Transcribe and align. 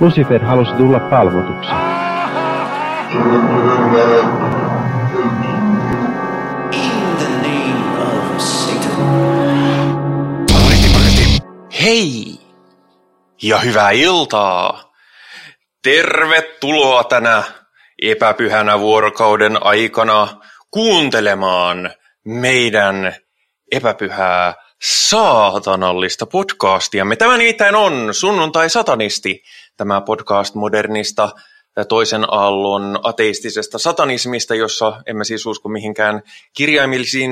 Lucifer 0.00 0.44
halusi 0.44 0.72
tulla 0.72 1.00
palvotuksi. 1.00 1.70
Hei 11.82 12.38
ja 13.42 13.58
hyvää 13.58 13.90
iltaa. 13.90 14.92
Tervetuloa 15.82 17.04
tänä 17.04 17.42
epäpyhänä 18.02 18.78
vuorokauden 18.78 19.62
aikana 19.62 20.28
kuuntelemaan 20.70 21.90
meidän 22.24 23.14
epäpyhää 23.72 24.54
saatanallista 24.82 26.26
Me 27.04 27.16
Tämä 27.16 27.36
nimittäin 27.36 27.74
on 27.74 28.08
Sunnuntai 28.14 28.70
Satanisti, 28.70 29.42
tämä 29.76 30.00
podcast 30.00 30.54
modernista 30.54 31.30
toisen 31.88 32.24
aallon 32.28 33.00
ateistisesta 33.02 33.78
satanismista, 33.78 34.54
jossa 34.54 35.02
emme 35.06 35.24
siis 35.24 35.46
usko 35.46 35.68
mihinkään 35.68 36.22
kirjaimellisiin, 36.56 37.30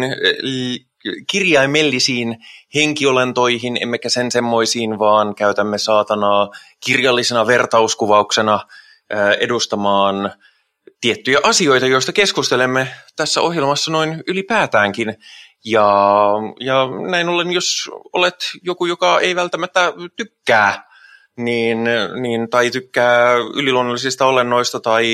kirjaimellisiin 1.31 2.37
henkiolentoihin, 2.75 3.79
emmekä 3.81 4.09
sen 4.09 4.31
semmoisiin, 4.31 4.99
vaan 4.99 5.35
käytämme 5.35 5.79
saatanaa 5.79 6.51
kirjallisena 6.87 7.47
vertauskuvauksena 7.47 8.61
edustamaan 9.41 10.33
tiettyjä 11.01 11.39
asioita, 11.43 11.87
joista 11.87 12.13
keskustelemme 12.13 12.89
tässä 13.17 13.41
ohjelmassa 13.41 13.91
noin 13.91 14.23
ylipäätäänkin. 14.27 15.17
Ja, 15.67 15.93
ja 16.61 16.89
näin 17.11 17.29
ollen, 17.29 17.53
jos 17.53 17.91
olet 18.13 18.37
joku, 18.63 18.87
joka 18.87 19.21
ei 19.21 19.37
välttämättä 19.37 19.93
tykkää 20.17 20.87
niin, 21.37 21.79
niin, 22.21 22.51
tai 22.51 22.71
tykkää 22.71 23.35
yliluonnollisista 23.35 24.27
olennoista 24.27 24.81
tai, 24.81 25.07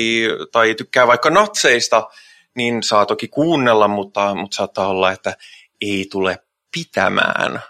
tai 0.51 0.75
tykkää 0.75 1.07
vaikka 1.07 1.29
natseista, 1.29 2.07
niin 2.55 2.83
saa 2.83 3.05
toki 3.05 3.27
kuunnella, 3.27 3.87
mutta, 3.87 4.35
mutta 4.35 4.55
saattaa 4.55 4.87
olla, 4.87 5.11
että 5.11 5.35
ei 5.81 6.07
tule 6.11 6.39
pitämään 6.75 7.61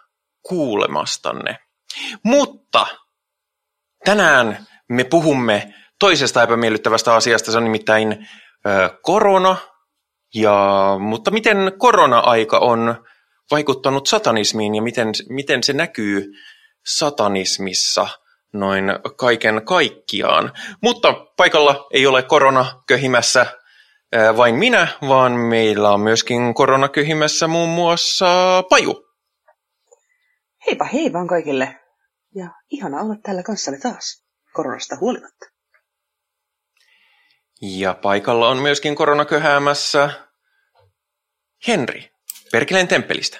kuulemastanne. 0.41 1.57
Mutta 2.23 2.87
tänään 4.05 4.67
me 4.89 5.03
puhumme 5.03 5.73
toisesta 5.99 6.43
epämiellyttävästä 6.43 7.15
asiasta, 7.15 7.51
se 7.51 7.57
on 7.57 7.63
nimittäin 7.63 8.27
korona. 9.01 9.55
Ja, 10.33 10.95
mutta 10.99 11.31
miten 11.31 11.71
korona-aika 11.77 12.59
on 12.59 13.05
vaikuttanut 13.51 14.07
satanismiin 14.07 14.75
ja 14.75 14.81
miten, 14.81 15.07
miten 15.29 15.63
se 15.63 15.73
näkyy 15.73 16.31
satanismissa 16.85 18.07
noin 18.53 18.85
kaiken 19.17 19.65
kaikkiaan. 19.65 20.51
Mutta 20.81 21.13
paikalla 21.37 21.87
ei 21.93 22.07
ole 22.07 22.23
korona 22.23 22.83
köhimässä 22.87 23.45
vain 24.37 24.55
minä, 24.55 24.87
vaan 25.07 25.31
meillä 25.31 25.91
on 25.91 25.99
myöskin 25.99 26.53
korona 26.53 26.89
köhimässä 26.89 27.47
muun 27.47 27.69
muassa 27.69 28.63
Paju. 28.69 29.05
Heipä 30.65 30.85
hei 30.85 31.13
vaan 31.13 31.27
kaikille. 31.27 31.79
Ja 32.35 32.49
ihana 32.69 33.01
olla 33.01 33.15
täällä 33.23 33.43
kanssani 33.43 33.79
taas, 33.79 34.25
koronasta 34.53 34.95
huolimatta. 35.01 35.52
Ja 37.61 37.93
paikalla 37.93 38.49
on 38.49 38.57
myöskin 38.57 38.95
koronaköhäämässä 38.95 40.09
Henri 41.67 42.13
Perkeleen 42.51 42.87
temppelistä. 42.87 43.39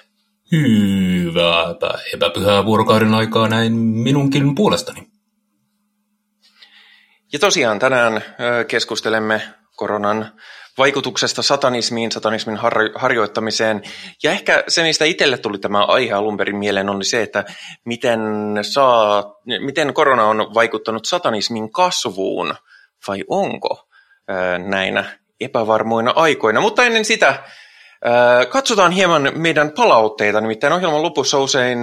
Hyvää 0.52 1.64
epäpyhää 2.14 2.64
vuorokauden 2.64 3.14
aikaa 3.14 3.48
näin 3.48 3.72
minunkin 3.76 4.54
puolestani. 4.54 5.06
Ja 7.32 7.38
tosiaan 7.38 7.78
tänään 7.78 8.24
keskustelemme 8.68 9.42
koronan 9.76 10.32
vaikutuksesta 10.78 11.42
satanismiin, 11.42 12.12
satanismin 12.12 12.56
har- 12.56 12.92
harjoittamiseen. 12.94 13.82
Ja 14.22 14.30
ehkä 14.30 14.64
se, 14.68 14.82
mistä 14.82 15.04
itselle 15.04 15.38
tuli 15.38 15.58
tämä 15.58 15.84
aihe 15.84 16.12
alun 16.12 16.36
perin 16.36 16.56
mieleen, 16.56 16.88
oli 16.88 17.04
se, 17.04 17.22
että 17.22 17.44
miten, 17.84 18.20
saa, 18.62 19.34
miten 19.64 19.94
korona 19.94 20.24
on 20.24 20.54
vaikuttanut 20.54 21.04
satanismin 21.04 21.72
kasvuun, 21.72 22.54
vai 23.08 23.24
onko 23.28 23.83
näinä 24.58 25.04
epävarmoina 25.40 26.12
aikoina. 26.16 26.60
Mutta 26.60 26.84
ennen 26.84 27.04
sitä 27.04 27.42
Katsotaan 28.48 28.92
hieman 28.92 29.32
meidän 29.34 29.70
palautteita, 29.70 30.40
nimittäin 30.40 30.72
ohjelman 30.72 31.02
lopussa 31.02 31.38
usein 31.38 31.78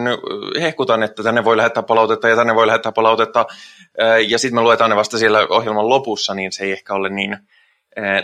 hehkutan, 0.62 1.04
että 1.04 1.24
tänne 1.24 1.44
voi 1.44 1.58
lähettää 1.58 1.84
palautetta 1.84 2.30
ja 2.30 2.36
tänne 2.36 2.56
voi 2.56 2.68
lähettää 2.68 2.92
palautetta, 2.92 3.46
ja 4.28 4.40
sitten 4.40 4.56
me 4.56 4.62
luetaan 4.62 4.90
ne 4.90 4.96
vasta 4.96 5.18
siellä 5.18 5.48
ohjelman 5.50 5.90
lopussa, 5.90 6.34
niin 6.34 6.52
se 6.52 6.64
ei 6.64 6.72
ehkä 6.72 6.94
ole 6.94 7.10
niin, 7.10 7.38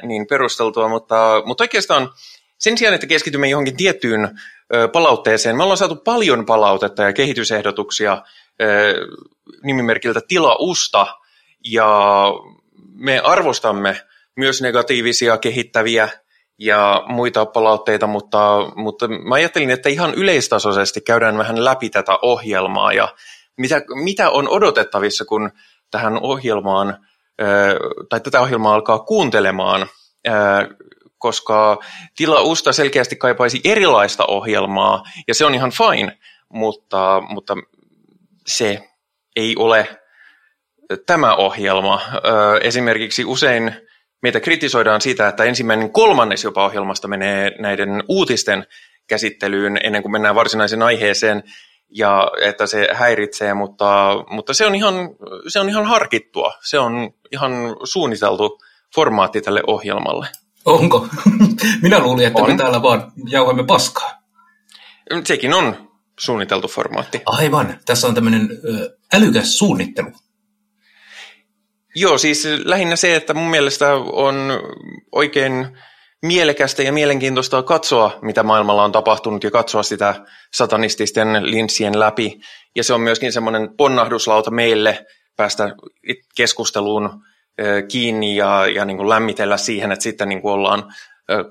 niin 0.03 0.27
perusteltua, 0.27 0.89
mutta, 0.89 1.41
mutta 1.45 1.63
oikeastaan 1.63 2.09
sen 2.57 2.77
sijaan, 2.77 2.95
että 2.95 3.07
keskitymme 3.07 3.47
johonkin 3.49 3.77
tiettyyn 3.77 4.39
palautteeseen, 4.93 5.57
me 5.57 5.63
ollaan 5.63 5.77
saatu 5.77 5.95
paljon 5.95 6.45
palautetta 6.45 7.03
ja 7.03 7.13
kehitysehdotuksia 7.13 8.21
nimimerkiltä 9.63 10.21
Tilausta, 10.27 11.07
ja 11.65 12.31
me 12.95 13.19
arvostamme 13.19 14.01
myös 14.37 14.61
negatiivisia 14.61 15.37
kehittäviä 15.37 16.09
ja 16.59 17.03
muita 17.07 17.45
palautteita, 17.45 18.07
mutta, 18.07 18.71
mutta 18.75 19.07
mä 19.07 19.35
ajattelin, 19.35 19.69
että 19.69 19.89
ihan 19.89 20.13
yleistasoisesti 20.13 21.01
käydään 21.01 21.37
vähän 21.37 21.65
läpi 21.65 21.89
tätä 21.89 22.19
ohjelmaa 22.21 22.93
ja 22.93 23.15
mitä, 23.57 23.81
mitä 24.03 24.29
on 24.29 24.49
odotettavissa, 24.49 25.25
kun 25.25 25.51
tähän 25.91 26.19
ohjelmaan 26.21 26.97
tai 28.09 28.19
tätä 28.19 28.41
ohjelmaa 28.41 28.73
alkaa 28.73 28.99
kuuntelemaan, 28.99 29.87
koska 31.17 31.79
Tila 32.15 32.41
Usta 32.41 32.73
selkeästi 32.73 33.15
kaipaisi 33.15 33.61
erilaista 33.63 34.25
ohjelmaa, 34.25 35.03
ja 35.27 35.35
se 35.35 35.45
on 35.45 35.55
ihan 35.55 35.71
fine, 35.71 36.17
mutta, 36.49 37.21
mutta 37.29 37.55
se 38.47 38.89
ei 39.35 39.55
ole 39.57 39.87
tämä 41.05 41.35
ohjelma. 41.35 42.01
Esimerkiksi 42.61 43.25
usein 43.25 43.86
meitä 44.21 44.39
kritisoidaan 44.39 45.01
siitä, 45.01 45.27
että 45.27 45.43
ensimmäinen 45.43 45.91
kolmannes 45.91 46.43
jopa 46.43 46.65
ohjelmasta 46.65 47.07
menee 47.07 47.51
näiden 47.59 48.03
uutisten 48.07 48.65
käsittelyyn 49.07 49.79
ennen 49.83 50.01
kuin 50.01 50.11
mennään 50.11 50.35
varsinaiseen 50.35 50.83
aiheeseen, 50.83 51.43
ja 51.89 52.31
että 52.41 52.67
se 52.67 52.87
häiritsee, 52.93 53.53
mutta, 53.53 54.13
mutta 54.29 54.53
se, 54.53 54.65
on 54.65 54.75
ihan, 54.75 54.95
se 55.47 55.59
on 55.59 55.69
ihan 55.69 55.85
harkittua. 55.85 56.53
Se 56.63 56.79
on 56.79 57.13
ihan 57.31 57.53
suunniteltu 57.83 58.59
formaatti 58.95 59.41
tälle 59.41 59.63
ohjelmalle. 59.67 60.27
Onko? 60.65 61.07
Minä 61.81 61.99
luulin, 61.99 62.27
että 62.27 62.41
on. 62.43 62.51
me 62.51 62.57
täällä 62.57 62.81
vaan 62.81 63.11
jauhamme 63.29 63.63
paskaa. 63.63 64.11
Sekin 65.23 65.53
on 65.53 65.89
suunniteltu 66.19 66.67
formaatti. 66.67 67.21
Aivan. 67.25 67.79
Tässä 67.85 68.07
on 68.07 68.15
tämmöinen 68.15 68.49
älykäs 69.13 69.57
suunnittelu. 69.57 70.11
Joo, 71.99 72.17
siis 72.17 72.47
lähinnä 72.65 72.95
se, 72.95 73.15
että 73.15 73.33
mun 73.33 73.49
mielestä 73.49 73.93
on 73.95 74.35
oikein 75.11 75.77
mielekästä 76.21 76.83
ja 76.83 76.93
mielenkiintoista 76.93 77.63
katsoa, 77.63 78.19
mitä 78.21 78.43
maailmalla 78.43 78.83
on 78.83 78.91
tapahtunut 78.91 79.43
ja 79.43 79.51
katsoa 79.51 79.83
sitä 79.83 80.15
satanististen 80.53 81.51
linssien 81.51 81.99
läpi. 81.99 82.39
Ja 82.75 82.83
se 82.83 82.93
on 82.93 83.01
myöskin 83.01 83.33
semmoinen 83.33 83.69
ponnahduslauta 83.77 84.51
meille 84.51 85.05
päästä 85.35 85.75
keskusteluun 86.35 87.09
kiinni 87.91 88.35
ja, 88.35 88.67
ja 88.67 88.85
niin 88.85 88.97
kuin 88.97 89.09
lämmitellä 89.09 89.57
siihen, 89.57 89.91
että 89.91 90.03
sitten 90.03 90.29
niin 90.29 90.41
kuin 90.41 90.53
ollaan 90.53 90.83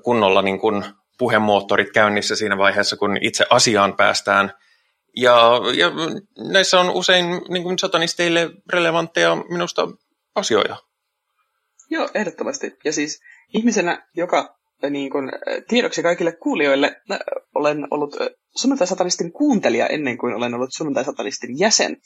kunnolla 0.03 0.41
niin 0.41 0.59
kuin 0.59 0.85
puhemoottorit 1.17 1.91
käynnissä 1.93 2.35
siinä 2.35 2.57
vaiheessa, 2.57 2.97
kun 2.97 3.17
itse 3.21 3.45
asiaan 3.49 3.95
päästään. 3.95 4.51
Ja, 5.17 5.51
ja 5.77 5.91
näissä 6.37 6.79
on 6.79 6.89
usein 6.89 7.25
niin 7.49 7.63
kuin 7.63 7.79
satanisteille 7.79 8.49
relevantteja 8.73 9.35
minusta 9.35 9.87
asioita. 10.37 10.77
Joo, 11.89 12.09
ehdottomasti. 12.13 12.71
Ja 12.83 12.93
siis 12.93 13.19
ihmisenä, 13.53 14.07
joka 14.15 14.57
niin 14.89 15.11
kun, 15.11 15.31
tiedoksi 15.67 16.03
kaikille 16.03 16.31
kuulijoille, 16.31 17.01
olen 17.55 17.87
ollut 17.91 18.15
sunnuntai-satanistin 18.55 19.31
kuuntelija 19.31 19.87
ennen 19.87 20.17
kuin 20.17 20.33
olen 20.33 20.53
ollut 20.53 20.73
sunnuntai-satanistin 20.73 21.59
jäsen. 21.59 21.97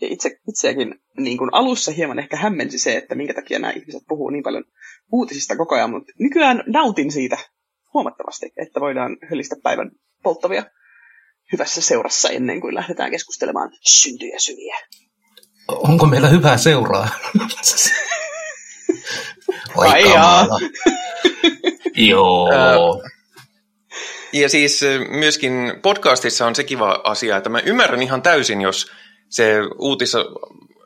Ja 0.00 0.08
itse, 0.10 0.30
itseäkin 0.48 0.94
niin 1.18 1.38
kun 1.38 1.54
alussa 1.54 1.92
hieman 1.92 2.18
ehkä 2.18 2.36
hämmensi 2.36 2.78
se, 2.78 2.96
että 2.96 3.14
minkä 3.14 3.34
takia 3.34 3.58
nämä 3.58 3.72
ihmiset 3.72 4.02
puhuu 4.08 4.30
niin 4.30 4.42
paljon 4.42 4.64
uutisista 5.12 5.56
koko 5.56 5.74
ajan, 5.74 5.90
mutta 5.90 6.12
nykyään 6.18 6.64
nautin 6.66 7.12
siitä 7.12 7.38
huomattavasti, 7.94 8.52
että 8.56 8.80
voidaan 8.80 9.16
hölistä 9.30 9.56
päivän 9.62 9.90
polttavia 10.22 10.64
hyvässä 11.52 11.80
seurassa 11.80 12.28
ennen 12.28 12.60
kuin 12.60 12.74
lähdetään 12.74 13.10
keskustelemaan 13.10 13.70
syntyjä 13.80 14.38
syviä 14.38 14.76
onko 15.76 16.06
meillä 16.06 16.28
hyvää 16.28 16.56
seuraa? 16.56 17.08
Vai 19.76 20.02
Joo. 21.94 23.02
Ja 24.32 24.48
siis 24.48 24.80
myöskin 25.10 25.72
podcastissa 25.82 26.46
on 26.46 26.54
se 26.54 26.64
kiva 26.64 27.00
asia, 27.04 27.36
että 27.36 27.50
mä 27.50 27.60
ymmärrän 27.64 28.02
ihan 28.02 28.22
täysin, 28.22 28.60
jos 28.60 28.90
se 29.28 29.54
uutis, 29.78 30.12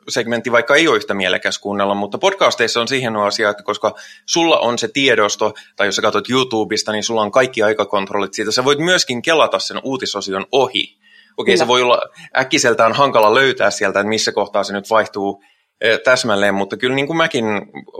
segmentti 0.09 0.51
vaikka 0.51 0.75
ei 0.75 0.87
ole 0.87 0.97
yhtä 0.97 1.13
mielekäs 1.13 1.59
kuunnella, 1.59 1.93
mutta 1.93 2.17
podcasteissa 2.17 2.81
on 2.81 2.87
siihen 2.87 3.15
asia, 3.15 3.49
että 3.49 3.63
koska 3.63 3.95
sulla 4.25 4.59
on 4.59 4.77
se 4.77 4.87
tiedosto, 4.87 5.53
tai 5.75 5.87
jos 5.87 5.95
sä 5.95 6.01
katsot 6.01 6.29
YouTubesta, 6.29 6.91
niin 6.91 7.03
sulla 7.03 7.21
on 7.21 7.31
kaikki 7.31 7.63
aikakontrollit 7.63 8.33
siitä. 8.33 8.51
Sä 8.51 8.63
voit 8.63 8.79
myöskin 8.79 9.21
kelata 9.21 9.59
sen 9.59 9.79
uutisosion 9.83 10.45
ohi. 10.51 10.97
Okei, 11.37 11.57
se 11.57 11.67
voi 11.67 11.81
olla 11.81 12.01
äkkiseltään 12.37 12.93
hankala 12.93 13.35
löytää 13.35 13.71
sieltä, 13.71 13.99
että 13.99 14.09
missä 14.09 14.31
kohtaa 14.31 14.63
se 14.63 14.73
nyt 14.73 14.89
vaihtuu 14.89 15.43
täsmälleen, 16.03 16.55
mutta 16.55 16.77
kyllä 16.77 16.95
niin 16.95 17.07
kuin 17.07 17.17
mäkin 17.17 17.45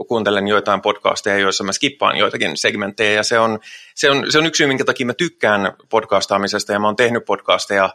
kuuntelen 0.08 0.48
joitain 0.48 0.82
podcasteja, 0.82 1.38
joissa 1.38 1.64
mä 1.64 1.72
skippaan 1.72 2.16
joitakin 2.16 2.56
segmenttejä, 2.56 3.12
ja 3.12 3.22
se 3.22 3.38
on, 3.38 3.58
se 3.94 4.10
on, 4.10 4.32
se 4.32 4.38
on 4.38 4.46
yksi 4.46 4.58
syy, 4.58 4.66
minkä 4.66 4.84
takia 4.84 5.06
mä 5.06 5.14
tykkään 5.14 5.72
podcastaamisesta, 5.90 6.72
ja 6.72 6.78
mä 6.78 6.86
oon 6.86 6.96
tehnyt 6.96 7.24
podcasteja 7.24 7.90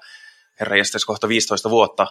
herra 0.59 0.75
kohta 1.07 1.27
15 1.27 1.69
vuotta, 1.69 2.07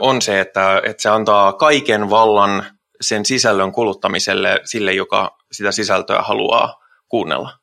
on 0.00 0.22
se, 0.22 0.40
että, 0.40 0.82
että 0.84 1.02
se 1.02 1.08
antaa 1.08 1.52
kaiken 1.52 2.10
vallan 2.10 2.64
sen 3.00 3.26
sisällön 3.26 3.72
kuluttamiselle 3.72 4.60
sille, 4.64 4.92
joka 4.92 5.38
sitä 5.52 5.72
sisältöä 5.72 6.22
haluaa 6.22 6.80
kuunnella. 7.08 7.58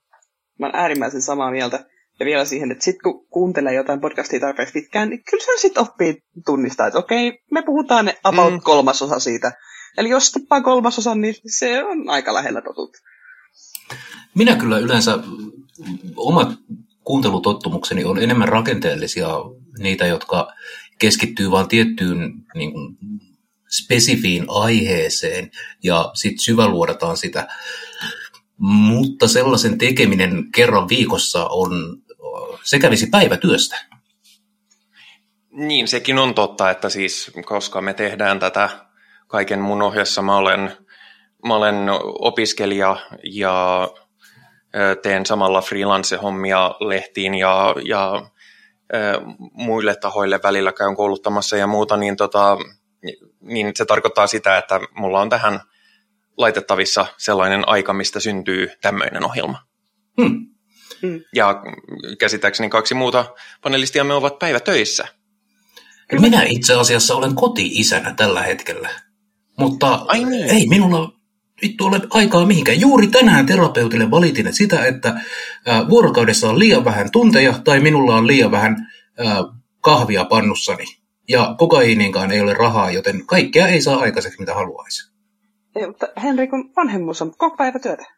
Mä 0.60 0.66
oon 0.66 0.76
äärimmäisen 0.76 1.22
samaa 1.22 1.52
mieltä. 1.52 1.86
Ja 2.20 2.26
vielä 2.26 2.46
siihen, 2.46 2.72
että 2.72 2.84
sitten 2.84 3.04
kun 3.04 3.28
kuuntelee 3.30 3.74
jotain 3.74 4.02
podcastia 4.02 4.40
tarpeeksi 4.40 4.74
pitkään, 4.74 5.10
niin 5.10 5.24
kyllä 5.30 5.44
se 5.44 5.62
sitten 5.62 5.84
oppii 5.84 6.24
tunnistaa, 6.46 6.88
että 6.88 7.00
okei, 7.00 7.44
me 7.52 7.62
puhutaan 7.62 8.12
about 8.24 8.54
mm. 8.54 8.62
kolmasosa 8.62 9.20
siitä. 9.20 9.52
Eli 9.98 10.10
jos 10.10 10.32
tippaa 10.32 10.62
kolmasosan, 10.62 11.22
niin 11.22 11.36
se 11.48 11.84
on 11.84 12.10
aika 12.10 12.34
lähellä 12.34 12.62
totut. 12.62 12.98
Minä 14.36 14.56
kyllä 14.56 14.80
yleensä 14.80 15.20
omat 16.16 16.50
kuuntelutottumukseni 17.04 18.06
on 18.06 18.24
enemmän 18.24 18.48
rakenteellisia, 18.48 19.30
niitä, 19.80 20.06
jotka 20.06 20.54
keskittyy 21.00 21.52
vain 21.52 21.68
tiettyyn 21.68 22.34
niin 22.56 22.72
kuin, 22.72 22.98
spesifiin 23.70 24.46
aiheeseen 24.48 25.52
ja 25.84 26.12
sitten 26.14 26.44
syväluodataan 26.44 27.18
sitä. 27.18 27.48
Mutta 28.58 29.28
sellaisen 29.28 29.78
tekeminen 29.78 30.52
kerran 30.56 30.90
viikossa 30.90 31.48
on, 31.48 32.02
se 32.64 32.80
kävisi 32.80 33.08
päivätyöstä. 33.08 33.86
Niin, 35.52 35.88
sekin 35.88 36.20
on 36.20 36.36
totta, 36.36 36.70
että 36.70 36.90
siis 36.90 37.32
koska 37.46 37.82
me 37.82 37.94
tehdään 37.94 38.40
tätä 38.40 38.70
kaiken 39.28 39.60
mun 39.60 39.82
ohjassa, 39.82 40.22
mä 40.22 40.38
olen, 40.38 40.78
mä 41.46 41.56
olen 41.56 41.76
opiskelija 42.20 42.98
ja 43.24 43.88
teen 45.02 45.26
samalla 45.26 45.62
freelance-hommia 45.62 46.76
lehtiin 46.80 47.36
ja, 47.36 47.76
ja 47.86 48.30
muille 49.52 49.96
tahoille 49.96 50.40
välillä 50.44 50.74
käyn 50.74 50.96
kouluttamassa 50.96 51.58
ja 51.58 51.68
muuta, 51.68 51.98
niin, 51.98 52.16
tota, 52.16 52.58
niin 53.42 53.72
se 53.76 53.86
tarkoittaa 53.86 54.28
sitä, 54.28 54.58
että 54.58 54.80
mulla 54.96 55.22
on 55.22 55.30
tähän 55.30 55.60
laitettavissa 56.38 57.06
sellainen 57.18 57.68
aika, 57.68 57.94
mistä 57.94 58.20
syntyy 58.20 58.70
tämmöinen 58.82 59.26
ohjelma. 59.26 59.60
Hmm. 60.22 60.57
Ja 61.36 61.64
käsittääkseni 62.20 62.70
kaksi 62.70 62.94
muuta 62.94 63.26
me 64.04 64.14
ovat 64.14 64.40
päivätöissä. 64.40 65.08
Minä 66.20 66.44
itse 66.44 66.74
asiassa 66.74 67.16
olen 67.16 67.36
koti-isänä 67.36 68.14
tällä 68.14 68.42
hetkellä. 68.42 68.90
Mutta 69.60 70.06
Ai 70.08 70.24
niin. 70.24 70.50
ei 70.50 70.68
minulla 70.68 71.14
vittu 71.62 71.86
ole 71.86 72.02
aikaa 72.10 72.46
mihinkään. 72.46 72.82
Juuri 72.82 73.08
tänään 73.08 73.46
terapeutille 73.46 74.12
valitin 74.12 74.54
sitä, 74.54 74.86
että 74.86 75.22
vuorokaudessa 75.90 76.50
on 76.50 76.60
liian 76.60 76.86
vähän 76.86 77.12
tunteja 77.12 77.60
tai 77.64 77.80
minulla 77.80 78.16
on 78.16 78.28
liian 78.28 78.52
vähän 78.52 78.76
kahvia 79.82 80.26
pannussani. 80.26 80.86
Ja 81.30 81.56
kokaiiniinkaan 81.58 82.32
ei 82.32 82.42
ole 82.42 82.54
rahaa, 82.54 82.92
joten 82.92 83.26
kaikkea 83.26 83.68
ei 83.68 83.82
saa 83.82 84.00
aikaiseksi, 84.00 84.40
mitä 84.40 84.54
haluaisi. 84.54 85.12
Henri, 86.24 86.48
kun 86.48 86.72
vanhemmuus 86.76 87.22
on 87.22 87.32
koko 87.38 87.58
päivä 87.58 87.80
työtä. 87.80 88.17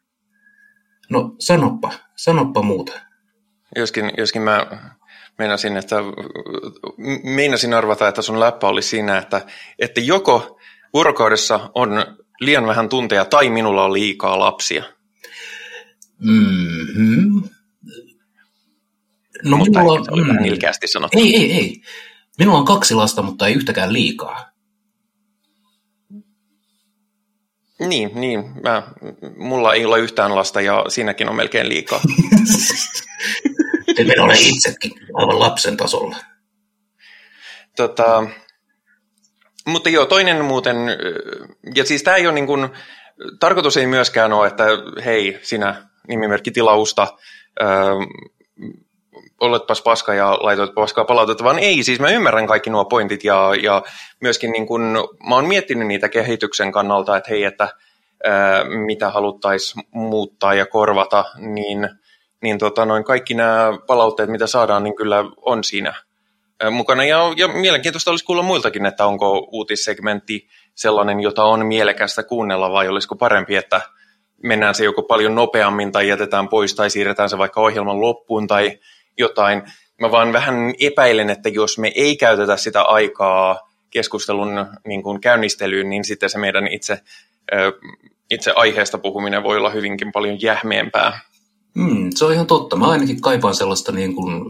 No 1.09 1.35
sanoppa, 1.39 1.91
sanoppa 2.15 2.61
muuta. 2.61 2.91
Joskin, 3.75 4.11
joskin 4.17 4.41
mä 4.41 4.67
meinasin, 5.37 5.77
että 5.77 5.95
meinasin 7.23 7.73
arvata, 7.73 8.07
että 8.07 8.21
sun 8.21 8.39
läppä 8.39 8.67
oli 8.67 8.81
siinä, 8.81 9.17
että, 9.17 9.45
että 9.79 10.01
joko 10.01 10.59
vuorokaudessa 10.93 11.69
on 11.75 11.89
liian 12.39 12.67
vähän 12.67 12.89
tunteja 12.89 13.25
tai 13.25 13.49
minulla 13.49 13.83
on 13.83 13.93
liikaa 13.93 14.39
lapsia. 14.39 14.83
Mm-hmm. 16.19 17.43
No, 19.43 19.57
mutta 19.57 19.79
minulla 19.79 19.99
on, 19.99 20.05
se 20.05 20.11
oli 20.11 20.23
mm, 20.23 20.45
ilkeästi 20.45 20.87
sanottu. 20.87 21.19
Ei, 21.19 21.35
ei, 21.35 21.53
ei. 21.53 21.81
Minulla 22.39 22.57
on 22.57 22.65
kaksi 22.65 22.93
lasta, 22.93 23.21
mutta 23.21 23.47
ei 23.47 23.53
yhtäkään 23.53 23.93
liikaa. 23.93 24.51
Niin, 27.79 28.11
niin. 28.13 28.51
Mä, 28.63 28.83
mulla 29.37 29.73
ei 29.73 29.85
ole 29.85 29.99
yhtään 29.99 30.35
lasta 30.35 30.61
ja 30.61 30.85
siinäkin 30.87 31.29
on 31.29 31.35
melkein 31.35 31.69
liikaa. 31.69 31.99
Me 34.07 34.21
olen 34.21 34.37
itsekin 34.39 34.91
aivan 35.13 35.39
lapsen 35.39 35.77
tasolla. 35.77 36.15
Tota, 37.75 38.23
mutta 39.65 39.89
joo, 39.89 40.05
toinen 40.05 40.45
muuten, 40.45 40.75
ja 41.75 41.85
siis 41.85 42.03
tämä 42.03 42.17
ei 42.17 42.27
ole 42.27 42.35
niin 42.35 42.47
kuin, 42.47 42.69
tarkoitus 43.39 43.77
ei 43.77 43.87
myöskään 43.87 44.33
ole, 44.33 44.47
että 44.47 44.65
hei, 45.05 45.39
sinä 45.41 45.89
nimimerkki 46.07 46.51
tilausta, 46.51 47.07
öö, 47.61 47.67
oletpas 49.39 49.81
paska 49.81 50.13
ja 50.13 50.37
laitoit 50.41 50.73
paskaa 50.75 51.05
palautetta, 51.05 51.43
vaan 51.43 51.59
ei, 51.59 51.83
siis 51.83 51.99
mä 51.99 52.09
ymmärrän 52.09 52.47
kaikki 52.47 52.69
nuo 52.69 52.85
pointit 52.85 53.23
ja, 53.23 53.51
ja 53.63 53.83
myöskin 54.21 54.51
niin 54.51 54.67
kun, 54.67 54.81
mä 55.29 55.35
oon 55.35 55.47
miettinyt 55.47 55.87
niitä 55.87 56.09
kehityksen 56.09 56.71
kannalta, 56.71 57.17
että 57.17 57.29
hei, 57.29 57.43
että 57.43 57.67
ää, 58.23 58.63
mitä 58.85 59.09
haluttaisiin 59.09 59.83
muuttaa 59.91 60.53
ja 60.53 60.65
korvata, 60.65 61.25
niin, 61.37 61.89
niin 62.41 62.57
tota, 62.57 62.85
noin 62.85 63.03
kaikki 63.03 63.33
nämä 63.33 63.73
palautteet, 63.87 64.29
mitä 64.29 64.47
saadaan, 64.47 64.83
niin 64.83 64.95
kyllä 64.95 65.25
on 65.41 65.63
siinä 65.63 65.93
mukana. 66.71 67.05
Ja, 67.05 67.33
ja 67.37 67.47
mielenkiintoista 67.47 68.11
olisi 68.11 68.25
kuulla 68.25 68.43
muiltakin, 68.43 68.85
että 68.85 69.05
onko 69.05 69.47
uutissegmentti 69.51 70.47
sellainen, 70.75 71.19
jota 71.19 71.43
on 71.43 71.65
mielekästä 71.65 72.23
kuunnella 72.23 72.71
vai 72.71 72.87
olisiko 72.87 73.15
parempi, 73.15 73.55
että 73.55 73.81
mennään 74.43 74.75
se 74.75 74.83
joko 74.83 75.03
paljon 75.03 75.35
nopeammin 75.35 75.91
tai 75.91 76.07
jätetään 76.07 76.49
pois 76.49 76.75
tai 76.75 76.89
siirretään 76.89 77.29
se 77.29 77.37
vaikka 77.37 77.61
ohjelman 77.61 78.01
loppuun 78.01 78.47
tai 78.47 78.79
jotain. 79.19 79.61
Mä 80.01 80.11
vaan 80.11 80.33
vähän 80.33 80.73
epäilen, 80.79 81.29
että 81.29 81.49
jos 81.49 81.77
me 81.77 81.91
ei 81.95 82.17
käytetä 82.17 82.57
sitä 82.57 82.81
aikaa 82.81 83.69
keskustelun 83.89 84.65
niin 84.87 85.03
kuin 85.03 85.21
käynnistelyyn, 85.21 85.89
niin 85.89 86.03
sitten 86.03 86.29
se 86.29 86.37
meidän 86.37 86.67
itse, 86.67 87.01
itse 88.31 88.51
aiheesta 88.55 88.97
puhuminen 88.97 89.43
voi 89.43 89.57
olla 89.57 89.69
hyvinkin 89.69 90.11
paljon 90.11 90.41
jähmeempää. 90.41 91.19
Mm, 91.75 92.09
se 92.15 92.25
on 92.25 92.33
ihan 92.33 92.47
totta. 92.47 92.75
Mä 92.75 92.87
ainakin 92.87 93.21
kaipaan 93.21 93.55
sellaista 93.55 93.91
niin 93.91 94.15
kuin 94.15 94.43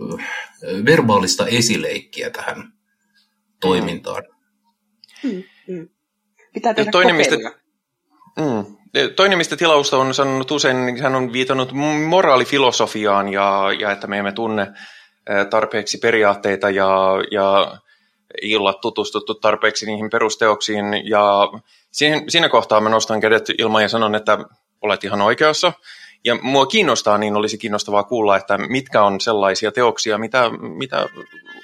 verbaalista 0.86 1.48
esileikkiä 1.48 2.30
tähän 2.30 2.74
toimintaan. 3.60 4.24
Mm, 5.24 5.44
mm. 5.68 5.90
Pitää 6.54 6.74
tehdä 6.74 6.92
toinen, 6.92 7.16
mistä, 7.16 7.36
mm, 8.40 8.78
toinen, 9.15 9.38
mistä 9.38 9.58
tilausta 9.58 9.98
on 9.98 10.13
sanonut 10.13 10.51
usein, 10.51 10.86
niin 10.86 11.01
hän 11.01 11.15
on 11.15 11.34
viitannut 11.34 11.72
moraalifilosofiaan 12.08 13.29
ja, 13.34 13.63
ja 13.79 13.91
että 13.91 14.08
me 14.08 14.17
emme 14.17 14.31
tunne 14.31 14.67
tarpeeksi 15.50 15.98
periaatteita 15.98 16.69
ja, 16.69 16.89
ja 17.31 17.77
ei 18.41 18.55
olla 18.55 18.74
tutustuttu 18.74 19.36
tarpeeksi 19.36 19.86
niihin 19.86 20.10
perusteoksiin. 20.10 20.86
Ja 21.10 21.48
siinä, 21.91 22.22
siinä 22.27 22.50
kohtaa 22.50 22.81
mä 22.81 22.89
nostan 22.89 23.22
kädet 23.22 23.50
ilman 23.58 23.81
ja 23.81 23.89
sanon, 23.89 24.15
että 24.15 24.38
olet 24.81 25.03
ihan 25.03 25.22
oikeassa. 25.22 25.74
Ja 26.25 26.36
mua 26.41 26.65
kiinnostaa, 26.65 27.17
niin 27.17 27.36
olisi 27.36 27.58
kiinnostavaa 27.58 28.03
kuulla, 28.03 28.38
että 28.38 28.58
mitkä 28.58 29.03
on 29.03 29.22
sellaisia 29.22 29.72
teoksia, 29.72 30.17
mitä, 30.17 30.50
mitä 30.77 31.10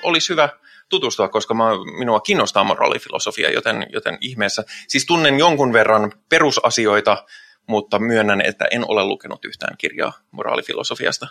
olisi 0.03 0.29
hyvä 0.29 0.50
tutustua, 0.89 1.27
koska 1.27 1.54
mä, 1.54 1.63
minua 1.98 2.20
kiinnostaa 2.20 2.63
moraalifilosofia, 2.63 3.51
joten, 3.51 3.88
joten 3.94 4.18
ihmeessä. 4.22 4.63
Siis 4.88 5.06
tunnen 5.06 5.39
jonkun 5.39 5.74
verran 5.74 6.12
perusasioita, 6.30 7.25
mutta 7.68 8.00
myönnän, 8.00 8.42
että 8.42 8.65
en 8.72 8.86
ole 8.88 9.04
lukenut 9.04 9.46
yhtään 9.46 9.77
kirjaa 9.77 10.13
moraalifilosofiasta. 10.32 11.27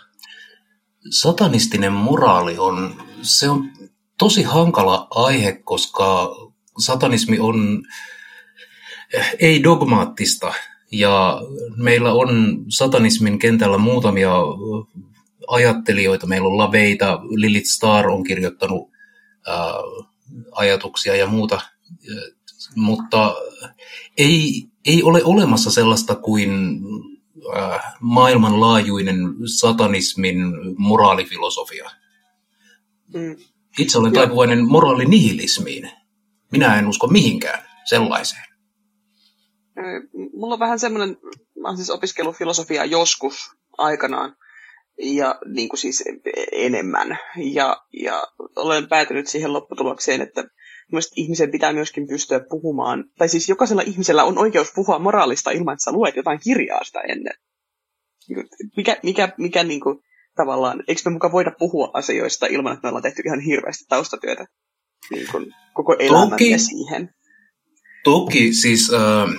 Satanistinen 1.09 1.93
moraali 1.93 2.57
on, 2.57 3.03
se 3.21 3.49
on 3.49 3.69
tosi 4.17 4.43
hankala 4.43 5.07
aihe, 5.09 5.53
koska 5.63 6.35
satanismi 6.77 7.39
on 7.39 7.83
eh, 9.13 9.35
ei 9.39 9.63
dogmaattista 9.63 10.53
ja 10.91 11.41
meillä 11.75 12.13
on 12.13 12.57
satanismin 12.69 13.39
kentällä 13.39 13.77
muutamia 13.77 14.33
ajattelijoita. 15.47 16.27
Meillä 16.27 16.47
on 16.47 16.57
Laveita, 16.57 17.19
Lilith 17.23 17.67
Star 17.67 18.07
on 18.07 18.23
kirjoittanut 18.23 18.94
ajatuksia 20.51 21.15
ja 21.15 21.27
muuta, 21.27 21.61
mutta 22.75 23.35
ei, 24.17 24.67
ei 24.85 25.03
ole 25.03 25.23
olemassa 25.23 25.71
sellaista 25.71 26.15
kuin 26.15 26.51
ää, 27.55 27.97
maailmanlaajuinen 27.99 29.17
satanismin 29.59 30.37
moraalifilosofia. 30.77 31.89
Mm. 33.13 33.35
Itse 33.79 33.97
olen 33.97 34.13
taipuvainen 34.13 34.67
moraalinihilismiin. 34.67 35.91
Minä 36.51 36.79
en 36.79 36.87
usko 36.87 37.07
mihinkään. 37.07 37.65
sellaiseen? 37.85 38.45
Mulla 40.33 40.53
on 40.53 40.59
vähän 40.59 40.79
semmoinen, 40.79 41.17
mä 41.61 41.67
oon 41.67 41.77
siis 41.77 41.89
opiskellut 41.89 42.35
filosofiaa 42.35 42.85
joskus 42.85 43.51
aikanaan, 43.77 44.35
ja 44.97 45.35
niin 45.45 45.69
kuin 45.69 45.79
siis 45.79 46.03
enemmän. 46.51 47.17
Ja, 47.37 47.77
ja 48.01 48.23
olen 48.55 48.87
päätynyt 48.87 49.27
siihen 49.27 49.53
lopputulokseen, 49.53 50.21
että 50.21 50.43
Mielestäni 50.91 51.21
ihmisen 51.21 51.51
pitää 51.51 51.73
myöskin 51.73 52.07
pystyä 52.07 52.39
puhumaan, 52.49 53.05
tai 53.17 53.29
siis 53.29 53.49
jokaisella 53.49 53.81
ihmisellä 53.81 54.23
on 54.23 54.37
oikeus 54.37 54.71
puhua 54.75 54.99
moraalista 54.99 55.51
ilman, 55.51 55.73
että 55.73 55.83
sä 55.83 55.91
luet 55.91 56.15
jotain 56.15 56.39
kirjaa 56.43 56.83
sitä 56.83 56.99
ennen. 56.99 57.33
Niin 58.29 58.47
mikä, 58.77 58.97
mikä, 59.03 59.29
mikä 59.37 59.63
niin 59.63 59.81
kuin, 59.81 59.99
tavallaan, 60.35 60.83
eikö 60.87 61.01
me 61.05 61.11
mukaan 61.11 61.31
voida 61.31 61.51
puhua 61.59 61.91
asioista 61.93 62.45
ilman, 62.45 62.73
että 62.73 62.83
me 62.83 62.89
ollaan 62.89 63.03
tehty 63.03 63.21
ihan 63.25 63.39
hirveästi 63.39 63.85
taustatyötä 63.89 64.45
niin 65.11 65.27
kuin, 65.31 65.45
koko 65.73 65.95
elämämme 65.99 66.57
siihen? 66.57 67.09
Toki, 68.03 68.53
siis 68.53 68.91
äh, 68.93 69.29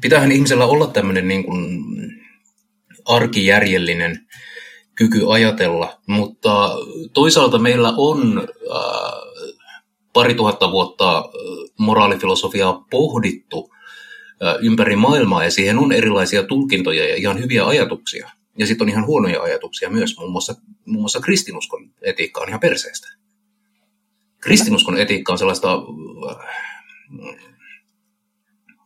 pitäähän 0.00 0.32
ihmisellä 0.32 0.66
olla 0.66 0.86
tämmöinen 0.86 1.28
niin 1.28 1.44
kuin 1.44 1.82
arkijärjellinen 3.04 4.18
kyky 4.94 5.32
ajatella, 5.32 5.98
mutta 6.06 6.70
toisaalta 7.12 7.58
meillä 7.58 7.92
on 7.96 8.48
pari 10.12 10.34
tuhatta 10.34 10.70
vuotta 10.70 11.24
moraalifilosofiaa 11.78 12.84
pohdittu 12.90 13.70
ympäri 14.60 14.96
maailmaa 14.96 15.44
ja 15.44 15.50
siihen 15.50 15.78
on 15.78 15.92
erilaisia 15.92 16.42
tulkintoja 16.42 17.08
ja 17.08 17.16
ihan 17.16 17.38
hyviä 17.38 17.66
ajatuksia. 17.66 18.30
Ja 18.58 18.66
sitten 18.66 18.84
on 18.84 18.88
ihan 18.88 19.06
huonoja 19.06 19.42
ajatuksia 19.42 19.90
myös, 19.90 20.18
muun 20.18 20.32
muassa, 20.32 20.54
muun 20.86 21.02
muassa 21.02 21.20
kristinuskon 21.20 21.90
etiikka 22.02 22.40
on 22.40 22.48
ihan 22.48 22.60
perseestä. 22.60 23.08
Kristinuskon 24.40 24.96
etiikka 24.96 25.32
on 25.32 25.38
sellaista, 25.38 25.78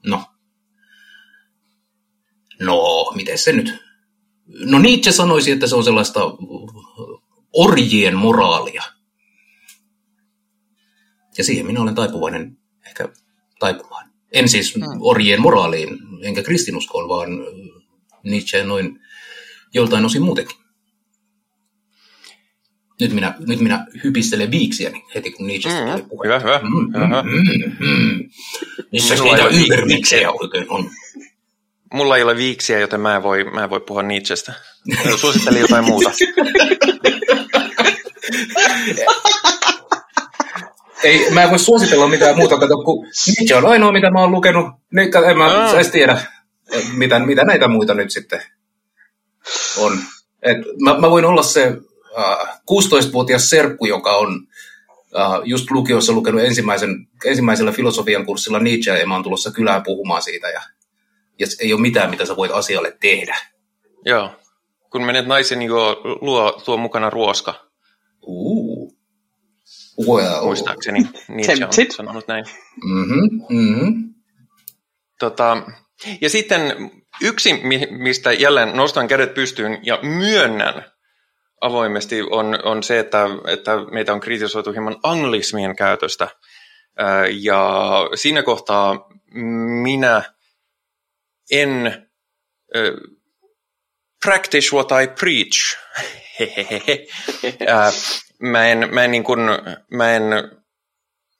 no, 0.07 0.25
no, 2.61 3.13
miten 3.15 3.39
se 3.39 3.53
nyt? 3.53 3.86
No 4.65 4.79
Nietzsche 4.79 5.13
sanoisi, 5.13 5.51
että 5.51 5.67
se 5.67 5.77
on 5.77 5.85
sellaista 5.85 6.21
orjien 7.53 8.17
moraalia– 8.17 8.83
ja 11.39 11.45
siihen 11.45 11.67
minä 11.67 11.81
olen 11.81 11.95
taipuvainen 11.95 12.59
ehkä 12.87 13.09
taipumaan. 13.59 14.11
En 14.33 14.49
siis 14.49 14.77
mm. 14.77 14.83
orjien 15.01 15.41
moraaliin, 15.41 15.99
enkä 16.23 16.43
kristinuskoon, 16.43 17.09
vaan 17.09 17.29
Nietzsche 18.23 18.65
noin 18.65 19.01
joltain 19.75 20.05
osin 20.05 20.23
muutenkin. 20.23 20.57
Nyt 23.01 23.13
minä, 23.13 23.35
nyt 23.47 23.61
minä 23.61 23.87
hypistelen 24.05 24.51
viiksiäni 24.51 25.05
heti, 25.15 25.31
kun 25.31 25.47
Nietzschestä 25.47 25.85
mm, 25.85 25.91
tuli 25.91 26.03
puhe. 26.03 26.27
Hyvä, 26.27 26.39
hyvä. 26.39 26.61
Mm, 26.63 26.69
mm, 26.69 27.31
mm, 27.31 27.87
mm. 27.87 28.31
Missä 28.93 29.15
niitä 29.15 29.49
yberviiksejä 29.49 30.31
oikein 30.31 30.71
on? 30.71 30.91
Mulla 31.97 32.17
ei 32.17 32.23
ole 32.23 32.37
viiksiä, 32.37 32.79
joten 32.79 33.01
mä 33.01 33.17
en 33.17 33.23
voi, 33.23 33.45
mä 33.45 33.65
en 33.65 33.71
voi 33.71 33.81
puhua 33.81 34.03
Nietzschestä. 34.03 34.53
Suosittelen 35.17 35.61
jotain 35.61 35.85
muuta. 35.85 36.11
ei, 41.03 41.31
mä 41.31 41.43
en 41.43 41.51
voi 41.51 41.59
suositella 41.59 42.09
mitään 42.09 42.37
muuta, 42.37 42.59
kato, 42.59 42.77
kun 42.77 43.07
Nietzsche 43.07 43.57
on 43.57 43.67
ainoa, 43.67 43.93
mitä 43.93 44.11
mä 44.11 44.21
oon 44.21 44.31
lukenut. 44.31 44.67
Nyt 44.93 45.15
en 45.15 45.39
mä 45.39 45.73
edes 45.75 45.89
tiedä, 45.89 46.23
mitä, 46.93 47.19
mitä 47.19 47.45
näitä 47.45 47.69
muita 47.69 47.95
nyt 47.95 48.11
sitten 48.11 48.43
on. 49.79 49.99
Et 50.43 50.59
mä, 50.85 50.99
mä 50.99 51.11
voin 51.11 51.25
olla 51.25 51.43
se 51.43 51.69
uh, 51.69 51.77
äh, 52.19 52.39
16-vuotias 52.71 53.51
serkku, 53.51 53.87
joka 53.87 54.17
on 54.17 54.47
uh, 54.97 55.41
just 55.45 55.71
lukiossa 55.71 56.13
lukenut 56.13 56.43
ensimmäisen, 56.43 57.09
ensimmäisellä 57.25 57.73
filosofian 57.73 58.27
kurssilla 58.27 58.59
Nietzsche, 58.59 58.99
ja 58.99 59.07
mä 59.07 59.15
oon 59.15 59.23
tulossa 59.23 59.51
kylään 59.51 59.83
puhumaan 59.83 60.23
siitä, 60.23 60.49
ja, 60.49 60.63
ja 61.39 61.47
ei 61.61 61.73
ole 61.73 61.81
mitään, 61.81 62.11
mitä 62.11 62.27
sä 62.27 62.37
voit 62.37 62.53
asialle 62.53 62.97
tehdä. 63.01 63.37
Joo. 64.05 64.31
Kun 64.91 65.03
menet 65.03 65.27
naisen 65.27 65.63
juo, 65.63 66.01
luo, 66.21 66.63
tuo 66.65 66.77
mukana 66.77 67.11
ruoska. 67.11 67.71
Uh. 68.23 68.97
Well. 70.09 70.45
Muistaakseni 70.45 71.09
Nietzsche 71.29 71.65
on 71.65 71.91
sanonut 71.91 72.29
näin. 72.29 72.45
Mm-hmm, 72.85 73.41
mm-hmm. 73.49 74.15
Tota, 75.19 75.63
ja 76.21 76.31
sitten 76.31 76.91
yksi, 77.23 77.61
mistä 77.91 78.33
jälleen 78.33 78.77
nostan 78.77 79.09
kädet 79.09 79.35
pystyyn 79.35 79.79
ja 79.83 79.99
myönnän 80.03 80.85
avoimesti, 81.61 82.23
on, 82.23 82.59
on 82.65 82.83
se, 82.83 82.99
että, 82.99 83.27
että 83.47 83.73
meitä 83.91 84.13
on 84.13 84.21
kritisoitu 84.21 84.73
hieman 84.73 84.97
anglismien 85.03 85.77
käytöstä. 85.77 86.29
Ja 87.41 87.91
siinä 88.15 88.43
kohtaa 88.43 89.09
minä 89.83 90.23
en 91.51 92.07
practice 94.25 94.77
what 94.77 94.89
I 95.03 95.07
preach. 95.07 95.77
mä 98.53 98.69
en, 98.69 98.95
mä 98.95 99.05
en, 99.05 99.11
niin 99.11 99.25
kuin, 99.25 99.41
mä 99.91 100.17
en 100.17 100.23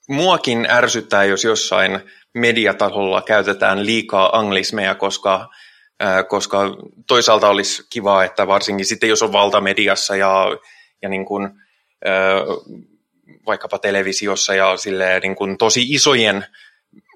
muakin 0.09 0.67
ärsyttää, 0.71 1.25
jos 1.25 1.45
jossain 1.45 2.01
mediatasolla 2.35 3.23
käytetään 3.23 3.87
liikaa 3.87 4.39
anglismeja, 4.39 4.95
koska, 4.95 5.49
äh, 6.03 6.29
koska 6.29 6.77
toisaalta 7.07 7.49
olisi 7.49 7.83
kiva, 7.91 8.25
että 8.25 8.47
varsinkin 8.47 8.87
sitten 8.87 9.09
jos 9.09 9.23
on 9.23 9.33
valtamediassa 9.33 10.17
ja, 10.17 10.47
ja 11.03 11.09
niin 11.09 11.25
kuin, 11.25 11.45
äh, 12.07 12.41
vaikkapa 13.47 13.79
televisiossa 13.79 14.55
ja 14.55 14.77
silleen, 14.77 15.23
niin 15.23 15.37
kuin 15.37 15.59
tosi 15.59 15.87
isojen 15.89 16.47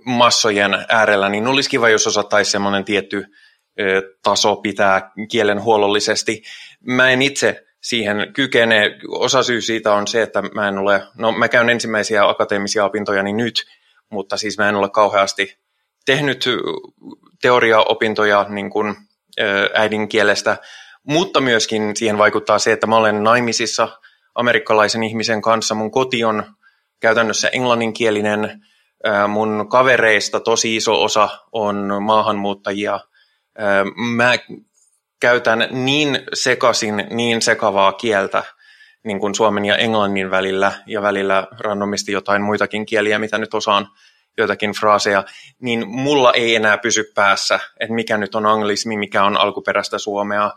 massojen 0.05 0.85
äärellä, 0.89 1.29
niin 1.29 1.47
olisi 1.47 1.71
kiva, 1.71 1.89
jos 1.89 2.07
osattaisi 2.07 2.51
semmoinen 2.51 2.85
tietty 2.85 3.17
äh, 3.17 3.87
taso 4.23 4.57
pitää 4.57 5.11
kielen 5.31 5.63
huollollisesti. 5.63 6.43
Mä 6.81 7.11
en 7.11 7.23
itse 7.23 7.65
siihen 7.81 8.33
kykene. 8.33 8.99
Osa 9.09 9.43
syy 9.43 9.61
siitä 9.61 9.93
on 9.93 10.07
se, 10.07 10.23
että 10.23 10.43
mä 10.43 10.69
en 10.69 10.79
ole, 10.79 11.03
no 11.19 11.33
mä 11.33 11.49
käyn 11.49 11.71
ensimmäisiä 11.71 12.29
akateemisia 12.29 12.85
opintojani 12.85 13.33
nyt, 13.33 13.65
mutta 14.11 14.37
siis 14.37 14.59
mä 14.59 14.69
en 14.69 14.77
ole 14.77 14.91
kauheasti 14.91 15.59
tehnyt 16.07 16.45
teoriaopintoja 17.43 18.47
niin 18.49 18.71
kuin 18.71 18.97
äidinkielestä, 19.75 20.57
mutta 21.03 21.41
myöskin 21.41 21.97
siihen 21.97 22.19
vaikuttaa 22.19 22.59
se, 22.59 22.73
että 22.73 22.87
mä 22.87 22.97
olen 22.97 23.25
naimisissa 23.25 23.89
amerikkalaisen 24.35 25.03
ihmisen 25.03 25.43
kanssa. 25.43 25.75
Mun 25.75 25.91
koti 25.91 26.25
on 26.25 26.45
käytännössä 27.01 27.49
englanninkielinen, 27.49 28.67
mun 29.29 29.67
kavereista 29.71 30.41
tosi 30.41 30.77
iso 30.77 31.03
osa 31.03 31.29
on 31.53 32.03
maahanmuuttajia. 32.03 33.01
Mä 34.17 34.33
käytän 35.21 35.69
niin 35.71 36.19
sekaisin, 36.35 37.07
niin 37.11 37.43
sekavaa 37.43 37.93
kieltä 37.93 38.43
niin 39.05 39.21
kuin 39.21 39.35
suomen 39.35 39.65
ja 39.65 39.77
englannin 39.77 40.31
välillä 40.31 40.73
ja 40.87 41.03
välillä 41.03 41.47
randomisti 41.59 42.13
jotain 42.13 42.43
muitakin 42.43 42.87
kieliä, 42.87 43.19
mitä 43.19 43.39
nyt 43.39 43.55
osaan 43.55 43.89
joitakin 44.39 44.73
fraaseja, 44.73 45.25
niin 45.61 45.89
mulla 45.89 46.33
ei 46.33 46.57
enää 46.57 46.79
pysy 46.79 47.13
päässä, 47.15 47.61
että 47.81 47.95
mikä 47.95 48.19
nyt 48.19 48.35
on 48.35 48.47
anglismi, 48.47 48.97
mikä 48.97 49.25
on 49.25 49.37
alkuperäistä 49.37 49.99
suomea. 49.99 50.51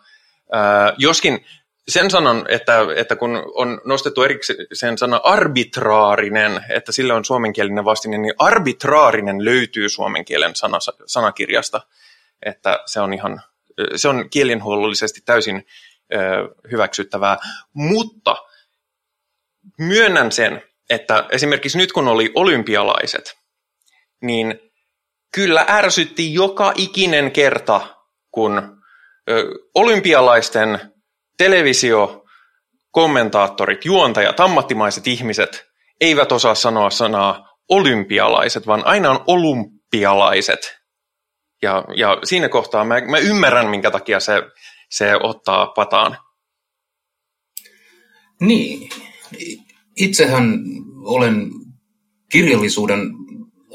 Joskin 0.98 1.46
sen 1.88 2.12
sanon, 2.12 2.46
että, 2.50 2.78
että 2.96 3.16
kun 3.16 3.44
on 3.56 3.82
nostettu 3.86 4.24
erikseen 4.24 4.98
sana 4.98 5.22
arbitraarinen, 5.24 6.66
että 6.70 6.92
sille 6.92 7.14
on 7.14 7.26
suomenkielinen 7.26 7.86
vastine, 7.86 8.18
niin 8.18 8.34
arbitraarinen 8.38 9.46
löytyy 9.46 9.90
suomen 9.90 10.26
kielen 10.26 10.56
sana, 10.56 10.78
sanakirjasta, 11.06 11.82
että 12.46 12.80
se 12.86 13.00
on 13.00 13.14
ihan 13.14 13.42
se 13.96 14.08
on 14.08 14.30
kielenhuollollisesti 14.30 15.22
täysin 15.26 15.68
hyväksyttävää, 16.72 17.38
mutta 17.74 18.36
myönnän 19.78 20.32
sen, 20.32 20.64
että 20.90 21.26
esimerkiksi 21.30 21.78
nyt 21.78 21.92
kun 21.92 22.08
oli 22.08 22.32
olympialaiset, 22.36 23.38
niin 24.22 24.60
kyllä 25.32 25.66
ärsytti 25.70 26.34
joka 26.34 26.74
ikinen 26.76 27.32
kerta, 27.32 27.82
kun 28.32 28.84
olympialaisten 29.76 30.93
televisio, 31.38 32.26
kommentaattorit, 32.92 33.86
juontajat, 33.86 34.40
ammattimaiset 34.40 35.08
ihmiset 35.08 35.66
eivät 36.02 36.32
osaa 36.32 36.56
sanoa 36.56 36.90
sanaa 36.90 37.58
olympialaiset, 37.70 38.68
vaan 38.68 38.86
aina 38.86 39.12
on 39.12 39.24
olympialaiset. 39.28 40.60
Ja, 41.62 41.86
ja 41.96 42.18
siinä 42.24 42.50
kohtaa 42.50 42.86
mä, 42.86 43.02
mä 43.02 43.18
ymmärrän, 43.18 43.70
minkä 43.70 43.92
takia 43.92 44.20
se, 44.20 44.34
se 44.90 45.16
ottaa 45.24 45.68
pataan. 45.68 46.18
Niin. 48.42 48.90
Itsehän 49.96 50.60
olen 51.04 51.50
kirjallisuuden 52.32 53.00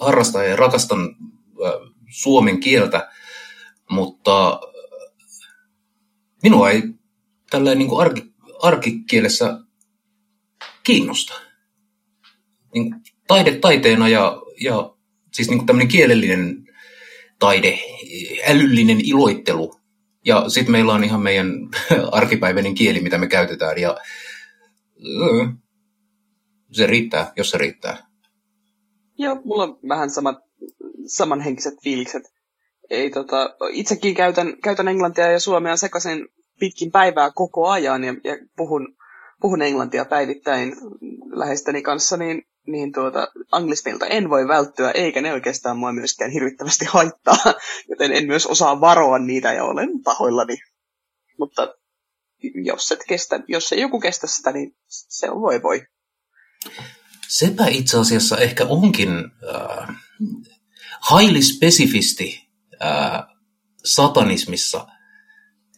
harrastaja 0.00 0.48
ja 0.48 0.56
rakastan 0.56 1.16
suomen 2.10 2.60
kieltä, 2.60 3.10
mutta 3.90 4.60
minua 6.42 6.70
ei 6.70 6.82
tällä 7.50 7.74
niin 7.74 7.88
kuin 7.88 8.00
arki, 8.00 8.32
arkikielessä 8.62 9.58
kiinnosta. 10.84 11.34
Niin 12.74 12.94
taide 13.26 13.58
taiteena 13.58 14.08
ja, 14.08 14.42
ja 14.60 14.94
Siis 15.38 15.48
niin 15.48 15.58
kuin 15.58 15.66
tämmöinen 15.66 15.88
kielellinen 15.88 16.68
taide, 17.38 17.78
älyllinen 18.48 19.00
iloittelu. 19.00 19.74
Ja 20.24 20.48
sitten 20.48 20.72
meillä 20.72 20.92
on 20.92 21.04
ihan 21.04 21.22
meidän 21.22 21.52
arkipäiväinen 22.12 22.74
kieli, 22.74 23.00
mitä 23.00 23.18
me 23.18 23.26
käytetään. 23.26 23.78
Ja 23.78 23.96
se 26.72 26.86
riittää, 26.86 27.32
jos 27.36 27.50
se 27.50 27.58
riittää. 27.58 28.06
Joo, 29.18 29.40
mulla 29.44 29.62
on 29.62 29.78
vähän 29.88 30.10
samat, 30.10 30.38
samanhenkiset 31.06 31.74
fiilikset. 31.82 32.22
Ei, 32.90 33.10
tota, 33.10 33.56
itsekin 33.72 34.14
käytän, 34.14 34.56
käytän 34.62 34.88
englantia 34.88 35.32
ja 35.32 35.40
suomea 35.40 35.76
sekaisin 35.76 36.28
pitkin 36.58 36.90
päivää 36.90 37.30
koko 37.34 37.68
ajan 37.68 38.04
ja, 38.04 38.14
ja 38.24 38.36
puhun, 38.56 38.96
puhun 39.40 39.62
englantia 39.62 40.04
päivittäin 40.04 40.76
läheisteni 41.30 41.82
kanssa, 41.82 42.16
niin, 42.16 42.42
niin 42.66 42.92
tuota, 42.92 43.28
anglismilta 43.52 44.06
en 44.06 44.30
voi 44.30 44.48
välttyä, 44.48 44.90
eikä 44.90 45.20
ne 45.20 45.32
oikeastaan 45.32 45.78
mua 45.78 45.92
myöskään 45.92 46.30
hirvittävästi 46.30 46.84
haittaa, 46.84 47.54
joten 47.90 48.12
en 48.12 48.26
myös 48.26 48.46
osaa 48.46 48.80
varoa 48.80 49.18
niitä 49.18 49.52
ja 49.52 49.64
olen 49.64 49.88
pahoillani. 50.04 50.56
Mutta 51.38 51.74
jos, 52.64 52.92
et 52.92 53.04
kestä, 53.08 53.40
jos 53.48 53.72
ei 53.72 53.80
joku 53.80 54.00
kestä 54.00 54.26
sitä, 54.26 54.52
niin 54.52 54.76
se 54.88 55.30
on 55.30 55.40
voi 55.40 55.62
voi. 55.62 55.86
Sepä 57.28 57.66
itse 57.66 57.98
asiassa 57.98 58.38
ehkä 58.38 58.64
onkin 58.64 59.08
äh, 59.54 59.96
highly 61.10 61.42
spesifisti 61.42 62.48
äh, 62.82 63.22
satanismissa, 63.84 64.86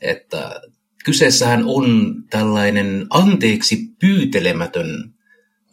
että 0.01 0.61
kyseessähän 1.05 1.65
on 1.67 2.15
tällainen 2.31 3.07
anteeksi 3.11 3.79
pyytelemätön 4.01 5.15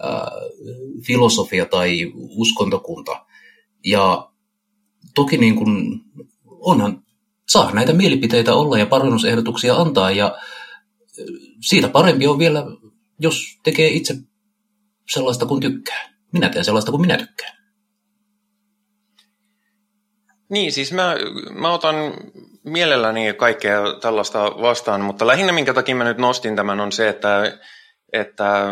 äh, 0.03 0.21
filosofia 1.05 1.65
tai 1.65 2.11
uskontokunta. 2.15 3.25
Ja 3.85 4.31
toki 5.15 5.37
niin 5.37 5.55
kuin 5.55 6.01
onhan, 6.45 7.03
saa 7.47 7.73
näitä 7.73 7.93
mielipiteitä 7.93 8.55
olla 8.55 8.77
ja 8.77 8.85
parannusehdotuksia 8.85 9.75
antaa 9.75 10.11
ja 10.11 10.37
siitä 11.61 11.87
parempi 11.89 12.27
on 12.27 12.39
vielä, 12.39 12.63
jos 13.19 13.59
tekee 13.63 13.87
itse 13.89 14.15
sellaista 15.13 15.45
kuin 15.45 15.61
tykkää. 15.61 16.09
Minä 16.31 16.49
teen 16.49 16.65
sellaista 16.65 16.91
kuin 16.91 17.01
minä 17.01 17.17
tykkään. 17.17 17.57
Niin, 20.49 20.71
siis 20.71 20.91
mä, 20.91 21.15
mä 21.59 21.73
otan 21.73 21.95
mielelläni 22.67 23.33
kaikkea 23.33 23.81
tällaista 24.01 24.43
vastaan, 24.43 25.01
mutta 25.01 25.27
lähinnä 25.27 25.51
minkä 25.51 25.73
takia 25.73 25.95
mä 25.95 26.03
nyt 26.03 26.17
nostin 26.17 26.55
tämän 26.55 26.79
on 26.79 26.91
se, 26.91 27.09
että, 27.09 27.57
että 28.13 28.65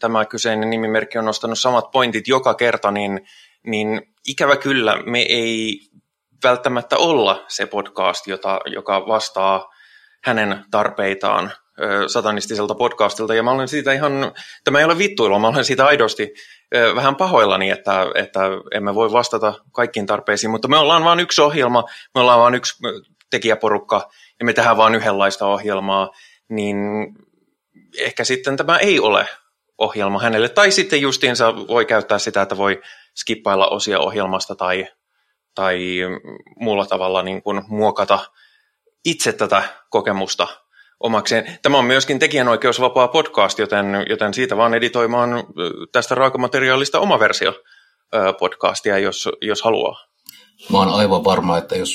tämä 0.00 0.24
kyseinen 0.24 0.70
nimimerkki 0.70 1.18
on 1.18 1.24
nostanut 1.24 1.58
samat 1.58 1.90
pointit 1.90 2.28
joka 2.28 2.54
kerta, 2.54 2.90
niin, 2.90 3.20
niin 3.66 4.02
ikävä 4.28 4.56
kyllä 4.56 5.02
me 5.06 5.18
ei 5.18 5.80
välttämättä 6.44 6.96
olla 6.96 7.44
se 7.48 7.66
podcast, 7.66 8.26
jota, 8.26 8.60
joka 8.66 9.06
vastaa 9.06 9.68
hänen 10.24 10.64
tarpeitaan 10.70 11.52
satanistiselta 12.06 12.74
podcastilta, 12.74 13.34
ja 13.34 13.42
mä 13.42 13.50
olen 13.50 13.68
siitä 13.68 13.92
ihan, 13.92 14.12
tämä 14.64 14.78
ei 14.78 14.84
ole 14.84 14.98
vittuilua, 14.98 15.38
mä 15.38 15.48
olen 15.48 15.64
siitä 15.64 15.86
aidosti 15.86 16.34
vähän 16.94 17.16
pahoillani, 17.16 17.70
että, 17.70 18.06
että 18.14 18.40
emme 18.74 18.94
voi 18.94 19.12
vastata 19.12 19.54
kaikkiin 19.72 20.06
tarpeisiin, 20.06 20.50
mutta 20.50 20.68
me 20.68 20.76
ollaan 20.76 21.04
vain 21.04 21.20
yksi 21.20 21.42
ohjelma, 21.42 21.84
me 22.14 22.20
ollaan 22.20 22.40
vain 22.40 22.54
yksi 22.54 22.74
tekijäporukka, 23.30 24.10
ja 24.40 24.46
me 24.46 24.52
tehdään 24.52 24.76
vain 24.76 24.94
yhdenlaista 24.94 25.46
ohjelmaa, 25.46 26.10
niin 26.48 26.76
ehkä 27.98 28.24
sitten 28.24 28.56
tämä 28.56 28.76
ei 28.76 29.00
ole 29.00 29.26
ohjelma 29.78 30.18
hänelle, 30.18 30.48
tai 30.48 30.70
sitten 30.70 31.00
justiinsa 31.00 31.56
voi 31.56 31.86
käyttää 31.86 32.18
sitä, 32.18 32.42
että 32.42 32.56
voi 32.56 32.80
skippailla 33.16 33.68
osia 33.68 34.00
ohjelmasta 34.00 34.54
tai, 34.54 34.88
tai 35.54 35.80
muulla 36.60 36.86
tavalla 36.86 37.22
niin 37.22 37.42
kuin 37.42 37.62
muokata 37.68 38.18
itse 39.04 39.32
tätä 39.32 39.62
kokemusta 39.90 40.46
omakseen. 41.00 41.58
Tämä 41.62 41.78
on 41.78 41.84
myöskin 41.84 42.18
tekijänoikeusvapaa 42.18 43.08
podcast, 43.08 43.58
joten, 43.58 43.86
joten 44.08 44.34
siitä 44.34 44.56
vaan 44.56 44.74
editoimaan 44.74 45.30
tästä 45.92 46.14
raakamateriaalista 46.14 47.00
oma 47.00 47.18
versio 47.18 47.54
podcastia, 48.38 48.98
jos, 48.98 49.28
jos 49.40 49.62
haluaa. 49.62 50.06
Mä 50.72 50.78
oon 50.78 50.88
aivan 50.88 51.24
varma, 51.24 51.58
että 51.58 51.76
jos, 51.76 51.90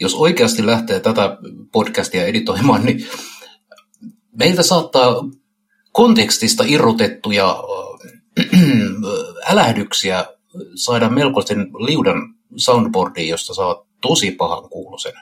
jos 0.00 0.14
oikeasti 0.14 0.66
lähtee 0.66 1.00
tätä 1.00 1.36
podcastia 1.72 2.26
editoimaan, 2.26 2.84
niin 2.84 3.06
meiltä 4.38 4.62
saattaa 4.62 5.14
kontekstista 5.92 6.64
irrotettuja 6.66 7.64
älähdyksiä 9.52 10.24
saada 10.74 11.08
melkoisen 11.08 11.60
liudan 11.60 12.34
soundboardiin, 12.56 13.28
josta 13.28 13.54
saa 13.54 13.86
tosi 14.00 14.30
pahan 14.30 14.68
kuulosen. 14.68 15.12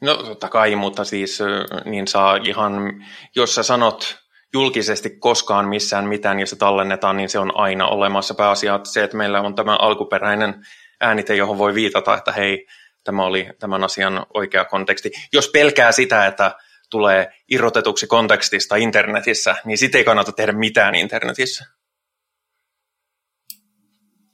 No 0.00 0.14
totta 0.14 0.48
kai, 0.48 0.76
mutta 0.76 1.04
siis 1.04 1.38
niin 1.84 2.08
saa 2.08 2.36
ihan, 2.36 3.04
jos 3.36 3.54
sä 3.54 3.62
sanot 3.62 4.18
julkisesti 4.52 5.10
koskaan 5.10 5.68
missään 5.68 6.04
mitään 6.04 6.40
ja 6.40 6.46
se 6.46 6.56
tallennetaan, 6.56 7.16
niin 7.16 7.28
se 7.28 7.38
on 7.38 7.56
aina 7.56 7.88
olemassa. 7.88 8.34
Pääasia 8.34 8.80
se, 8.84 9.04
että 9.04 9.16
meillä 9.16 9.40
on 9.40 9.54
tämä 9.54 9.76
alkuperäinen 9.76 10.66
äänite, 11.00 11.36
johon 11.36 11.58
voi 11.58 11.74
viitata, 11.74 12.16
että 12.16 12.32
hei, 12.32 12.66
tämä 13.10 13.24
oli 13.24 13.48
tämän 13.58 13.84
asian 13.84 14.26
oikea 14.34 14.64
konteksti. 14.64 15.10
Jos 15.32 15.48
pelkää 15.48 15.92
sitä, 15.92 16.26
että 16.26 16.54
tulee 16.90 17.32
irrotetuksi 17.48 18.06
kontekstista 18.06 18.76
internetissä, 18.76 19.56
niin 19.64 19.78
sitten 19.78 19.98
ei 19.98 20.04
kannata 20.04 20.32
tehdä 20.32 20.52
mitään 20.52 20.94
internetissä. 20.94 21.64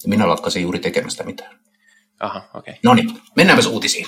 Minä 0.07 0.29
lakkasin 0.29 0.63
juuri 0.63 0.79
tekemästä 0.79 1.25
mitään. 1.25 1.59
Aha, 2.21 2.39
okei. 2.55 2.73
Okay. 2.73 2.75
No 2.83 2.95
niin, 2.95 3.23
mennäänpäs 3.37 3.67
uutisiin. 3.67 4.07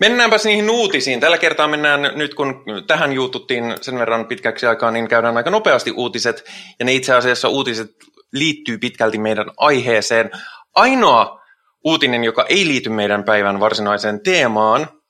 Mennäänpäs 0.00 0.44
niihin 0.44 0.70
uutisiin. 0.70 1.20
Tällä 1.20 1.38
kertaa 1.38 1.68
mennään 1.68 2.12
nyt, 2.14 2.34
kun 2.34 2.64
tähän 2.86 3.12
juututtiin 3.12 3.74
sen 3.80 3.98
verran 3.98 4.26
pitkäksi 4.26 4.66
aikaa, 4.66 4.90
niin 4.90 5.08
käydään 5.08 5.36
aika 5.36 5.50
nopeasti 5.50 5.90
uutiset. 5.90 6.44
Ja 6.78 6.84
ne 6.84 6.92
itse 6.92 7.14
asiassa 7.14 7.48
uutiset 7.48 7.90
liittyy 8.32 8.78
pitkälti 8.78 9.18
meidän 9.18 9.50
aiheeseen. 9.56 10.30
Ainoa 10.74 11.45
uutinen, 11.86 12.24
joka 12.24 12.46
ei 12.48 12.66
liity 12.66 12.90
meidän 12.90 13.24
päivän 13.24 13.60
varsinaiseen 13.60 14.22
teemaan, 14.22 15.02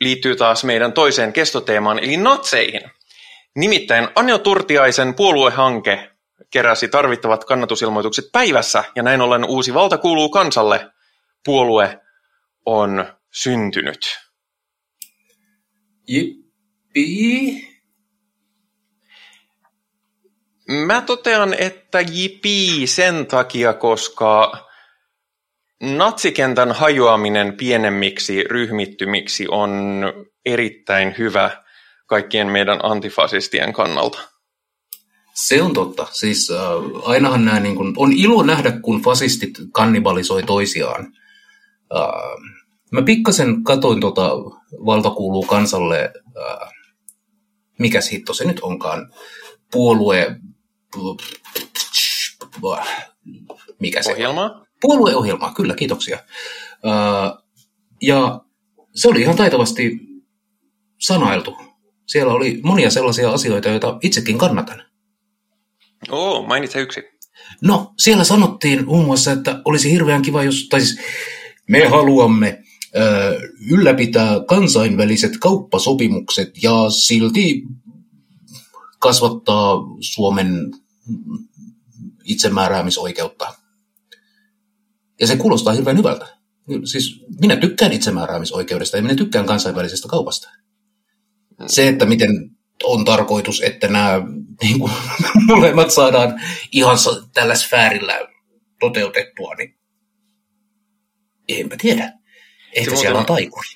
liittyy 0.00 0.36
taas 0.36 0.64
meidän 0.64 0.92
toiseen 0.92 1.32
kestoteemaan, 1.32 1.98
eli 1.98 2.16
natseihin. 2.16 2.80
Nimittäin 3.56 4.08
Anjo 4.14 4.38
Turtiaisen 4.38 5.14
puoluehanke 5.14 6.10
keräsi 6.50 6.88
tarvittavat 6.88 7.44
kannatusilmoitukset 7.44 8.24
päivässä, 8.32 8.84
ja 8.96 9.02
näin 9.02 9.20
ollen 9.20 9.44
uusi 9.44 9.74
valta 9.74 9.98
kuuluu 9.98 10.28
kansalle. 10.28 10.90
Puolue 11.44 12.00
on 12.66 13.12
syntynyt. 13.32 14.00
Jippi. 16.08 17.68
Mä 20.68 21.00
totean, 21.00 21.54
että 21.54 22.00
jipi 22.00 22.86
sen 22.86 23.26
takia, 23.26 23.72
koska 23.72 24.67
natsikentän 25.82 26.72
hajoaminen 26.72 27.56
pienemmiksi 27.56 28.44
ryhmittymiksi 28.44 29.46
on 29.50 30.02
erittäin 30.46 31.14
hyvä 31.18 31.64
kaikkien 32.06 32.46
meidän 32.46 32.78
antifasistien 32.82 33.72
kannalta. 33.72 34.18
Se 35.34 35.62
on 35.62 35.72
totta. 35.72 36.06
Siis 36.10 36.50
äh, 36.50 36.58
ainahan 37.04 37.44
nämä, 37.44 37.60
niin 37.60 37.76
kun, 37.76 37.94
on 37.96 38.12
ilo 38.12 38.42
nähdä, 38.42 38.72
kun 38.82 39.02
fasistit 39.02 39.54
kannibalisoi 39.72 40.42
toisiaan. 40.42 41.12
Äh, 41.96 42.58
Mä 42.92 43.02
pikkasen 43.02 43.64
katoin 43.64 44.00
tota 44.00 44.30
Valta 44.86 45.10
kuuluu 45.10 45.42
kansalle, 45.42 46.12
äh, 46.36 46.68
mikä 47.78 48.00
hitto 48.12 48.34
se 48.34 48.44
nyt 48.44 48.60
onkaan, 48.60 49.12
puolue, 49.72 50.36
mikä 53.80 54.02
se 54.02 54.12
Ohjelma? 54.12 54.66
Puolueohjelma, 54.80 55.54
kyllä, 55.54 55.74
kiitoksia. 55.74 56.18
Ja 58.02 58.40
se 58.94 59.08
oli 59.08 59.20
ihan 59.20 59.36
taitavasti 59.36 60.00
sanailtu. 60.98 61.56
Siellä 62.06 62.32
oli 62.32 62.60
monia 62.62 62.90
sellaisia 62.90 63.30
asioita, 63.30 63.68
joita 63.68 63.98
itsekin 64.02 64.38
kannatan. 64.38 64.82
Oo, 66.10 66.46
mainitse 66.46 66.80
yksi. 66.80 67.00
No, 67.62 67.94
siellä 67.98 68.24
sanottiin 68.24 68.86
muun 68.86 69.04
muassa, 69.04 69.32
että 69.32 69.62
olisi 69.64 69.90
hirveän 69.90 70.22
kiva, 70.22 70.42
jos, 70.42 70.66
tai 70.70 70.80
siis 70.80 71.00
me 71.68 71.86
haluamme 71.86 72.62
ylläpitää 73.70 74.40
kansainväliset 74.48 75.32
kauppasopimukset 75.40 76.62
ja 76.62 76.90
silti 76.90 77.62
kasvattaa 78.98 79.76
Suomen 80.00 80.70
itsemääräämisoikeutta. 82.24 83.54
Ja 85.20 85.26
se 85.26 85.36
kuulostaa 85.36 85.72
hirveän 85.72 85.98
hyvältä. 85.98 86.26
Siis 86.84 87.24
minä 87.40 87.56
tykkään 87.56 87.92
itsemääräämisoikeudesta 87.92 88.96
ja 88.96 89.02
minä 89.02 89.14
tykkään 89.14 89.46
kansainvälisestä 89.46 90.08
kaupasta. 90.08 90.50
Se, 91.66 91.88
että 91.88 92.06
miten 92.06 92.50
on 92.84 93.04
tarkoitus, 93.04 93.60
että 93.60 93.88
nämä 93.88 94.22
niin 94.62 94.78
kuin, 94.78 94.92
molemmat 95.48 95.90
saadaan 95.90 96.40
ihan 96.72 96.98
tällä 97.34 97.54
sfäärillä 97.54 98.20
toteutettua, 98.80 99.54
niin 99.54 99.78
Enpä 101.48 101.76
tiedä. 101.80 102.12
Ehkä 102.72 102.90
se 102.90 102.96
siellä 102.96 103.18
on 103.18 103.26
taikuri. 103.26 103.68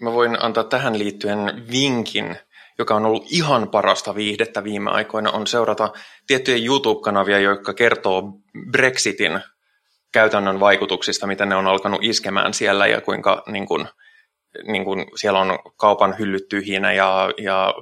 Mä 0.00 0.12
voin 0.12 0.42
antaa 0.42 0.64
tähän 0.64 0.98
liittyen 0.98 1.38
vinkin, 1.72 2.36
joka 2.78 2.94
on 2.94 3.06
ollut 3.06 3.26
ihan 3.30 3.68
parasta 3.68 4.14
viihdettä 4.14 4.64
viime 4.64 4.90
aikoina, 4.90 5.30
on 5.30 5.46
seurata 5.46 5.92
tiettyjä 6.26 6.64
YouTube-kanavia, 6.64 7.38
jotka 7.38 7.74
kertoo 7.74 8.22
Brexitin 8.70 9.40
käytännön 10.16 10.60
vaikutuksista, 10.60 11.26
miten 11.26 11.48
ne 11.48 11.56
on 11.56 11.66
alkanut 11.66 12.00
iskemään 12.02 12.54
siellä 12.54 12.86
ja 12.86 13.00
kuinka 13.00 13.42
niin 13.46 13.66
kuin, 13.66 13.88
niin 14.66 14.84
kuin 14.84 15.06
siellä 15.16 15.40
on 15.40 15.58
kaupan 15.76 16.14
hyllyt 16.18 16.48
tyhjinä 16.48 16.92
ja, 16.92 17.30
ja 17.38 17.74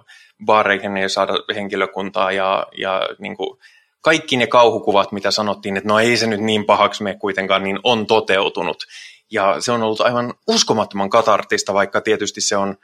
baareihin 0.44 0.96
ei 0.96 1.08
saada 1.08 1.32
henkilökuntaa 1.54 2.32
ja, 2.32 2.66
ja 2.78 3.08
niin 3.18 3.36
kuin 3.36 3.58
kaikki 4.00 4.36
ne 4.36 4.46
kauhukuvat, 4.46 5.12
mitä 5.12 5.30
sanottiin, 5.30 5.76
että 5.76 5.88
no 5.88 5.98
ei 5.98 6.16
se 6.16 6.26
nyt 6.26 6.40
niin 6.40 6.64
pahaksi 6.64 7.02
mene 7.02 7.18
kuitenkaan, 7.18 7.62
niin 7.62 7.78
on 7.82 8.06
toteutunut. 8.06 8.84
Ja 9.30 9.60
se 9.60 9.72
on 9.72 9.82
ollut 9.82 10.00
aivan 10.00 10.34
uskomattoman 10.48 11.10
katartista, 11.10 11.74
vaikka 11.74 12.00
tietysti 12.00 12.40
se 12.40 12.56
on 12.56 12.76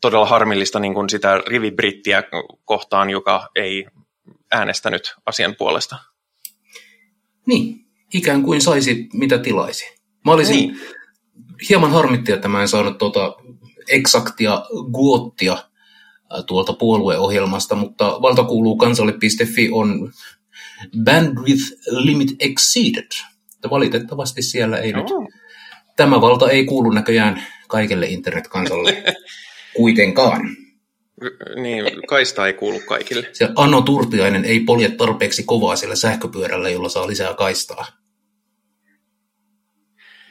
todella 0.00 0.26
harmillista 0.26 0.80
niin 0.80 0.94
kuin 0.94 1.10
sitä 1.10 1.38
rivibrittiä 1.46 2.22
kohtaan, 2.64 3.10
joka 3.10 3.48
ei 3.54 3.86
äänestänyt 4.52 5.14
asian 5.26 5.54
puolesta. 5.58 5.96
Niin, 7.46 7.79
ikään 8.14 8.42
kuin 8.42 8.60
saisi 8.60 9.08
mitä 9.12 9.38
tilaisi. 9.38 9.84
Mä 10.24 10.32
olisin, 10.32 10.56
niin. 10.56 10.80
hieman 11.68 11.90
harmitti, 11.90 12.32
että 12.32 12.48
mä 12.48 12.62
en 12.62 12.68
saanut 12.68 12.98
tuota 12.98 13.34
eksaktia 13.88 14.62
guottia 14.92 15.58
tuolta 16.46 16.72
puolueohjelmasta, 16.72 17.74
mutta 17.74 18.18
valtakuuluu 18.22 18.76
kansalle.fi 18.76 19.68
on 19.72 20.12
bandwidth 21.04 21.64
limit 21.90 22.36
exceeded. 22.40 23.08
Valitettavasti 23.70 24.42
siellä 24.42 24.78
ei 24.78 24.92
no. 24.92 24.98
nyt, 24.98 25.34
tämä 25.96 26.20
valta 26.20 26.50
ei 26.50 26.64
kuulu 26.64 26.90
näköjään 26.90 27.46
kaikelle 27.68 28.06
internetkansalle 28.06 29.04
kuitenkaan. 29.76 30.56
Niin, 31.62 31.84
kaista 32.08 32.46
ei 32.46 32.52
kuulu 32.52 32.80
kaikille. 32.88 33.28
Se 33.32 33.48
Anno 33.56 33.82
Turtiainen 33.82 34.44
ei 34.44 34.60
polje 34.60 34.88
tarpeeksi 34.88 35.42
kovaa 35.42 35.76
siellä 35.76 35.96
sähköpyörällä, 35.96 36.70
jolla 36.70 36.88
saa 36.88 37.06
lisää 37.06 37.34
kaistaa. 37.34 37.86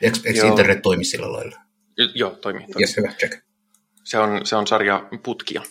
Eikö, 0.02 0.20
eikö 0.26 0.48
internet 0.48 0.82
toimi 0.82 1.04
sillä 1.04 1.32
lailla? 1.32 1.60
Joo, 2.16 2.30
toimii. 2.30 2.42
toimii. 2.42 2.82
Yes, 2.82 2.98
hyvä, 2.98 3.14
check. 3.14 3.44
Se 4.04 4.18
on, 4.18 4.46
se 4.46 4.56
on 4.56 4.68
sarja 4.68 5.10
putkia. 5.24 5.62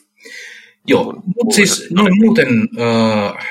Joo, 0.86 1.12
mutta 1.12 1.54
siis 1.54 1.86
noin 1.90 2.18
muuten 2.24 2.48
äh, 2.80 3.46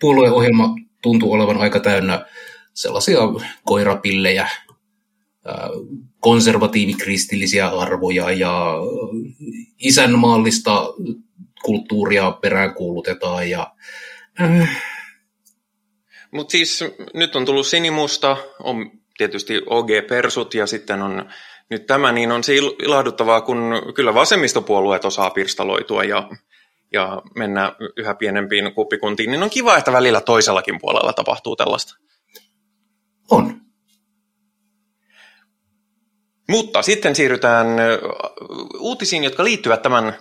puolueohjelma 0.00 0.74
tuntuu 1.02 1.32
olevan 1.32 1.56
aika 1.56 1.80
täynnä 1.80 2.26
sellaisia 2.74 3.18
koirapillejä, 3.64 4.42
äh, 4.42 4.50
konservatiivikristillisiä 6.20 7.68
arvoja 7.68 8.30
ja 8.30 8.74
isänmaallista 9.78 10.86
kulttuuria 11.64 12.30
peräänkuulutetaan. 12.30 13.50
Ja, 13.50 13.74
äh. 14.40 14.82
Mutta 16.30 16.52
siis 16.52 16.84
nyt 17.14 17.36
on 17.36 17.44
tullut 17.44 17.66
sinimusta, 17.66 18.36
on 18.62 18.90
tietysti 19.18 19.62
OG-persut 19.66 20.54
ja 20.54 20.66
sitten 20.66 21.02
on 21.02 21.30
nyt 21.70 21.86
tämä, 21.86 22.12
niin 22.12 22.32
on 22.32 22.44
se 22.44 22.54
ilahduttavaa, 22.82 23.40
kun 23.40 23.82
kyllä 23.94 24.14
vasemmistopuolueet 24.14 25.04
osaa 25.04 25.30
pirstaloitua 25.30 26.04
ja, 26.04 26.30
ja 26.92 27.22
mennä 27.34 27.72
yhä 27.96 28.14
pienempiin 28.14 28.74
kuppikuntiin, 28.74 29.30
niin 29.30 29.42
on 29.42 29.50
kiva, 29.50 29.76
että 29.76 29.92
välillä 29.92 30.20
toisellakin 30.20 30.78
puolella 30.80 31.12
tapahtuu 31.12 31.56
tällaista. 31.56 31.94
On. 33.30 33.60
Mutta 36.48 36.82
sitten 36.82 37.14
siirrytään 37.14 37.66
uutisiin, 38.78 39.24
jotka 39.24 39.44
liittyvät 39.44 39.82
tämän, 39.82 40.14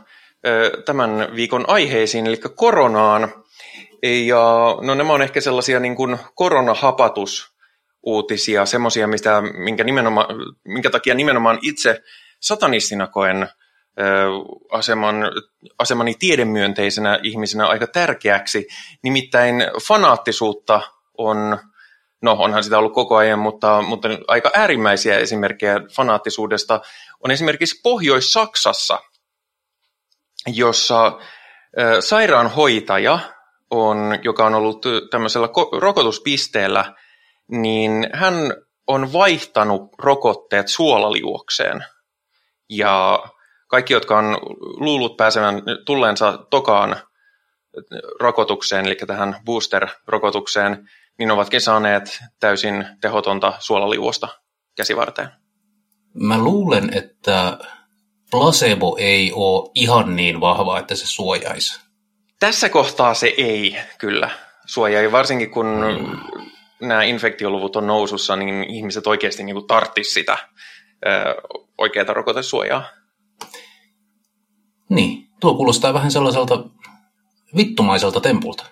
tämän 0.86 1.36
viikon 1.36 1.65
aiheisiin, 1.67 2.27
eli 2.27 2.38
koronaan. 2.55 3.43
Ja 4.03 4.77
no 4.81 4.95
nämä 4.95 5.13
on 5.13 5.21
ehkä 5.21 5.41
sellaisia 5.41 5.79
niin 5.79 5.95
kuin 5.95 6.17
koronahapatus 6.36 7.57
uutisia, 8.08 8.65
semmoisia, 8.65 9.08
mistä, 9.08 9.41
minkä, 9.41 9.84
minkä 10.63 10.89
takia 10.89 11.15
nimenomaan 11.15 11.60
itse 11.62 12.04
satanistina 12.39 13.08
koen 13.08 13.50
aseman, 14.72 15.15
asemani 15.80 16.13
tiedemyönteisenä 16.20 17.20
ihmisenä 17.24 17.67
aika 17.67 17.88
tärkeäksi. 17.88 18.67
Nimittäin 19.04 19.56
fanaattisuutta 19.88 20.82
on, 21.17 21.58
no 22.22 22.36
onhan 22.39 22.63
sitä 22.63 22.78
ollut 22.78 22.93
koko 22.93 23.15
ajan, 23.15 23.39
mutta, 23.39 23.82
mutta 23.82 24.10
aika 24.28 24.52
äärimmäisiä 24.54 25.17
esimerkkejä 25.17 25.82
fanaattisuudesta 25.96 26.82
on 27.24 27.32
esimerkiksi 27.32 27.82
Pohjois-Saksassa, 27.84 29.00
jossa 30.48 31.20
sairaanhoitaja 32.00 33.20
on, 33.72 34.20
joka 34.24 34.46
on 34.46 34.56
ollut 34.56 34.86
tämmöisellä 35.12 35.50
rokotuspisteellä– 35.80 36.86
niin 37.51 38.10
hän 38.13 38.33
on 38.88 39.13
vaihtanut 39.13 39.91
rokotteet 39.97 40.67
suolaliuokseen. 40.67 41.86
Ja 42.69 43.23
kaikki, 43.67 43.93
jotka 43.93 44.17
on 44.17 44.38
luullut 44.79 45.17
pääsevän 45.17 45.62
tulleensa 45.86 46.45
tokaan 46.49 46.95
rokotukseen, 48.19 48.86
eli 48.86 48.95
tähän 49.07 49.36
booster-rokotukseen, 49.45 50.89
niin 51.19 51.31
ovatkin 51.31 51.62
saaneet 51.62 52.19
täysin 52.39 52.86
tehotonta 53.01 53.53
suolaliuosta 53.60 54.27
käsivarteen. 54.77 55.29
Mä 56.13 56.38
luulen, 56.38 56.97
että 56.97 57.57
placebo 58.31 58.97
ei 58.99 59.31
ole 59.36 59.71
ihan 59.75 60.15
niin 60.15 60.41
vahva, 60.41 60.79
että 60.79 60.95
se 60.95 61.07
suojaisi. 61.07 61.81
Tässä 62.39 62.69
kohtaa 62.69 63.13
se 63.13 63.33
ei 63.38 63.77
kyllä 63.97 64.29
suojaa, 64.65 65.12
varsinkin 65.12 65.51
kun 65.51 65.65
mm 65.65 66.47
nämä 66.82 67.04
infektioluvut 67.04 67.76
on 67.76 67.88
nousussa, 67.88 68.36
niin 68.36 68.63
ihmiset 68.63 69.08
oikeasti 69.08 69.44
niin 69.44 69.56
kuin 69.56 69.68
tarttis 69.68 70.13
sitä 70.13 70.38
oikeaa 71.78 72.13
rokotesuojaa. 72.13 72.84
Niin, 74.90 75.28
tuo 75.40 75.56
kuulostaa 75.56 75.94
vähän 75.94 76.12
sellaiselta 76.12 76.63
vittumaiselta 77.58 78.22
tempulta. 78.22 78.66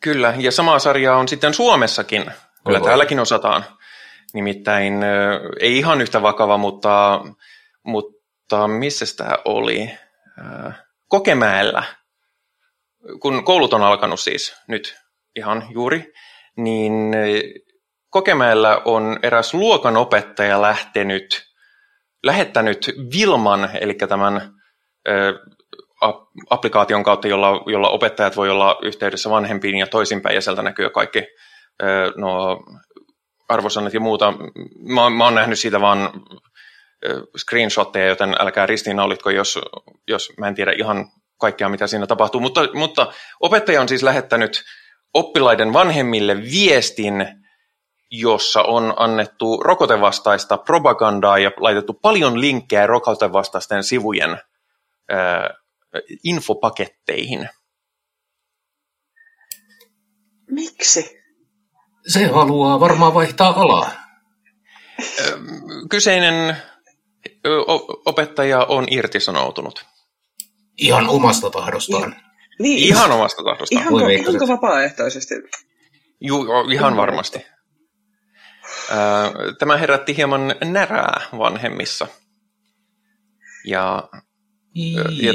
Kyllä, 0.00 0.34
ja 0.38 0.52
samaa 0.52 0.78
sarjaa 0.78 1.16
on 1.18 1.28
sitten 1.28 1.54
Suomessakin. 1.54 2.24
Kyllä 2.64 2.78
Oho. 2.78 2.86
täälläkin 2.86 3.20
osataan. 3.20 3.64
Nimittäin 4.34 4.94
ei 5.60 5.78
ihan 5.78 6.00
yhtä 6.00 6.22
vakava, 6.22 6.58
mutta, 6.58 7.20
mutta 7.82 8.68
missä 8.68 9.16
tämä 9.16 9.38
oli? 9.44 9.90
Kokemäellä, 11.08 11.82
kun 13.20 13.44
koulut 13.44 13.72
on 13.72 13.82
alkanut 13.82 14.20
siis 14.20 14.56
nyt 14.68 14.96
ihan 15.36 15.66
juuri, 15.70 16.12
niin 16.56 17.14
eh, 17.14 17.42
Kokemäellä 18.12 18.82
on 18.84 19.18
eräs 19.22 19.54
luokanopettaja 19.54 20.62
lähtenyt, 20.62 21.42
lähettänyt 22.22 22.90
Vilman, 23.14 23.70
eli 23.80 23.94
tämän 23.94 24.54
ö, 25.08 25.28
eh, 25.28 25.34
applikaation 26.50 27.02
kautta, 27.02 27.28
jolla, 27.28 27.62
jolla 27.66 27.88
opettajat 27.88 28.36
voi 28.36 28.50
olla 28.50 28.78
yhteydessä 28.82 29.30
vanhempiin 29.30 29.78
ja 29.78 29.86
toisinpäin, 29.86 30.34
ja 30.34 30.40
sieltä 30.40 30.62
näkyy 30.62 30.90
kaikki 30.90 31.18
ö, 31.18 31.24
eh, 32.04 32.12
no, 32.16 32.60
arvosanat 33.48 33.94
ja 33.94 34.00
muuta. 34.00 34.32
Mä, 34.78 35.10
mä 35.10 35.24
oon 35.24 35.34
nähnyt 35.34 35.58
siitä 35.58 35.80
vaan 35.80 36.10
screenshotteja, 37.36 38.06
joten 38.06 38.36
älkää 38.38 38.66
ristiinnaulitko, 38.66 39.30
jos, 39.30 39.58
jos 40.08 40.32
mä 40.40 40.48
en 40.48 40.54
tiedä 40.54 40.72
ihan 40.78 41.10
kaikkea, 41.40 41.68
mitä 41.68 41.86
siinä 41.86 42.06
tapahtuu. 42.06 42.40
Mutta, 42.40 42.60
mutta 42.74 43.12
opettaja 43.40 43.80
on 43.80 43.88
siis 43.88 44.02
lähettänyt 44.02 44.62
oppilaiden 45.14 45.72
vanhemmille 45.72 46.36
viestin, 46.36 47.26
jossa 48.10 48.62
on 48.62 48.94
annettu 48.96 49.56
rokotevastaista 49.56 50.58
propagandaa 50.58 51.38
ja 51.38 51.50
laitettu 51.56 51.92
paljon 51.92 52.40
linkkejä 52.40 52.86
rokotevastaisten 52.86 53.84
sivujen 53.84 54.30
äh, 54.30 54.38
infopaketteihin. 56.24 57.48
Miksi? 60.50 61.22
Se 62.06 62.26
haluaa 62.26 62.80
varmaan 62.80 63.14
vaihtaa 63.14 63.60
alaa. 63.60 63.90
Kyseinen 65.90 66.56
opettaja 68.06 68.64
on 68.64 68.86
irtisanoutunut. 68.90 69.86
Ihan 70.76 71.08
omasta 71.08 71.50
tahdostaan. 71.50 72.16
Niin, 72.62 72.78
ihan 72.78 73.12
omasta 73.12 73.42
tahdosta. 73.42 73.78
Ihan, 73.78 73.92
Voi 73.92 74.14
ihanko 74.14 74.48
vapaaehtoisesti? 74.48 75.34
Juu, 76.20 76.46
ihan 76.72 76.96
varmasti. 76.96 77.46
Tämä 79.58 79.76
herätti 79.76 80.16
hieman 80.16 80.54
närää 80.64 81.20
vanhemmissa. 81.38 82.06
Ja, 83.66 84.08
ja, 85.22 85.32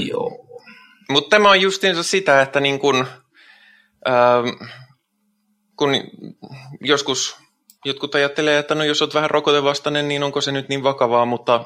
mutta 1.10 1.30
tämä 1.30 1.50
on 1.50 1.62
justiinsa 1.62 2.04
sitä, 2.04 2.42
että 2.42 2.60
niin 2.60 2.80
kun, 2.80 3.08
kun 5.78 5.90
joskus 6.82 7.38
jotkut 7.86 8.16
ajattelee, 8.16 8.60
että 8.60 8.76
no 8.76 8.84
jos 8.84 9.02
olet 9.02 9.14
vähän 9.14 9.30
rokotevastainen, 9.30 10.08
niin 10.08 10.24
onko 10.24 10.42
se 10.42 10.52
nyt 10.52 10.70
niin 10.70 10.84
vakavaa, 10.84 11.26
mutta, 11.26 11.66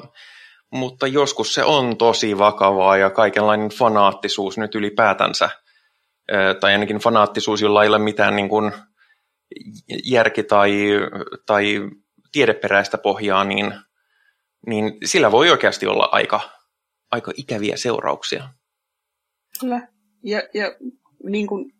mutta 0.72 1.06
joskus 1.06 1.54
se 1.54 1.64
on 1.64 1.96
tosi 1.96 2.38
vakavaa 2.38 2.96
ja 2.96 3.10
kaikenlainen 3.10 3.68
fanaattisuus 3.68 4.58
nyt 4.58 4.74
ylipäätänsä, 4.74 5.50
tai 6.60 6.72
ainakin 6.72 6.98
fanaattisuus, 6.98 7.62
jolla 7.62 7.82
ei 7.82 7.88
ole 7.88 7.98
mitään 7.98 8.36
niin 8.36 8.48
kuin 8.48 8.72
järki- 10.04 10.42
tai, 10.42 10.72
tai 11.46 11.90
tiedeperäistä 12.32 12.98
pohjaa, 12.98 13.44
niin, 13.44 13.74
niin 14.66 14.96
sillä 15.04 15.32
voi 15.32 15.50
oikeasti 15.50 15.86
olla 15.86 16.08
aika, 16.12 16.40
aika 17.10 17.32
ikäviä 17.36 17.76
seurauksia. 17.76 18.48
Kyllä. 19.60 19.88
Ja, 20.24 20.42
ja 20.54 20.76
niin 21.24 21.46
kuin, 21.46 21.72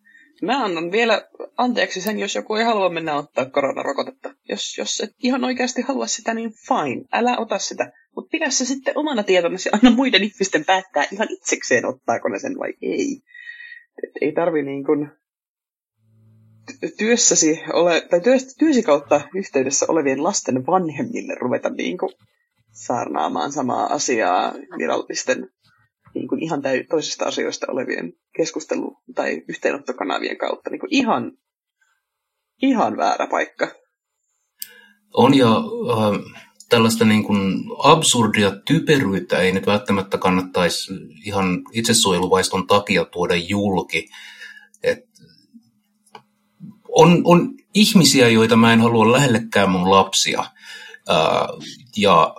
mä 0.43 0.65
annan 0.65 0.93
vielä 0.93 1.29
anteeksi 1.57 2.01
sen, 2.01 2.19
jos 2.19 2.35
joku 2.35 2.55
ei 2.55 2.65
halua 2.65 2.89
mennä 2.89 3.15
ottaa 3.15 3.45
koronarokotetta. 3.45 4.35
Jos, 4.49 4.79
jos 4.79 5.01
et 5.01 5.11
ihan 5.19 5.45
oikeasti 5.45 5.83
halua 5.83 6.07
sitä, 6.07 6.35
niin 6.35 6.53
fine, 6.69 7.05
älä 7.13 7.39
ota 7.39 7.59
sitä. 7.59 7.93
Mutta 8.17 8.29
pidä 8.31 8.51
se 8.51 8.65
sitten 8.65 8.99
omana 8.99 9.23
tietonasi 9.23 9.69
ja 9.69 9.79
anna 9.83 9.97
muiden 9.97 10.23
ihmisten 10.23 10.65
päättää 10.65 11.05
ihan 11.13 11.29
itsekseen, 11.31 11.87
ottaako 11.87 12.29
ne 12.29 12.39
sen 12.39 12.59
vai 12.59 12.75
ei. 12.83 13.23
Et 14.05 14.11
ei 14.21 14.33
tarvi 14.33 14.63
niin 14.63 14.85
kuin 14.85 15.11
työssäsi 16.99 17.61
ole, 17.73 18.01
tai 18.11 18.21
työs, 18.21 18.57
työsi 18.59 18.83
kautta 18.83 19.21
yhteydessä 19.35 19.87
olevien 19.89 20.23
lasten 20.23 20.67
vanhemmille 20.67 21.35
ruveta 21.35 21.71
niin 21.71 21.99
kuin 21.99 22.13
saarnaamaan 22.73 23.53
samaa 23.53 23.87
asiaa 23.93 24.53
virallisten 24.79 25.49
niin 26.15 26.29
kuin 26.29 26.43
ihan 26.43 26.63
täy- 26.63 26.87
toisista 26.91 27.25
asioista 27.25 27.67
olevien 27.71 28.13
keskustelu- 28.39 29.03
tai 29.15 29.43
yhteenottokanavien 29.49 30.39
kautta. 30.39 30.71
Niin 30.71 30.81
ihan, 30.91 31.33
ihan 32.63 32.97
väärä 32.97 33.27
paikka. 33.27 33.69
On 35.15 35.37
ja 35.39 35.49
äh, 35.49 36.43
tällaista 36.73 37.05
niin 37.05 37.25
kuin 37.25 37.65
absurdia 37.79 38.51
typeryyttä 38.51 39.39
ei 39.39 39.53
nyt 39.53 39.67
välttämättä 39.67 40.19
kannattaisi 40.19 40.93
ihan 41.25 41.63
itsesuojeluvaiston 41.73 42.67
takia 42.67 43.05
tuoda 43.05 43.35
julki. 43.35 44.09
Et 44.83 45.09
on, 46.89 47.23
on 47.25 47.55
ihmisiä, 47.75 48.29
joita 48.29 48.57
mä 48.57 48.73
en 48.73 48.81
halua 48.81 49.13
lähellekään 49.13 49.71
mun 49.71 49.91
lapsia. 49.91 50.41
Äh, 50.41 51.49
ja 51.97 52.35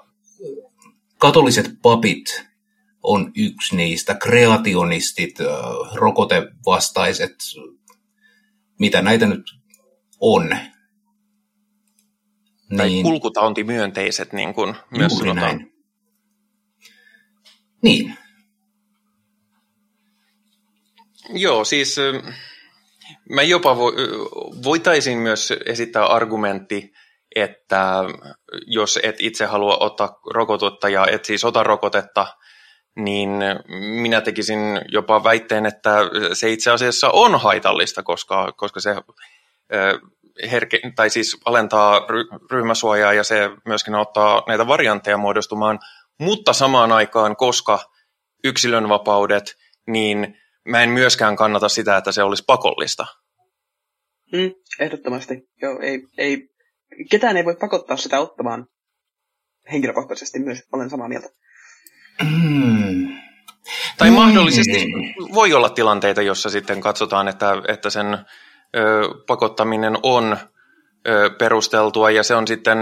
katoliset 1.18 1.72
papit 1.82 2.46
on 3.04 3.32
yksi 3.36 3.76
niistä, 3.76 4.16
kreationistit, 4.16 5.36
rokotevastaiset, 5.94 7.36
mitä 8.80 9.02
näitä 9.02 9.26
nyt 9.28 9.56
on. 10.20 10.58
Tai 12.78 12.88
niin, 12.88 13.04
kulkutautimyönteiset, 13.04 14.34
niin 14.34 14.54
kuin 14.54 14.76
myös 14.98 15.12
juuri 15.12 15.30
sanotaan. 15.30 15.58
Näin. 15.58 15.74
Niin. 17.82 18.18
Joo, 21.30 21.66
siis 21.66 21.96
mä 23.30 23.42
jopa 23.42 23.78
vo, 23.78 23.92
voitaisiin 24.64 25.18
myös 25.18 25.54
esittää 25.66 26.06
argumentti, 26.06 26.94
että 27.36 28.04
jos 28.68 29.00
et 29.04 29.16
itse 29.20 29.46
halua 29.46 29.78
ottaa 29.80 30.20
rokotetta 30.34 30.90
ja 30.90 31.08
et 31.08 31.26
siis 31.26 31.46
ota 31.46 31.64
rokotetta, 31.64 32.28
niin 32.96 33.30
minä 34.02 34.22
tekisin 34.22 34.60
jopa 34.88 35.24
väitteen, 35.24 35.66
että 35.66 35.98
se 36.34 36.52
itse 36.52 36.72
asiassa 36.72 37.10
on 37.10 37.40
haitallista, 37.40 38.04
koska, 38.04 38.52
koska 38.52 38.80
se 38.80 38.96
herke, 40.52 40.80
tai 40.96 41.10
siis 41.10 41.38
alentaa 41.46 42.02
ryhmäsuojaa 42.52 43.14
ja 43.14 43.24
se 43.24 43.50
myöskin 43.66 43.96
ottaa 43.96 44.44
näitä 44.48 44.68
variantteja 44.68 45.18
muodostumaan, 45.18 45.80
mutta 46.20 46.54
samaan 46.54 46.92
aikaan, 46.92 47.36
koska 47.36 47.80
yksilönvapaudet, 48.44 49.56
niin 49.88 50.38
mä 50.66 50.84
en 50.84 50.90
myöskään 50.90 51.36
kannata 51.36 51.70
sitä, 51.70 51.98
että 51.98 52.12
se 52.12 52.24
olisi 52.24 52.44
pakollista. 52.48 53.06
Mm, 54.34 54.52
ehdottomasti. 54.80 55.50
Joo, 55.62 55.80
ei, 55.82 56.04
ei, 56.18 56.50
ketään 57.12 57.38
ei 57.38 57.46
voi 57.46 57.56
pakottaa 57.56 57.98
sitä 57.98 58.20
ottamaan 58.20 58.68
henkilökohtaisesti 59.72 60.40
myös, 60.40 60.64
olen 60.72 60.90
samaa 60.90 61.08
mieltä. 61.08 61.30
Mm. 62.22 63.18
Tai 63.98 64.10
mm. 64.10 64.16
mahdollisesti 64.16 64.88
voi 65.34 65.54
olla 65.54 65.70
tilanteita, 65.70 66.22
jossa 66.22 66.50
sitten 66.50 66.82
katsotaan, 66.82 67.28
että, 67.28 67.54
että 67.68 67.90
sen 67.90 68.06
pakottaminen 69.28 69.98
on 70.04 70.38
perusteltua 71.38 72.12
ja 72.12 72.24
se 72.24 72.36
on 72.36 72.48
sitten, 72.48 72.78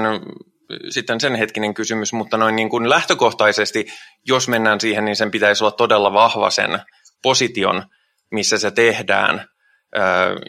sitten 0.89 1.19
sen 1.19 1.36
hetkinen 1.36 1.73
kysymys, 1.73 2.13
mutta 2.13 2.38
noin 2.38 2.56
niin 2.56 2.69
kuin 2.69 2.89
lähtökohtaisesti, 2.89 3.88
jos 4.27 4.47
mennään 4.47 4.80
siihen, 4.80 5.06
niin 5.06 5.15
sen 5.15 5.32
pitäisi 5.32 5.63
olla 5.63 5.71
todella 5.71 6.13
vahva 6.13 6.49
sen 6.49 6.80
position, 7.23 7.84
missä 8.32 8.58
se 8.58 8.71
tehdään. 8.71 9.47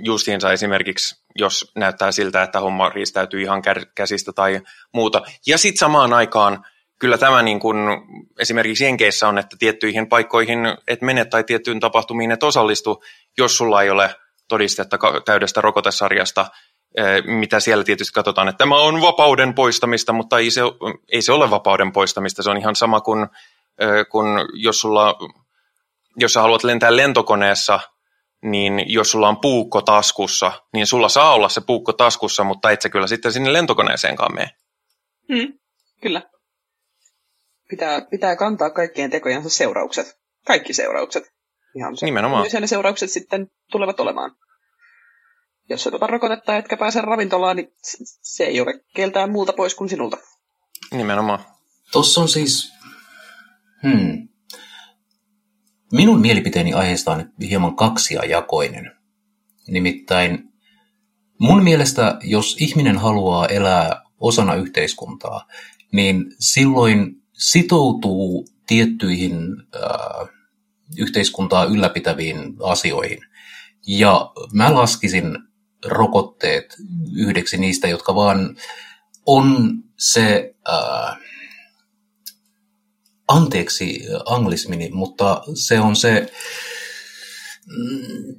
Justiinsa 0.05 0.53
esimerkiksi, 0.53 1.25
jos 1.39 1.73
näyttää 1.77 2.13
siltä, 2.13 2.43
että 2.43 2.61
homma 2.61 2.89
riistäytyy 2.89 3.43
ihan 3.43 3.63
käsistä 3.95 4.33
tai 4.33 4.61
muuta. 4.95 5.23
Ja 5.47 5.59
sitten 5.59 5.79
samaan 5.79 6.13
aikaan 6.13 6.65
kyllä 6.99 7.19
tämä 7.19 7.43
niin 7.43 7.61
kuin 7.61 7.77
esimerkiksi 8.39 8.85
Jenkeissä 8.85 9.29
on, 9.29 9.39
että 9.39 9.57
tiettyihin 9.59 10.09
paikkoihin 10.09 10.59
et 10.89 11.03
mene 11.03 11.25
tai 11.25 11.45
tiettyyn 11.45 11.81
tapahtumiin 11.81 12.31
et 12.31 12.43
osallistu, 12.43 13.03
jos 13.39 13.57
sulla 13.57 13.83
ei 13.83 13.91
ole 13.91 14.15
todistetta 14.53 14.99
täydestä 15.25 15.61
rokotesarjasta, 15.61 16.47
mitä 17.25 17.61
siellä 17.61 17.85
tietysti 17.85 18.13
katsotaan, 18.13 18.49
että 18.49 18.59
tämä 18.59 18.77
on 18.77 19.01
vapauden 19.01 19.55
poistamista, 19.55 20.13
mutta 20.13 20.39
ei 20.39 20.51
se, 20.51 20.61
ei 21.13 21.23
se 21.23 21.33
ole 21.33 21.51
vapauden 21.51 21.93
poistamista, 21.93 22.43
se 22.43 22.51
on 22.51 22.57
ihan 22.57 22.77
sama 22.77 23.01
kuin 23.01 23.27
kun 24.11 24.27
jos, 24.55 24.81
sulla, 24.81 25.19
jos 26.17 26.33
sä 26.33 26.41
haluat 26.41 26.65
lentää 26.65 26.97
lentokoneessa, 26.97 27.81
niin 28.43 28.85
jos 28.87 29.11
sulla 29.11 29.29
on 29.29 29.41
puukko 29.41 29.83
taskussa, 29.83 30.53
niin 30.73 30.87
sulla 30.87 31.09
saa 31.09 31.35
olla 31.35 31.49
se 31.49 31.61
puukko 31.67 31.93
taskussa, 31.93 32.45
mutta 32.45 32.71
et 32.71 32.83
sä 32.83 32.89
kyllä 32.89 33.07
sitten 33.07 33.33
sinne 33.33 33.53
lentokoneeseenkaan 33.53 34.35
mene. 34.35 34.51
Hmm, 35.33 35.53
kyllä 36.03 36.23
pitää, 37.73 38.01
pitää 38.11 38.37
kantaa 38.37 38.71
kaikkien 38.71 39.11
tekojensa 39.11 39.49
seuraukset. 39.49 40.19
Kaikki 40.47 40.73
seuraukset. 40.73 41.25
Ihan 41.77 41.97
se. 41.97 42.07
Nimenomaan. 42.07 42.47
Ne 42.61 42.67
seuraukset 42.67 43.11
sitten 43.11 43.47
tulevat 43.71 44.01
olemaan. 44.01 44.31
Jos 45.69 45.87
et 45.87 45.95
ota 45.95 46.07
rokotetta 46.07 46.57
etkä 46.57 46.77
pääse 46.77 47.01
ravintolaan, 47.01 47.57
niin 47.57 47.69
se 48.23 48.45
ei 48.45 48.61
ole 48.61 48.81
keltään 48.95 49.31
muulta 49.31 49.53
pois 49.53 49.75
kuin 49.75 49.91
sinulta. 49.91 50.17
Nimenomaan. 50.93 51.45
Tuossa 51.93 52.21
on 52.21 52.29
siis... 52.29 52.73
Hmm. 53.83 54.29
Minun 55.93 56.21
mielipiteeni 56.21 56.73
aiheesta 56.73 57.13
on 57.13 57.33
hieman 57.41 57.77
kaksiajakoinen. 57.77 58.93
Nimittäin 59.69 60.53
mun 61.39 61.63
mielestä, 61.63 62.19
jos 62.23 62.57
ihminen 62.61 62.99
haluaa 62.99 63.47
elää 63.47 64.03
osana 64.21 64.55
yhteiskuntaa, 64.55 65.47
niin 65.93 66.25
silloin 66.39 67.23
sitoutuu 67.33 68.49
tiettyihin 68.67 69.37
äh, 69.77 70.29
yhteiskuntaa 70.99 71.65
ylläpitäviin 71.65 72.57
asioihin. 72.63 73.19
Ja 73.87 74.33
mä 74.53 74.75
laskisin 74.75 75.39
rokotteet 75.87 76.77
yhdeksi 77.17 77.57
niistä, 77.57 77.89
jotka 77.89 78.15
vaan 78.15 78.57
on 79.27 79.73
se, 79.99 80.55
äh, 80.69 81.19
anteeksi 83.29 84.01
anglismini, 84.27 84.91
mutta 84.93 85.43
se 85.55 85.81
on 85.81 85.97
se 85.97 86.33
mm, 87.67 88.35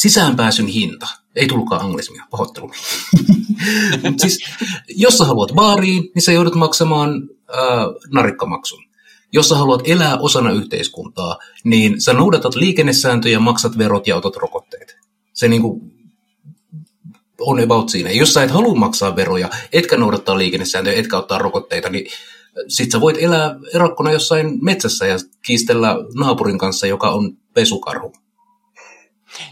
sisäänpääsyn 0.00 0.66
hinta. 0.66 1.06
Ei 1.36 1.46
tullutkaan 1.46 1.80
anglismia, 1.80 2.24
pahoittelu. 2.30 2.70
siis, 4.22 4.38
jos 4.88 5.18
sä 5.18 5.24
haluat 5.24 5.52
baariin, 5.54 6.10
niin 6.14 6.22
sä 6.22 6.32
joudut 6.32 6.54
maksamaan 6.54 7.10
äh, 7.54 8.10
narikkamaksun. 8.12 8.89
Jos 9.32 9.48
sä 9.48 9.54
haluat 9.54 9.82
elää 9.84 10.18
osana 10.18 10.52
yhteiskuntaa, 10.52 11.38
niin 11.64 12.00
sä 12.00 12.12
noudatat 12.12 12.54
liikennesääntöjä, 12.54 13.40
maksat 13.40 13.78
verot 13.78 14.06
ja 14.06 14.16
otat 14.16 14.36
rokotteet. 14.36 14.96
Se 15.32 15.48
niin 15.48 15.62
kuin 15.62 15.80
on 17.40 17.62
about 17.62 17.88
siinä. 17.88 18.10
Jos 18.10 18.34
sä 18.34 18.42
et 18.42 18.50
halua 18.50 18.74
maksaa 18.74 19.16
veroja, 19.16 19.48
etkä 19.72 19.96
noudattaa 19.96 20.38
liikennesääntöjä, 20.38 21.00
etkä 21.00 21.18
ottaa 21.18 21.38
rokotteita, 21.38 21.88
niin 21.90 22.10
sit 22.68 22.90
sä 22.90 23.00
voit 23.00 23.16
elää 23.20 23.54
erakkona 23.74 24.12
jossain 24.12 24.58
metsässä 24.64 25.06
ja 25.06 25.16
kiistellä 25.46 25.96
naapurin 26.14 26.58
kanssa, 26.58 26.86
joka 26.86 27.10
on 27.10 27.36
pesukarhu. 27.54 28.12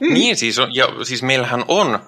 Mm. 0.01 0.15
Niin 0.15 0.37
siis, 0.37 0.57
ja 0.73 0.89
siis 1.05 1.23
meillähän 1.23 1.65
on 1.69 1.99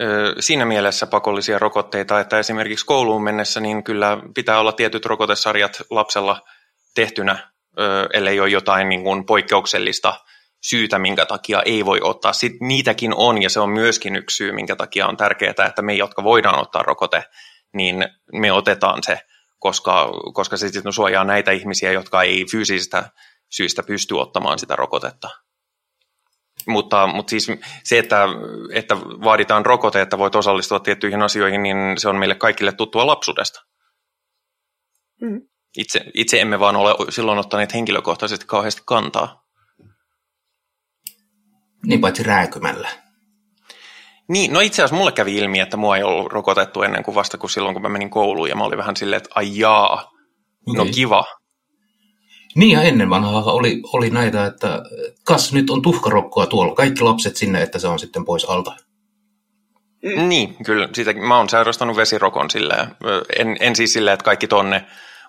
ö, 0.00 0.34
siinä 0.40 0.64
mielessä 0.64 1.06
pakollisia 1.06 1.58
rokotteita, 1.58 2.20
että 2.20 2.38
esimerkiksi 2.38 2.86
kouluun 2.86 3.24
mennessä 3.24 3.60
niin 3.60 3.84
kyllä 3.84 4.18
pitää 4.34 4.60
olla 4.60 4.72
tietyt 4.72 5.06
rokotesarjat 5.06 5.82
lapsella 5.90 6.40
tehtynä, 6.94 7.50
ellei 8.12 8.40
ole 8.40 8.48
jotain 8.48 8.88
niin 8.88 9.02
kuin 9.02 9.26
poikkeuksellista 9.26 10.14
syytä, 10.62 10.98
minkä 10.98 11.26
takia 11.26 11.62
ei 11.62 11.84
voi 11.84 12.00
ottaa. 12.02 12.32
Sitten 12.32 12.68
niitäkin 12.68 13.14
on, 13.14 13.42
ja 13.42 13.50
se 13.50 13.60
on 13.60 13.70
myöskin 13.70 14.16
yksi 14.16 14.36
syy, 14.36 14.52
minkä 14.52 14.76
takia 14.76 15.06
on 15.06 15.16
tärkeää, 15.16 15.66
että 15.68 15.82
me, 15.82 15.94
jotka 15.94 16.24
voidaan 16.24 16.60
ottaa 16.60 16.82
rokote, 16.82 17.24
niin 17.72 18.08
me 18.32 18.52
otetaan 18.52 19.02
se, 19.02 19.20
koska, 19.58 20.10
koska 20.34 20.56
se 20.56 20.68
sitten 20.68 20.92
suojaa 20.92 21.24
näitä 21.24 21.50
ihmisiä, 21.50 21.92
jotka 21.92 22.22
ei 22.22 22.44
fyysisistä 22.50 23.10
syistä 23.50 23.82
pysty 23.82 24.14
ottamaan 24.14 24.58
sitä 24.58 24.76
rokotetta. 24.76 25.30
Mutta, 26.66 27.06
mutta 27.06 27.30
siis 27.30 27.52
se, 27.84 27.98
että, 27.98 28.28
että 28.72 28.96
vaaditaan 29.00 29.66
rokote, 29.66 30.00
että 30.00 30.18
voit 30.18 30.34
osallistua 30.34 30.80
tiettyihin 30.80 31.22
asioihin, 31.22 31.62
niin 31.62 31.76
se 31.98 32.08
on 32.08 32.16
meille 32.16 32.34
kaikille 32.34 32.72
tuttua 32.72 33.06
lapsuudesta. 33.06 33.64
Mm. 35.20 35.49
Itse, 35.76 36.00
itse 36.14 36.40
emme 36.40 36.60
vaan 36.60 36.76
ole 36.76 36.94
silloin 37.12 37.38
ottaneet 37.38 37.74
henkilökohtaisesti 37.74 38.46
kauheasti 38.46 38.82
kantaa. 38.86 39.42
Niin 41.86 42.00
paitsi 42.00 42.22
rääkymällä. 42.22 42.88
Niin, 44.28 44.52
no 44.52 44.60
itse 44.60 44.82
asiassa 44.82 44.96
mulle 44.96 45.12
kävi 45.12 45.36
ilmi, 45.36 45.60
että 45.60 45.76
mua 45.76 45.96
ei 45.96 46.02
ollut 46.02 46.32
rokotettu 46.32 46.82
ennen 46.82 47.02
kuin 47.02 47.14
vasta 47.14 47.38
kuin 47.38 47.50
silloin, 47.50 47.74
kun 47.74 47.82
mä 47.82 47.88
menin 47.88 48.10
kouluun, 48.10 48.48
ja 48.48 48.56
mä 48.56 48.64
olin 48.64 48.78
vähän 48.78 48.96
silleen, 48.96 49.16
että 49.16 49.30
ai 49.34 49.58
jaa, 49.58 50.10
no 50.66 50.82
okay. 50.82 50.92
kiva. 50.92 51.24
Niin 52.54 52.70
ja 52.70 52.82
ennen 52.82 53.10
vanhaa 53.10 53.52
oli, 53.52 53.80
oli 53.92 54.10
näitä, 54.10 54.46
että 54.46 54.82
kas 55.24 55.52
nyt 55.52 55.70
on 55.70 55.82
tuhkarokkoa 55.82 56.46
tuolla, 56.46 56.74
kaikki 56.74 57.00
lapset 57.00 57.36
sinne, 57.36 57.62
että 57.62 57.78
se 57.78 57.88
on 57.88 57.98
sitten 57.98 58.24
pois 58.24 58.44
alta. 58.44 58.76
Niin, 60.02 60.64
kyllä. 60.64 60.88
Siitä, 60.92 61.12
mä 61.12 61.36
oon 61.36 61.48
sairastanut 61.48 61.96
vesirokon 61.96 62.50
silleen. 62.50 62.86
En, 63.38 63.56
en 63.60 63.76
siis 63.76 63.92
silleen, 63.92 64.14
että 64.14 64.24
kaikki 64.24 64.46
tonne, 64.48 64.86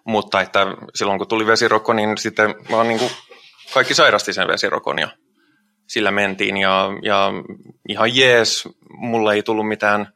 mutta 0.08 0.42
että 0.42 0.68
silloin 0.96 1.18
kun 1.18 1.28
tuli 1.28 1.46
vesirokko, 1.46 1.94
niin 1.94 2.18
sitten 2.18 2.56
vaan 2.72 2.88
niin 2.88 3.00
kuin 3.00 3.12
kaikki 3.74 3.94
sairasti 3.94 4.34
sen 4.34 4.48
vesirokon 4.48 5.00
ja 5.00 5.10
sillä 5.88 6.12
mentiin. 6.12 6.58
Ja, 6.58 6.90
ja 7.02 7.32
ihan 7.90 8.16
jees, 8.16 8.70
mulle 8.90 9.34
ei 9.34 9.44
tullut 9.44 9.68
mitään 9.68 10.14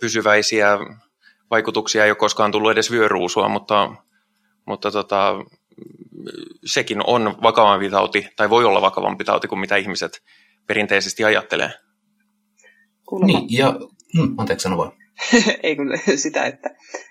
pysyväisiä 0.00 0.78
vaikutuksia, 1.50 2.04
ei 2.04 2.10
ole 2.10 2.16
koskaan 2.16 2.52
tullut 2.52 2.70
edes 2.70 2.90
vyöruusua, 2.90 3.48
mutta, 3.48 3.94
mutta 4.66 4.90
tota, 4.90 5.34
sekin 6.64 6.98
on 7.06 7.36
vakavampi 7.42 7.90
tauti, 7.90 8.28
tai 8.36 8.50
voi 8.50 8.64
olla 8.64 8.82
vakavampi 8.82 9.24
tauti 9.24 9.48
kuin 9.48 9.58
mitä 9.58 9.76
ihmiset 9.76 10.22
perinteisesti 10.66 11.24
ajattelee. 11.24 11.70
Kuulemma. 13.06 13.38
Niin, 13.38 13.46
ja 13.50 13.74
mm, 14.14 14.34
anteeksi 14.38 14.62
sano 14.62 14.76
vaan. 14.76 14.92
Ei 15.62 15.76
kun 15.76 15.98
sitä, 16.16 16.46
että, 16.46 16.70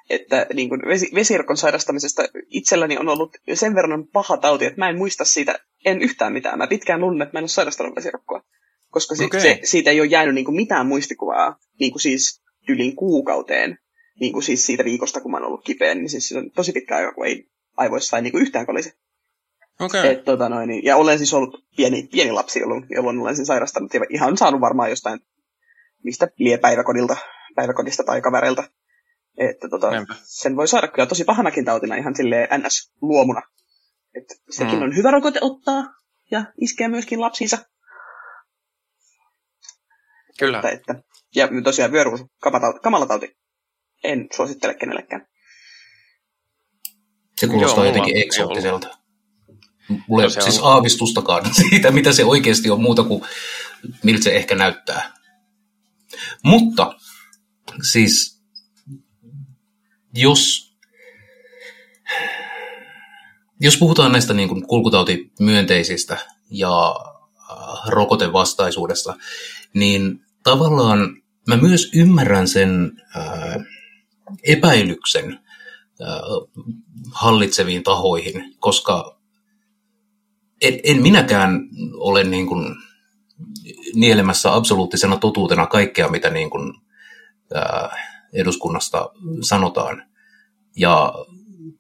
että 0.10 0.48
niin 0.54 0.70
vesi, 0.70 1.10
vesirkon 1.16 1.58
sairastamisesta 1.58 2.24
itselläni 2.50 2.98
on 2.98 3.10
ollut 3.10 3.38
sen 3.54 3.76
verran 3.76 4.08
paha 4.08 4.38
tauti, 4.38 4.66
että 4.66 4.80
mä 4.80 4.90
en 4.90 4.98
muista 4.98 5.26
siitä 5.26 5.60
en 5.86 6.02
yhtään 6.02 6.34
mitään. 6.34 6.58
Mä 6.58 6.68
pitkään 6.68 7.02
luulen, 7.02 7.22
että 7.22 7.34
mä 7.34 7.40
en 7.40 7.44
ole 7.44 7.50
sairastanut 7.50 7.96
vesirokkoa, 7.96 8.42
koska 8.90 9.16
okay. 9.26 9.42
se, 9.42 9.60
siitä 9.64 9.92
ei 9.92 10.00
ole 10.00 10.08
jäänyt 10.08 10.36
niin 10.36 10.46
kuin 10.46 10.56
mitään 10.56 10.88
muistikuvaa 10.88 11.56
niin 11.80 11.92
kuin 11.92 12.02
siis 12.02 12.44
yli 12.70 12.92
kuukauteen. 12.92 13.78
Niin 14.20 14.34
kuin 14.34 14.44
siis 14.44 14.66
siitä 14.66 14.86
viikosta, 14.86 15.22
kun 15.22 15.32
mä 15.32 15.38
oon 15.38 15.46
ollut 15.46 15.66
kipeä, 15.66 15.96
niin 15.96 16.10
siis 16.10 16.30
se 16.30 16.38
on 16.38 16.52
tosi 16.52 16.72
pitkä 16.72 16.96
aika, 16.96 17.14
kun 17.14 17.26
ei 17.26 17.50
aivoissa 17.78 18.18
ei 18.18 18.24
niin 18.24 18.32
kuin 18.32 18.42
yhtään 18.42 18.66
kolisi. 18.66 18.94
Okay. 19.80 20.08
Et, 20.08 20.24
tota 20.24 20.50
noin, 20.50 20.86
ja 20.86 20.98
olen 20.98 21.18
siis 21.18 21.34
ollut 21.34 21.66
pieni, 21.76 22.08
pieni 22.12 22.32
lapsi, 22.32 22.60
jolloin, 22.60 22.86
jolloin 22.90 23.20
olen 23.20 23.36
sen 23.36 23.46
sairastanut 23.46 23.94
ja 23.94 24.02
ihan 24.10 24.38
saanut 24.38 24.62
varmaan 24.62 24.90
jostain 24.90 25.20
mistä 26.04 26.28
lie 26.38 26.58
päiväkodilta, 26.58 27.18
päiväkodista 27.58 28.04
tai 28.04 28.22
kavereilta. 28.22 28.64
Että 29.38 29.70
tota, 29.70 29.88
sen 30.24 30.56
voi 30.56 30.68
saada 30.68 30.88
kyllä 30.88 31.06
tosi 31.06 31.24
pahanakin 31.24 31.66
tautina 31.66 31.96
ihan 31.96 32.16
silleen 32.16 32.48
NS-luomuna. 32.62 33.42
Että 34.16 34.36
sekin 34.50 34.76
mm. 34.76 34.82
on 34.82 34.96
hyvä 34.96 35.12
rokote 35.12 35.40
ottaa 35.42 35.84
ja 36.32 36.46
iskeä 36.62 36.90
myöskin 36.90 37.22
lapsiinsa. 37.22 37.58
Kyllä. 40.40 40.58
Että, 40.58 40.70
että, 40.70 40.96
ja 41.36 41.50
tosiaan 41.64 41.92
vyöruus, 41.92 42.22
kamala 42.82 43.06
tauti. 43.06 43.38
En 44.04 44.28
suosittele 44.36 44.74
kenellekään. 44.74 45.28
Se 47.38 47.48
kuulostaa 47.48 47.86
Joo, 47.86 47.94
jotenkin 47.94 48.24
eksoottiselta. 48.24 48.98
Mulla 50.08 50.24
ei 50.24 50.30
no, 50.36 50.42
siis 50.42 50.60
on... 50.60 50.72
aavistustakaan 50.72 51.54
siitä, 51.62 51.92
mitä 51.92 52.12
se 52.12 52.26
oikeasti 52.26 52.70
on 52.70 52.82
muuta 52.82 53.04
kuin 53.04 53.24
miltä 54.04 54.24
se 54.24 54.36
ehkä 54.36 54.56
näyttää. 54.56 55.14
Mutta 56.44 56.97
siis 57.82 58.42
jos, 60.14 60.74
jos 63.60 63.78
puhutaan 63.78 64.12
näistä 64.12 64.34
niin 64.34 64.50
kuin 64.50 64.68
kulkutautimyönteisistä 64.68 66.18
ja 66.50 66.96
äh, 67.52 67.88
rokotevastaisuudesta, 67.88 69.16
niin 69.74 70.26
tavallaan 70.44 71.22
mä 71.48 71.58
myös 71.58 71.92
ymmärrän 71.96 72.48
sen 72.48 73.02
äh, 73.18 73.56
epäilyksen 74.44 75.40
äh, 76.02 76.20
hallitseviin 77.12 77.84
tahoihin, 77.84 78.56
koska 78.60 79.18
en, 80.62 80.80
en 80.84 81.02
minäkään 81.02 81.70
ole 81.94 82.24
niin 82.24 82.48
kuin 82.48 82.76
nielemässä 83.94 84.56
absoluuttisena 84.56 85.18
totuutena 85.18 85.68
kaikkea, 85.68 86.10
mitä 86.10 86.30
niin 86.30 86.50
kuin, 86.50 86.74
ää, 86.74 86.87
eduskunnasta 88.34 89.10
sanotaan. 89.42 90.04
Ja 90.76 91.14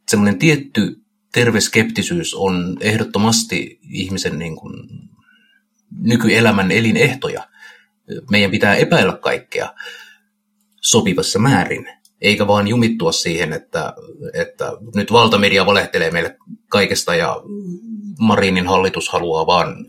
semmoinen 0.09 0.39
tietty 0.39 1.01
terve 1.33 1.61
skeptisyys 1.61 2.33
on 2.33 2.77
ehdottomasti 2.81 3.79
ihmisen 3.89 4.39
niin 4.39 4.55
kuin, 4.55 4.87
nykyelämän 5.99 6.71
elinehtoja. 6.71 7.47
Meidän 8.31 8.51
pitää 8.51 8.75
epäillä 8.75 9.17
kaikkea 9.17 9.73
sopivassa 10.81 11.39
määrin, 11.39 11.87
eikä 12.21 12.47
vaan 12.47 12.67
jumittua 12.67 13.11
siihen, 13.11 13.53
että, 13.53 13.93
että 14.33 14.71
nyt 14.95 15.11
valtamedia 15.11 15.65
valehtelee 15.65 16.11
meille 16.11 16.37
kaikesta 16.69 17.15
ja 17.15 17.41
Marinin 18.19 18.67
hallitus 18.67 19.09
haluaa 19.09 19.47
vaan 19.47 19.85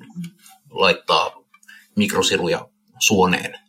laittaa 0.70 1.30
mikrosiruja 1.96 2.68
suoneen. 2.98 3.67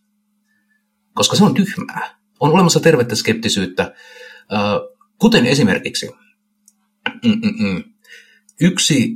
Koska 1.20 1.36
se 1.36 1.44
on 1.44 1.54
tyhmää. 1.54 2.20
On 2.40 2.52
olemassa 2.52 2.80
tervettä 2.80 3.16
skeptisyyttä, 3.16 3.94
kuten 5.18 5.46
esimerkiksi 5.46 6.10
mm-mm, 7.26 7.84
yksi 8.62 9.16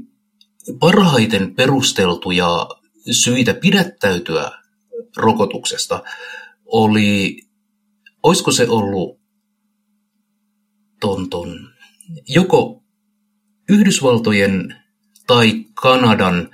parhaiten 0.80 1.56
perusteltuja 1.56 2.68
syitä 3.12 3.54
pidättäytyä 3.54 4.52
rokotuksesta 5.18 6.04
oli, 6.66 7.38
olisiko 8.24 8.52
se 8.52 8.68
ollut 8.70 9.20
ton, 11.00 11.30
ton, 11.30 11.70
joko 12.28 12.84
Yhdysvaltojen 13.70 14.84
tai 15.28 15.66
Kanadan 15.74 16.50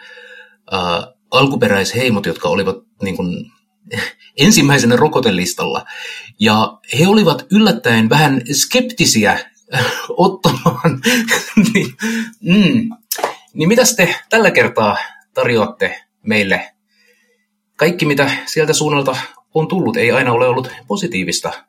ää, 0.71 1.13
alkuperäisheimot, 1.31 2.25
jotka 2.25 2.49
olivat 2.49 2.77
niin 3.01 3.15
kuin, 3.15 3.51
ensimmäisenä 4.39 4.95
rokotelistalla. 4.95 5.85
Ja 6.39 6.79
he 6.99 7.07
olivat 7.07 7.45
yllättäen 7.51 8.09
vähän 8.09 8.41
skeptisiä 8.51 9.39
ottamaan. 10.17 11.01
niin, 11.73 11.95
mm. 12.41 12.89
niin 13.53 13.67
mitäs 13.67 13.95
te 13.95 14.15
tällä 14.29 14.51
kertaa 14.51 14.97
tarjoatte 15.33 16.03
meille? 16.23 16.73
Kaikki, 17.75 18.05
mitä 18.05 18.31
sieltä 18.45 18.73
suunnalta 18.73 19.15
on 19.53 19.67
tullut, 19.67 19.97
ei 19.97 20.11
aina 20.11 20.31
ole 20.31 20.47
ollut 20.47 20.71
positiivista. 20.87 21.65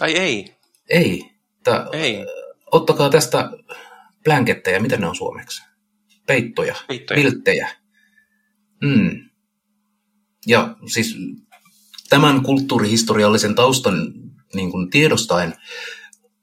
Ai 0.00 0.16
ei? 0.16 0.56
Ei. 0.88 1.30
Tää, 1.64 1.86
ei. 1.92 2.16
Ottakaa 2.72 3.10
tästä 3.10 3.50
blankettejä, 4.24 4.80
mitä 4.80 4.96
ne 4.96 5.06
on 5.06 5.16
suomeksi? 5.16 5.62
peittoja, 6.26 6.74
peittoja. 6.88 7.20
vilttejä. 7.20 7.70
Mm. 8.82 9.30
Ja 10.46 10.76
siis 10.86 11.16
tämän 12.08 12.42
kulttuurihistoriallisen 12.42 13.54
taustan 13.54 14.12
niin 14.54 14.70
kuin 14.70 14.90
tiedostaen 14.90 15.54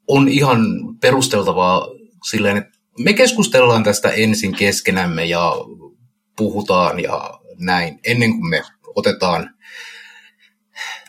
on 0.07 0.29
ihan 0.29 0.59
perusteltavaa 1.01 1.87
silleen, 2.29 2.57
että 2.57 2.79
me 2.99 3.13
keskustellaan 3.13 3.83
tästä 3.83 4.09
ensin 4.09 4.55
keskenämme 4.55 5.25
ja 5.25 5.53
puhutaan 6.37 6.99
ja 6.99 7.39
näin, 7.59 7.99
ennen 8.03 8.31
kuin 8.31 8.49
me 8.49 8.63
otetaan 8.95 9.55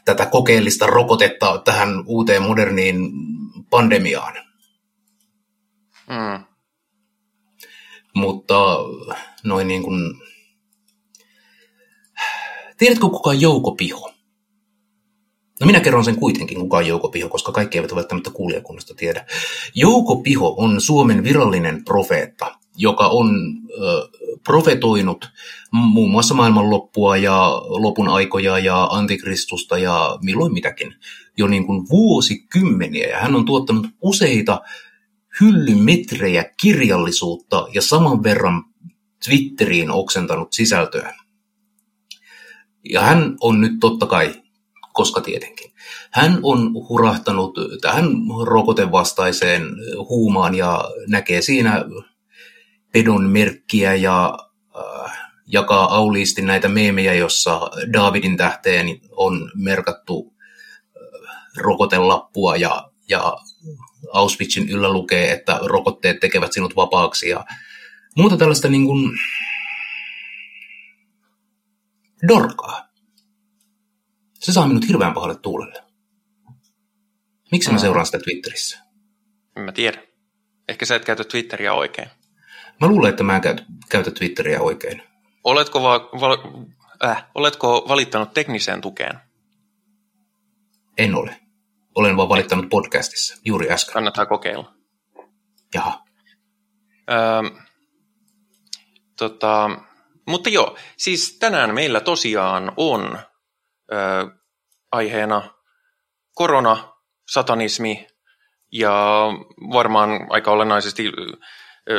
tätä 0.04 0.26
kokeellista 0.26 0.86
rokotetta 0.86 1.62
tähän 1.64 2.04
uuteen 2.06 2.42
moderniin 2.42 3.10
pandemiaan. 3.70 4.34
Mm. 6.08 6.44
Mutta 8.14 8.76
noin 9.44 9.68
niin 9.68 9.82
kuin... 9.82 10.14
Tiedätkö 12.84 13.08
kuka 13.08 13.30
on 13.30 13.40
Jouko 13.40 13.74
Piho? 13.74 14.12
No 15.60 15.66
minä 15.66 15.80
kerron 15.80 16.04
sen 16.04 16.16
kuitenkin, 16.16 16.60
kuka 16.60 16.76
on 16.76 16.86
Jouko 16.86 17.08
Piho, 17.08 17.28
koska 17.28 17.52
kaikki 17.52 17.78
eivät 17.78 17.94
välttämättä 17.94 18.30
kuulijakunnasta 18.30 18.94
tiedä. 18.94 19.26
Jouko 19.74 20.16
Piho 20.16 20.54
on 20.58 20.80
Suomen 20.80 21.24
virallinen 21.24 21.84
profeetta. 21.84 22.58
joka 22.76 23.06
on 23.06 23.28
ö, 23.70 24.08
profetoinut 24.44 25.30
muun 25.72 26.10
muassa 26.10 26.34
maailmanloppua 26.34 27.16
ja 27.16 27.62
lopun 27.64 28.08
aikoja 28.08 28.58
ja 28.58 28.84
antikristusta 28.84 29.78
ja 29.78 30.18
milloin 30.22 30.52
mitäkin 30.52 30.94
jo 31.36 31.46
niin 31.46 31.66
kuin 31.66 31.88
vuosikymmeniä. 31.88 33.06
Ja 33.06 33.18
hän 33.18 33.34
on 33.34 33.44
tuottanut 33.44 33.86
useita 34.00 34.60
hyllymetrejä 35.40 36.44
kirjallisuutta 36.62 37.66
ja 37.74 37.82
saman 37.82 38.22
verran 38.22 38.64
Twitteriin 39.24 39.90
oksentanut 39.90 40.52
sisältöä. 40.52 41.23
Ja 42.90 43.00
hän 43.00 43.36
on 43.40 43.60
nyt 43.60 43.72
totta 43.80 44.06
kai, 44.06 44.42
koska 44.92 45.20
tietenkin, 45.20 45.72
hän 46.10 46.38
on 46.42 46.72
hurahtanut 46.88 47.54
tähän 47.80 48.06
rokotevastaiseen 48.44 49.62
huumaan 50.08 50.54
ja 50.54 50.84
näkee 51.08 51.42
siinä 51.42 51.84
pedon 52.92 53.30
merkkiä 53.30 53.94
ja 53.94 54.38
äh, 54.76 55.18
jakaa 55.46 55.94
auliisti 55.94 56.42
näitä 56.42 56.68
meemejä, 56.68 57.14
jossa 57.14 57.70
Davidin 57.92 58.36
tähteen 58.36 58.86
on 59.10 59.50
merkattu 59.54 60.32
äh, 60.32 61.42
rokotelappua 61.56 62.56
ja, 62.56 62.90
ja 63.08 63.36
Auschwitzin 64.12 64.68
yllä 64.68 64.92
lukee, 64.92 65.32
että 65.32 65.58
rokotteet 65.62 66.20
tekevät 66.20 66.52
sinut 66.52 66.76
vapaaksi 66.76 67.28
ja 67.28 67.44
muuta 68.16 68.36
tällaista 68.36 68.68
niin 68.68 68.86
kuin 68.86 69.18
dorkaa. 72.28 72.88
Se 74.34 74.52
saa 74.52 74.68
minut 74.68 74.88
hirveän 74.88 75.14
pahalle 75.14 75.34
tuulelle. 75.38 75.84
Miksi 77.52 77.72
mä 77.72 77.78
seuraan 77.78 78.06
sitä 78.06 78.18
Twitterissä? 78.18 78.78
En 79.56 79.62
mä 79.62 79.72
tiedä. 79.72 80.02
Ehkä 80.68 80.86
sä 80.86 80.96
et 80.96 81.04
käytä 81.04 81.24
Twitteriä 81.24 81.74
oikein. 81.74 82.08
Mä 82.80 82.86
luulen, 82.88 83.10
että 83.10 83.22
mä 83.22 83.36
en 83.36 83.42
käytä, 83.42 83.64
käytä 83.88 84.10
Twitteriä 84.10 84.60
oikein. 84.60 85.02
Oletko, 85.44 85.82
va- 85.82 86.08
va- 86.20 86.68
äh, 87.04 87.26
oletko 87.34 87.84
valittanut 87.88 88.34
tekniseen 88.34 88.80
tukeen? 88.80 89.18
En 90.98 91.14
ole. 91.14 91.40
Olen 91.94 92.16
vaan 92.16 92.28
valittanut 92.28 92.68
podcastissa, 92.68 93.40
juuri 93.44 93.70
äsken. 93.70 93.92
Kannattaa 93.92 94.26
kokeilla. 94.26 94.74
Jaha. 95.74 96.04
Öö, 97.10 97.60
tota, 99.18 99.70
mutta 100.26 100.50
joo, 100.50 100.76
siis 100.96 101.38
tänään 101.38 101.74
meillä 101.74 102.00
tosiaan 102.00 102.72
on 102.76 103.18
öö, 103.92 104.26
aiheena 104.92 105.42
korona, 106.34 106.94
satanismi 107.30 108.06
ja 108.72 109.26
varmaan 109.72 110.26
aika 110.30 110.50
olennaisesti 110.50 111.12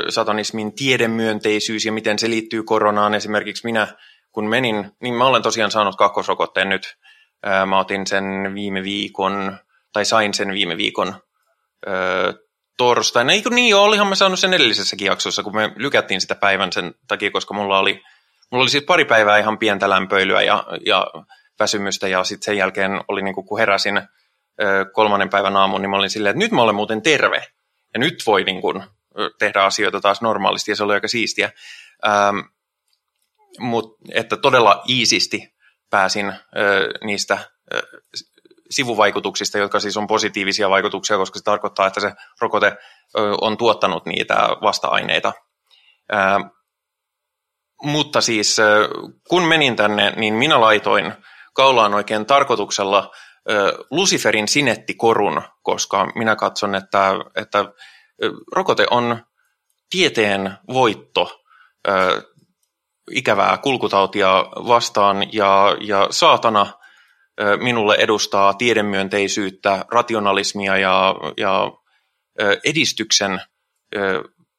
satanismin 0.10 0.76
tiedemyönteisyys 0.76 1.86
ja 1.86 1.92
miten 1.92 2.20
se 2.20 2.30
liittyy 2.30 2.64
koronaan. 2.64 3.14
Esimerkiksi 3.14 3.66
minä, 3.66 3.88
kun 4.32 4.50
menin, 4.50 4.92
niin 5.02 5.14
mä 5.14 5.28
olen 5.28 5.42
tosiaan 5.42 5.72
saanut 5.72 5.96
kakkosrokotteen 5.96 6.70
nyt. 6.70 6.98
Mä 7.66 7.80
otin 7.80 8.08
sen 8.08 8.24
viime 8.56 8.84
viikon, 8.84 9.58
tai 9.94 10.06
sain 10.06 10.34
sen 10.34 10.54
viime 10.54 10.78
viikon 10.78 11.16
torstaina. 12.78 13.34
Eikö 13.34 13.50
niin, 13.50 13.76
olihan 13.76 14.08
mä 14.08 14.16
saanut 14.16 14.40
sen 14.40 14.54
edellisessäkin 14.54 15.06
jaksossa, 15.06 15.44
kun 15.44 15.56
me 15.56 15.72
lykättiin 15.76 16.22
sitä 16.22 16.36
päivän 16.36 16.72
sen 16.74 16.96
takia, 17.08 17.32
koska 17.32 17.54
mulla 17.54 17.80
oli, 17.80 18.04
mulla 18.52 18.64
oli 18.64 18.70
siis 18.70 18.84
pari 18.84 19.06
päivää 19.06 19.38
ihan 19.38 19.58
pientä 19.58 19.90
lämpöilyä 19.90 20.42
ja, 20.42 20.64
ja 20.86 21.08
väsymystä, 21.60 22.08
ja 22.08 22.24
sitten 22.24 22.46
sen 22.46 22.58
jälkeen 22.58 23.02
oli 23.08 23.22
niin 23.22 23.36
kuin, 23.36 23.48
kun 23.48 23.60
heräsin 23.60 24.02
kolmannen 24.94 25.30
päivän 25.30 25.58
aamun, 25.58 25.82
niin 25.82 25.90
mä 25.90 25.98
olin 25.98 26.10
silleen, 26.10 26.32
että 26.32 26.46
nyt 26.46 26.52
mä 26.52 26.62
olen 26.62 26.76
muuten 26.76 27.02
terve, 27.02 27.44
ja 27.94 28.00
nyt 28.00 28.24
voi 28.26 28.44
niin 28.44 28.62
kuin, 28.62 28.84
tehdä 29.40 29.64
asioita 29.64 30.02
taas 30.02 30.22
normaalisti, 30.22 30.72
ja 30.72 30.76
se 30.76 30.84
oli 30.84 30.94
aika 30.94 31.08
siistiä. 31.08 31.52
Ähm, 32.08 32.40
mut, 33.60 33.98
että 34.12 34.38
todella 34.38 34.84
iisisti 34.90 35.56
pääsin 35.90 36.30
äh, 36.30 36.40
niistä 37.04 37.34
äh, 37.34 37.82
sivuvaikutuksista, 38.70 39.58
jotka 39.58 39.80
siis 39.80 39.98
on 39.98 40.08
positiivisia 40.08 40.70
vaikutuksia, 40.70 41.18
koska 41.18 41.40
se 41.40 41.44
tarkoittaa, 41.44 41.88
että 41.88 42.00
se 42.00 42.12
rokote 42.42 42.68
äh, 42.68 42.76
on 43.42 43.58
tuottanut 43.58 44.06
niitä 44.06 44.36
vasta-aineita. 44.62 45.34
Mutta 47.84 48.22
siis 48.22 48.58
kun 49.30 49.44
menin 49.44 49.76
tänne, 49.76 50.14
niin 50.16 50.34
minä 50.34 50.62
laitoin 50.62 51.14
kaulaan 51.54 51.94
oikein 51.94 52.26
tarkoituksella 52.26 53.12
Luciferin 53.92 54.48
sinettikorun, 54.48 55.42
koska 55.62 56.06
minä 56.16 56.36
katson, 56.36 56.76
että, 56.76 57.12
että 57.36 57.66
rokote 58.56 58.86
on 58.92 59.26
tieteen 59.90 60.58
voitto 60.74 61.42
ikävää 63.12 63.58
kulkutautia 63.58 64.46
vastaan 64.68 65.34
ja, 65.34 65.78
ja 65.82 66.08
saatana 66.12 66.68
minulle 67.62 67.96
edustaa 67.96 68.54
tiedemyönteisyyttä, 68.54 69.86
rationalismia 69.92 70.78
ja, 70.78 71.16
ja 71.38 71.72
edistyksen 72.64 73.42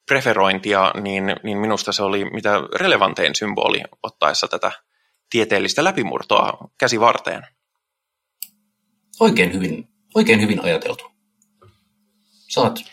preferointia, 0.06 0.92
niin, 1.00 1.36
niin 1.42 1.58
minusta 1.58 1.92
se 1.92 2.02
oli 2.02 2.24
mitä 2.24 2.60
relevantein 2.74 3.34
symboli 3.34 3.82
ottaessa 4.02 4.48
tätä 4.48 4.72
tieteellistä 5.30 5.84
läpimurtoa 5.84 6.68
käsivarteen. 6.78 7.46
Oikein 9.20 9.52
hyvin, 9.52 9.88
oikein 10.14 10.40
hyvin 10.40 10.64
ajateltu. 10.64 11.12
Saat 12.48 12.84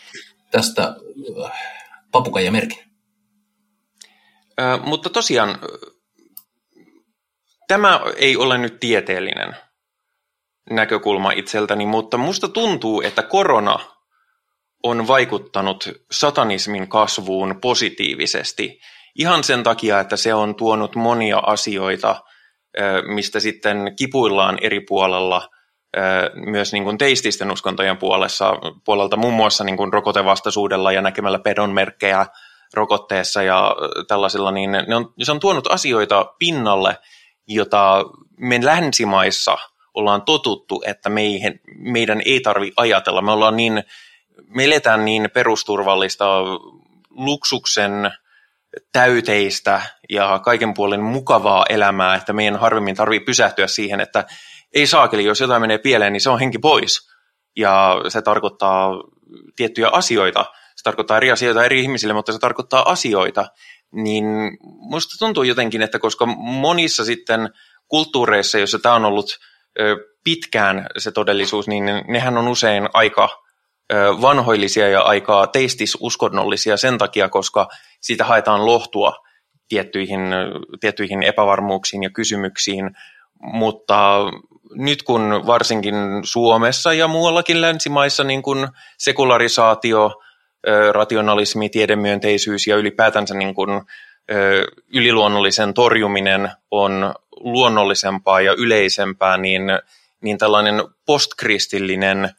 tästä 0.50 0.96
äh, 1.44 2.50
merkin. 2.50 2.78
Ö, 4.60 4.78
mutta 4.84 5.10
tosiaan, 5.10 5.58
tämä 7.68 8.00
ei 8.16 8.36
ole 8.36 8.58
nyt 8.58 8.80
tieteellinen 8.80 9.56
näkökulma 10.70 11.30
itseltäni, 11.30 11.86
mutta 11.86 12.16
musta 12.16 12.48
tuntuu, 12.48 13.00
että 13.00 13.22
korona 13.22 13.93
on 14.84 15.06
vaikuttanut 15.06 15.88
satanismin 16.10 16.88
kasvuun 16.88 17.58
positiivisesti. 17.60 18.80
Ihan 19.14 19.44
sen 19.44 19.62
takia, 19.62 20.00
että 20.00 20.16
se 20.16 20.34
on 20.34 20.54
tuonut 20.54 20.96
monia 20.96 21.38
asioita, 21.38 22.22
mistä 23.06 23.40
sitten 23.40 23.92
kipuillaan 23.96 24.58
eri 24.60 24.80
puolella 24.80 25.48
myös 26.34 26.72
niin 26.72 26.84
kuin 26.84 26.98
teististen 26.98 27.50
uskontojen 27.50 27.96
puolessa, 27.96 28.52
puolelta 28.84 29.16
muun 29.16 29.34
muassa 29.34 29.64
niin 29.64 29.76
kuin 29.76 29.92
rokotevastaisuudella 29.92 30.92
ja 30.92 31.02
näkemällä 31.02 31.38
pedon 31.38 31.70
merkkejä 31.70 32.26
rokotteessa 32.74 33.42
ja 33.42 33.76
tällaisilla, 34.08 34.50
niin 34.50 34.70
ne 34.72 34.96
on, 34.96 35.12
se 35.22 35.32
on 35.32 35.40
tuonut 35.40 35.66
asioita 35.66 36.34
pinnalle, 36.38 36.98
jota 37.48 38.04
me 38.38 38.58
länsimaissa 38.64 39.58
ollaan 39.94 40.22
totuttu, 40.22 40.82
että 40.86 41.08
meihin, 41.08 41.60
meidän 41.76 42.22
ei 42.24 42.40
tarvi 42.40 42.72
ajatella. 42.76 43.22
Me 43.22 43.32
ollaan 43.32 43.56
niin, 43.56 43.84
me 44.48 44.64
eletään 44.64 45.04
niin 45.04 45.28
perusturvallista 45.34 46.42
luksuksen 47.10 48.10
täyteistä 48.92 49.82
ja 50.10 50.40
kaiken 50.44 50.74
puolen 50.74 51.02
mukavaa 51.02 51.64
elämää, 51.68 52.14
että 52.14 52.32
meidän 52.32 52.60
harvemmin 52.60 52.94
tarvii 52.94 53.20
pysähtyä 53.20 53.66
siihen, 53.66 54.00
että 54.00 54.24
ei 54.74 54.86
saakeli, 54.86 55.24
jos 55.24 55.40
jotain 55.40 55.60
menee 55.60 55.78
pieleen, 55.78 56.12
niin 56.12 56.20
se 56.20 56.30
on 56.30 56.38
henki 56.38 56.58
pois. 56.58 57.14
Ja 57.56 58.00
se 58.08 58.22
tarkoittaa 58.22 58.90
tiettyjä 59.56 59.88
asioita. 59.88 60.44
Se 60.76 60.82
tarkoittaa 60.82 61.16
eri 61.16 61.30
asioita 61.30 61.64
eri 61.64 61.80
ihmisille, 61.80 62.14
mutta 62.14 62.32
se 62.32 62.38
tarkoittaa 62.38 62.90
asioita. 62.90 63.46
Niin 63.92 64.24
musta 64.62 65.14
tuntuu 65.18 65.42
jotenkin, 65.42 65.82
että 65.82 65.98
koska 65.98 66.26
monissa 66.36 67.04
sitten 67.04 67.50
kulttuureissa, 67.88 68.58
joissa 68.58 68.78
tämä 68.78 68.94
on 68.94 69.04
ollut 69.04 69.38
pitkään 70.24 70.86
se 70.98 71.12
todellisuus, 71.12 71.68
niin 71.68 71.84
nehän 72.08 72.38
on 72.38 72.48
usein 72.48 72.88
aika 72.92 73.43
vanhoillisia 74.20 74.88
ja 74.88 75.02
aika 75.02 75.46
teistis-uskonnollisia 75.46 76.76
sen 76.76 76.98
takia, 76.98 77.28
koska 77.28 77.68
siitä 78.00 78.24
haetaan 78.24 78.66
lohtua 78.66 79.16
tiettyihin, 79.68 80.20
tiettyihin 80.80 81.22
epävarmuuksiin 81.22 82.02
ja 82.02 82.10
kysymyksiin, 82.10 82.90
mutta 83.40 84.18
nyt 84.74 85.02
kun 85.02 85.42
varsinkin 85.46 85.94
Suomessa 86.22 86.92
ja 86.92 87.08
muuallakin 87.08 87.60
länsimaissa 87.60 88.24
niin 88.24 88.42
kun 88.42 88.68
sekularisaatio, 88.98 90.22
rationalismi, 90.92 91.68
tiedemyönteisyys 91.68 92.66
ja 92.66 92.76
ylipäätänsä 92.76 93.34
niin 93.34 93.54
kun, 93.54 93.84
yliluonnollisen 94.94 95.74
torjuminen 95.74 96.50
on 96.70 97.14
luonnollisempaa 97.40 98.40
ja 98.40 98.54
yleisempää, 98.58 99.36
niin, 99.36 99.62
niin 100.20 100.38
tällainen 100.38 100.74
postkristillinen 101.06 102.30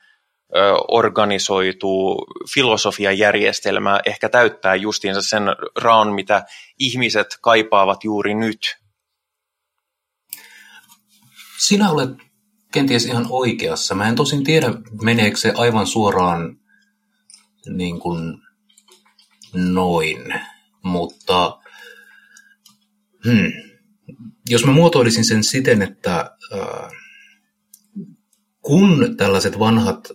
organisoitu 0.87 2.25
filosofiajärjestelmä 2.53 3.99
ehkä 4.05 4.29
täyttää 4.29 4.75
justiinsa 4.75 5.21
sen 5.21 5.43
raon, 5.81 6.13
mitä 6.13 6.45
ihmiset 6.79 7.27
kaipaavat 7.41 8.03
juuri 8.03 8.33
nyt. 8.33 8.77
Sinä 11.57 11.89
olet 11.89 12.09
kenties 12.71 13.05
ihan 13.05 13.27
oikeassa. 13.29 13.95
Mä 13.95 14.07
en 14.07 14.15
tosin 14.15 14.43
tiedä, 14.43 14.67
meneekö 15.01 15.37
se 15.37 15.53
aivan 15.55 15.87
suoraan 15.87 16.57
niin 17.69 17.99
kuin 17.99 18.37
noin. 19.53 20.33
Mutta 20.83 21.59
hmm, 23.25 23.51
jos 24.49 24.65
mä 24.65 24.71
muotoilisin 24.71 25.25
sen 25.25 25.43
siten, 25.43 25.81
että 25.81 26.35
äh, 26.53 26.91
kun 28.61 29.17
tällaiset 29.17 29.59
vanhat, 29.59 30.11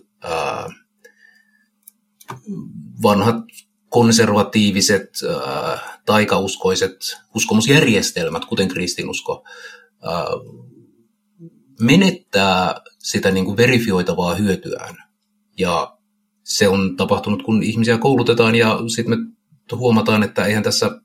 vanhat 3.03 3.45
konservatiiviset, 3.89 5.09
taikauskoiset 6.05 7.17
uskomusjärjestelmät, 7.35 8.45
kuten 8.45 8.67
kristinusko, 8.67 9.43
menettää 11.79 12.75
sitä 12.97 13.31
niin 13.31 13.45
kuin 13.45 13.57
verifioitavaa 13.57 14.35
hyötyään. 14.35 14.97
Ja 15.57 15.97
se 16.43 16.67
on 16.67 16.97
tapahtunut, 16.97 17.43
kun 17.43 17.63
ihmisiä 17.63 17.97
koulutetaan 17.97 18.55
ja 18.55 18.79
sitten 18.95 19.19
me 19.19 19.25
huomataan, 19.75 20.23
että 20.23 20.45
eihän 20.45 20.63
tässä, 20.63 21.01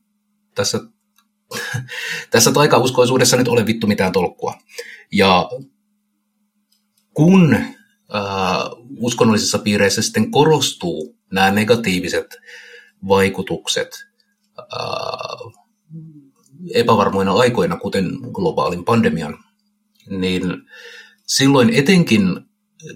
tässä, 0.54 0.80
tässä 2.30 2.52
taikauskoisuudessa 2.52 3.36
nyt 3.36 3.48
ole 3.48 3.66
vittu 3.66 3.86
mitään 3.86 4.12
tolkkua. 4.12 4.54
Ja 5.12 5.50
kun 7.14 7.56
äh, 8.14 8.22
uskonnollisissa 8.98 9.58
piireissä 9.58 10.02
sitten 10.02 10.30
korostuu 10.30 11.16
nämä 11.32 11.50
negatiiviset 11.50 12.26
vaikutukset 13.08 14.06
äh, 14.58 15.52
epävarmoina 16.74 17.32
aikoina, 17.32 17.76
kuten 17.76 18.10
globaalin 18.32 18.84
pandemian, 18.84 19.38
niin 20.10 20.42
silloin 21.26 21.70
etenkin 21.70 22.40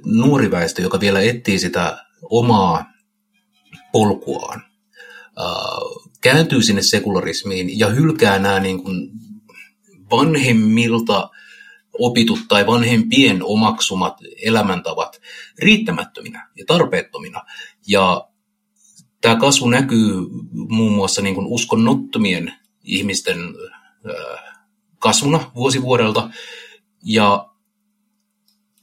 nuori 0.04 0.50
väestö, 0.50 0.82
joka 0.82 1.00
vielä 1.00 1.20
etsii 1.20 1.58
sitä 1.58 2.04
omaa 2.22 2.84
polkuaan, 3.92 4.62
äh, 5.38 6.11
kääntyy 6.20 6.62
sinne 6.62 6.82
sekularismiin 6.82 7.78
ja 7.78 7.88
hylkää 7.88 8.38
nämä 8.38 8.61
niin 8.61 8.82
kuin 8.82 9.11
vanhemmilta 10.11 11.30
opitut 12.01 12.38
tai 12.48 12.66
vanhempien 12.66 13.42
omaksumat 13.42 14.18
elämäntavat 14.42 15.20
riittämättöminä 15.59 16.48
ja 16.57 16.64
tarpeettomina. 16.66 17.42
Ja 17.86 18.28
tämä 19.20 19.36
kasvu 19.36 19.68
näkyy 19.68 20.12
muun 20.53 20.92
muassa 20.92 21.22
niin 21.22 21.34
kuin 21.34 21.46
uskonnottomien 21.46 22.55
ihmisten 22.84 23.38
kasvuna 24.98 25.51
vuosi 25.55 25.82
vuodelta. 25.82 26.30
Ja 27.05 27.48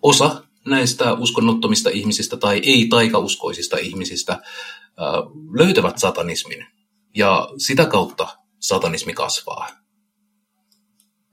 osa 0.02 0.44
näistä 0.66 1.14
uskonnottomista 1.14 1.90
ihmisistä 1.90 2.38
tai 2.38 2.62
ei-taikauskoisista 2.64 3.78
ihmisistä 3.78 4.42
löytävät 5.60 5.98
satanismin. 5.98 6.66
Ja 7.16 7.50
sitä 7.58 7.86
kautta 7.86 8.28
satanismi 8.60 9.14
kasvaa. 9.14 9.87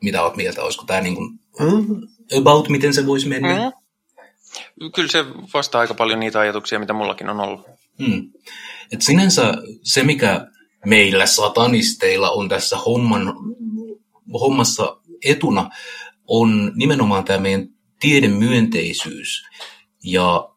Mitä 0.05 0.22
olet 0.22 0.36
mieltä? 0.36 0.62
Olisiko 0.62 0.84
tämä 0.84 1.00
niin 1.00 1.14
kuin, 1.14 1.38
about 2.38 2.68
miten 2.68 2.94
se 2.94 3.07
voisi 3.07 3.28
mennä? 3.28 3.72
Mm. 4.80 4.92
Kyllä 4.94 5.09
se 5.09 5.24
vastaa 5.55 5.80
aika 5.80 5.94
paljon 5.94 6.20
niitä 6.20 6.40
ajatuksia, 6.40 6.78
mitä 6.78 6.92
mullakin 6.92 7.28
on 7.28 7.40
ollut. 7.40 7.66
Hmm. 8.07 8.32
Et 8.92 9.02
sinänsä 9.02 9.55
se, 9.82 10.02
mikä 10.02 10.46
meillä 10.86 11.26
satanisteilla 11.26 12.30
on 12.30 12.48
tässä 12.48 12.76
homman, 12.76 13.34
hommassa 14.40 15.00
etuna, 15.24 15.70
on 16.26 16.72
nimenomaan 16.74 17.24
tämä 17.24 17.38
meidän 17.38 17.68
tiedemyönteisyys. 18.00 19.42
Ja 20.05 20.48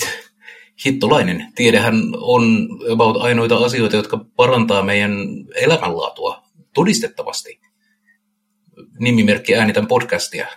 hittolainen, 0.84 1.52
tiedehän 1.54 1.94
on 2.16 2.68
about 2.92 3.16
ainoita 3.16 3.56
asioita, 3.56 3.96
jotka 3.96 4.24
parantaa 4.36 4.82
meidän 4.82 5.12
elämänlaatua 5.54 6.42
todistettavasti. 6.74 7.61
Nimimerkki 8.98 9.54
äänitän 9.54 9.86
podcastia 9.86 10.48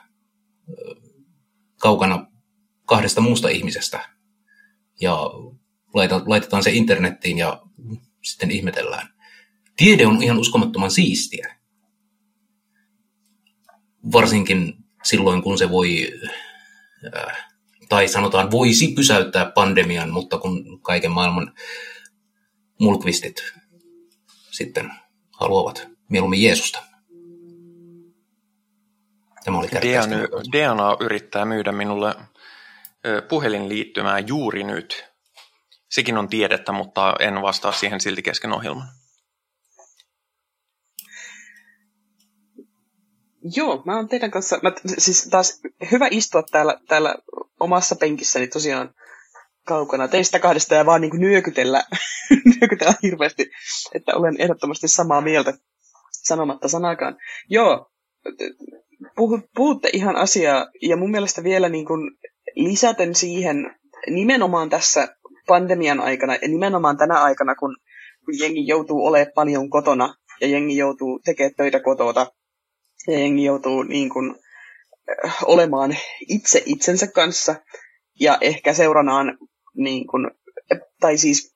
kaukana 1.77 2.27
kahdesta 2.85 3.21
muusta 3.21 3.49
ihmisestä. 3.49 4.09
Ja 5.01 5.17
laitetaan 6.25 6.63
se 6.63 6.71
internettiin 6.71 7.37
ja 7.37 7.61
sitten 8.23 8.51
ihmetellään. 8.51 9.09
Tiede 9.77 10.07
on 10.07 10.23
ihan 10.23 10.37
uskomattoman 10.37 10.91
siistiä. 10.91 11.55
Varsinkin 14.11 14.73
silloin, 15.03 15.41
kun 15.41 15.57
se 15.57 15.69
voi, 15.69 16.11
tai 17.89 18.07
sanotaan 18.07 18.51
voisi 18.51 18.87
pysäyttää 18.87 19.51
pandemian, 19.51 20.09
mutta 20.09 20.37
kun 20.37 20.81
kaiken 20.81 21.11
maailman 21.11 21.53
mulkvistit 22.79 23.53
sitten 24.51 24.91
haluavat 25.31 25.87
mieluummin 26.09 26.43
Jeesusta. 26.43 26.83
Tämä 29.45 29.59
oli 29.59 29.67
DNA, 29.67 30.17
DNA 30.51 30.97
yrittää 30.99 31.45
myydä 31.45 31.71
minulle 31.71 32.15
puhelinliittymää 33.29 34.19
juuri 34.19 34.63
nyt. 34.63 35.05
Sekin 35.89 36.17
on 36.17 36.29
tiedettä, 36.29 36.71
mutta 36.71 37.15
en 37.19 37.41
vastaa 37.41 37.71
siihen 37.71 38.01
silti 38.01 38.21
kesken 38.21 38.53
ohjelman. 38.53 38.87
Joo, 43.55 43.83
mä 43.85 43.95
oon 43.95 44.09
teidän 44.09 44.31
kanssa, 44.31 44.59
mä, 44.63 44.71
siis 44.97 45.27
taas 45.31 45.61
hyvä 45.91 46.07
istua 46.11 46.43
täällä, 46.51 46.77
täällä 46.87 47.15
omassa 47.59 47.95
penkissäni 47.95 48.47
tosiaan 48.47 48.93
kaukana 49.65 50.07
teistä 50.07 50.39
kahdesta 50.39 50.75
ja 50.75 50.85
vaan 50.85 51.01
niin 51.01 51.11
kuin 51.11 51.21
nyökytellä, 51.21 51.83
nyökytellä 52.59 52.93
hirveästi, 53.03 53.51
että 53.93 54.15
olen 54.15 54.35
ehdottomasti 54.41 54.87
samaa 54.87 55.21
mieltä 55.21 55.53
sanomatta 56.11 56.67
sanakaan. 56.67 57.17
Joo, 57.49 57.91
puh, 59.15 59.39
puhutte 59.55 59.89
ihan 59.93 60.15
asiaa 60.15 60.67
ja 60.81 60.97
mun 60.97 61.11
mielestä 61.11 61.43
vielä 61.43 61.69
niin 61.69 61.85
kuin 61.85 62.11
lisäten 62.55 63.15
siihen 63.15 63.75
nimenomaan 64.07 64.69
tässä 64.69 65.15
pandemian 65.47 65.99
aikana 65.99 66.35
ja 66.35 66.47
nimenomaan 66.47 66.97
tänä 66.97 67.21
aikana, 67.21 67.55
kun, 67.55 67.77
kun 68.25 68.39
jengi 68.39 68.67
joutuu 68.67 69.05
olemaan 69.05 69.31
paljon 69.35 69.69
kotona 69.69 70.15
ja 70.41 70.47
jengi 70.47 70.77
joutuu 70.77 71.19
tekemään 71.25 71.55
töitä 71.57 71.79
kotota 71.79 72.27
ja 73.07 73.19
jengi 73.19 73.43
joutuu 73.43 73.83
niin 73.83 74.09
kuin, 74.09 74.35
äh, 75.25 75.37
olemaan 75.45 75.97
itse 76.27 76.63
itsensä 76.65 77.07
kanssa 77.07 77.55
ja 78.19 78.37
ehkä 78.41 78.73
seuranaan, 78.73 79.37
niin 79.75 80.07
kuin, 80.07 80.31
tai 80.99 81.17
siis 81.17 81.55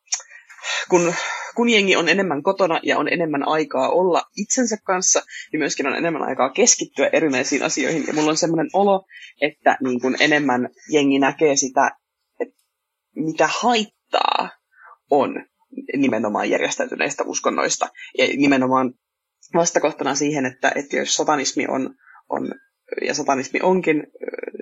kun, 0.90 1.14
kun 1.60 1.70
jengi 1.70 1.96
on 1.96 2.10
enemmän 2.10 2.44
kotona 2.44 2.80
ja 2.84 2.98
on 2.98 3.14
enemmän 3.14 3.48
aikaa 3.48 3.90
olla 3.90 4.22
itsensä 4.36 4.78
kanssa, 4.84 5.22
niin 5.52 5.60
myöskin 5.60 5.88
on 5.88 5.96
enemmän 5.96 6.24
aikaa 6.24 6.50
keskittyä 6.50 7.10
erinäisiin 7.14 7.64
asioihin. 7.64 8.04
Ja 8.08 8.14
mulla 8.14 8.30
on 8.30 8.38
sellainen 8.38 8.70
olo, 8.74 9.06
että 9.42 9.78
niin 9.84 10.02
kuin 10.02 10.16
enemmän 10.20 10.70
jengi 10.92 11.20
näkee 11.20 11.56
sitä, 11.56 11.92
että 12.40 12.56
mitä 13.16 13.50
haittaa 13.62 14.50
on 15.12 15.46
nimenomaan 15.98 16.50
järjestäytyneistä 16.50 17.24
uskonnoista. 17.24 17.88
Ja 18.18 18.28
nimenomaan 18.28 18.94
vastakohtana 19.54 20.16
siihen, 20.16 20.46
että, 20.46 20.72
että 20.76 20.98
jos 20.98 21.14
satanismi 21.14 21.66
on, 21.68 21.96
on 22.30 22.52
ja 23.08 23.14
satanismi 23.14 23.60
onkin 23.64 24.04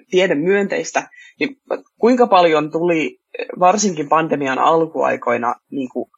tiedemyönteistä, 0.10 1.08
niin 1.40 1.58
kuinka 2.00 2.28
paljon 2.28 2.72
tuli 2.72 3.20
varsinkin 3.60 4.10
pandemian 4.10 4.60
alkuaikoina 4.60 5.56
niin 5.72 5.90
kuin 5.90 6.10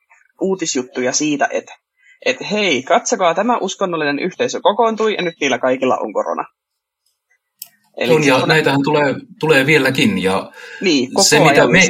uutisjuttuja 0.41 1.11
siitä, 1.11 1.47
että 1.51 1.79
että 2.25 2.45
hei, 2.45 2.83
katsokaa, 2.83 3.33
tämä 3.33 3.57
uskonnollinen 3.57 4.19
yhteisö 4.19 4.59
kokoontui 4.61 5.13
ja 5.13 5.21
nyt 5.21 5.35
niillä 5.41 5.59
kaikilla 5.59 5.97
on 5.97 6.13
korona. 6.13 6.45
Eli 7.97 8.13
on, 8.13 8.23
ja 8.23 8.45
näitähän 8.45 8.83
tulee, 8.83 9.15
tulee 9.39 9.65
vieläkin. 9.65 10.23
Ja 10.23 10.51
niin, 10.81 11.13
koko 11.13 11.23
se, 11.23 11.39
mitä 11.39 11.67
me, 11.67 11.89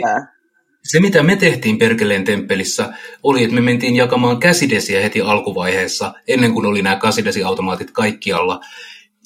se, 0.84 1.00
mitä 1.00 1.24
me 1.24 1.36
tehtiin 1.36 1.78
Perkeleen 1.78 2.24
temppelissä, 2.24 2.94
oli, 3.24 3.44
että 3.44 3.56
me 3.56 3.62
mentiin 3.62 3.96
jakamaan 3.96 4.40
käsidesiä 4.40 5.02
heti 5.02 5.22
alkuvaiheessa, 5.22 6.14
ennen 6.28 6.54
kuin 6.54 6.66
oli 6.66 6.82
nämä 6.82 6.96
käsidesiautomaatit 6.96 7.92
kaikkialla. 7.92 8.60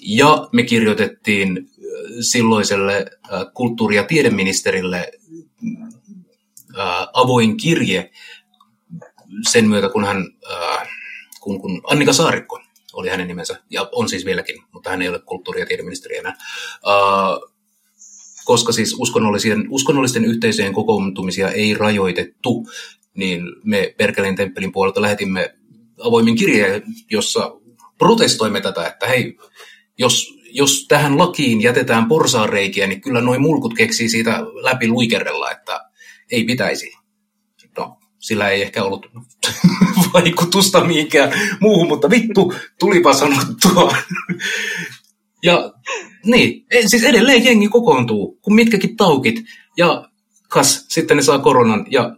Ja 0.06 0.48
me 0.52 0.64
kirjoitettiin 0.64 1.70
silloiselle 2.22 3.06
kulttuuri- 3.54 3.96
ja 3.96 4.04
tiedeministerille 4.04 5.12
avoin 7.14 7.58
kirje 7.58 8.10
sen 9.52 9.70
myötä, 9.70 9.90
kun 9.90 10.06
hän, 10.06 10.26
kun, 11.42 11.62
kun 11.62 11.82
Annika 11.88 12.14
Saarikko 12.14 12.62
oli 12.94 13.10
hänen 13.10 13.28
nimensä, 13.28 13.60
ja 13.70 13.90
on 13.92 14.10
siis 14.10 14.26
vieläkin, 14.26 14.64
mutta 14.72 14.90
hän 14.90 15.02
ei 15.02 15.10
ole 15.10 15.20
kulttuuri- 15.20 15.60
ja 15.60 15.66
tiedeministeri 15.66 16.18
enää, 16.18 16.36
koska 18.46 18.72
siis 18.72 18.96
uskonnollisten, 19.00 19.66
uskonnollisten 19.70 20.26
yhteisöjen 20.26 20.74
kokoontumisia 20.74 21.52
ei 21.52 21.74
rajoitettu, 21.74 22.68
niin 23.14 23.42
me 23.64 23.96
Perkeleen 23.98 24.36
temppelin 24.36 24.72
puolelta 24.72 25.02
lähetimme 25.02 25.56
avoimen 26.04 26.36
kirjeen, 26.36 26.84
jossa 27.12 27.52
protestoimme 27.98 28.62
tätä, 28.62 28.88
että 28.88 29.08
hei, 29.08 29.38
jos, 29.98 30.34
jos 30.52 30.86
tähän 30.88 31.18
lakiin 31.18 31.62
jätetään 31.62 32.08
porsaanreikiä, 32.08 32.88
niin 32.88 33.02
kyllä 33.02 33.22
noin 33.22 33.42
mulkut 33.42 33.74
keksii 33.74 34.10
siitä 34.10 34.40
läpi 34.62 34.88
luikerella, 34.88 35.52
että 35.52 35.90
ei 36.32 36.44
pitäisi. 36.44 37.03
Sillä 38.24 38.50
ei 38.50 38.62
ehkä 38.62 38.84
ollut 38.84 39.06
vaikutusta 40.14 40.84
mihinkään 40.84 41.32
muuhun, 41.62 41.88
mutta 41.88 42.10
vittu, 42.10 42.54
tulipa 42.80 43.14
sanottua. 43.14 43.96
ja 45.44 45.74
niin, 46.26 46.66
siis 46.88 47.04
edelleen 47.04 47.46
jengi 47.46 47.68
kokoontuu, 47.68 48.40
kun 48.42 48.56
mitkäkin 48.56 48.98
taukit. 48.98 49.36
Ja 49.78 50.10
kas, 50.50 50.86
sitten 50.90 51.18
ne 51.18 51.24
saa 51.24 51.40
koronan 51.40 51.86
ja 51.90 52.16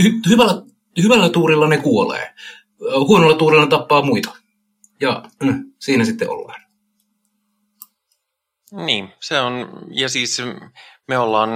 hy- 0.00 0.28
hyvällä, 0.28 0.62
hyvällä 1.02 1.28
tuurilla 1.28 1.68
ne 1.68 1.78
kuolee. 1.78 2.34
Huonolla 3.08 3.36
tuurilla 3.36 3.64
ne 3.64 3.70
tappaa 3.70 4.02
muita. 4.02 4.36
Ja 5.00 5.22
mm, 5.42 5.72
siinä 5.78 6.04
sitten 6.04 6.30
ollaan. 6.30 6.60
Niin, 8.86 9.08
se 9.20 9.40
on, 9.40 9.52
ja 9.90 10.08
siis 10.08 10.42
me 11.08 11.18
ollaan 11.18 11.50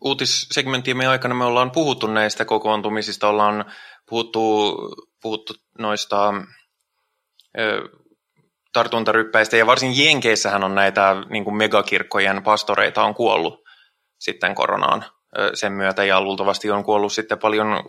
uutissegmenttiemme 0.00 1.06
aikana 1.06 1.34
me 1.34 1.44
ollaan 1.44 1.70
puhuttu 1.70 2.06
näistä 2.06 2.44
kokoontumisista, 2.44 3.28
ollaan 3.28 3.64
puhuttu, 4.08 4.74
puhuttu 5.22 5.54
noista 5.78 6.34
ö, 7.58 7.88
tartuntaryppäistä, 8.72 9.56
ja 9.56 9.66
varsin 9.66 10.04
Jenkeissähän 10.04 10.64
on 10.64 10.74
näitä 10.74 11.16
niin 11.30 11.44
kuin 11.44 11.56
megakirkkojen 11.56 12.42
pastoreita 12.42 13.04
on 13.04 13.14
kuollut 13.14 13.64
sitten 14.18 14.54
koronaan 14.54 15.04
ö, 15.38 15.50
sen 15.54 15.72
myötä, 15.72 16.04
ja 16.04 16.20
luultavasti 16.20 16.70
on 16.70 16.84
kuollut 16.84 17.12
sitten 17.12 17.38
paljon 17.38 17.84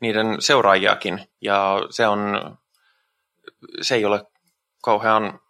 niiden 0.00 0.36
seuraajiakin, 0.40 1.28
ja 1.40 1.80
se 1.90 2.06
on, 2.06 2.20
se 3.82 3.94
ei 3.94 4.04
ole 4.04 4.24
kauhean 4.82 5.40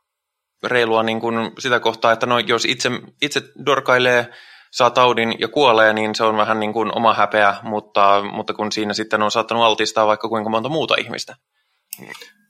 reilua 0.65 1.03
niin 1.03 1.21
kuin 1.21 1.53
sitä 1.59 1.81
kohtaa, 1.81 2.13
että 2.13 2.27
no, 2.27 2.39
jos 2.39 2.65
itse, 2.65 2.91
itse 3.23 3.43
dorkailee 3.67 4.33
saa 4.71 4.91
taudin 4.91 5.35
ja 5.39 5.49
kuolee, 5.49 5.93
niin 5.93 6.15
se 6.15 6.25
on 6.25 6.37
vähän 6.37 6.61
niin 6.61 6.73
kuin 6.73 6.97
oma 6.97 7.15
häpeä, 7.15 7.55
mutta, 7.63 8.23
mutta 8.33 8.55
kun 8.55 8.73
siinä 8.73 8.95
sitten 8.95 9.23
on 9.23 9.31
saattanut 9.31 9.65
altistaa 9.65 10.07
vaikka 10.07 10.29
kuinka 10.29 10.51
monta 10.51 10.69
muuta 10.69 10.95
ihmistä. 10.99 11.37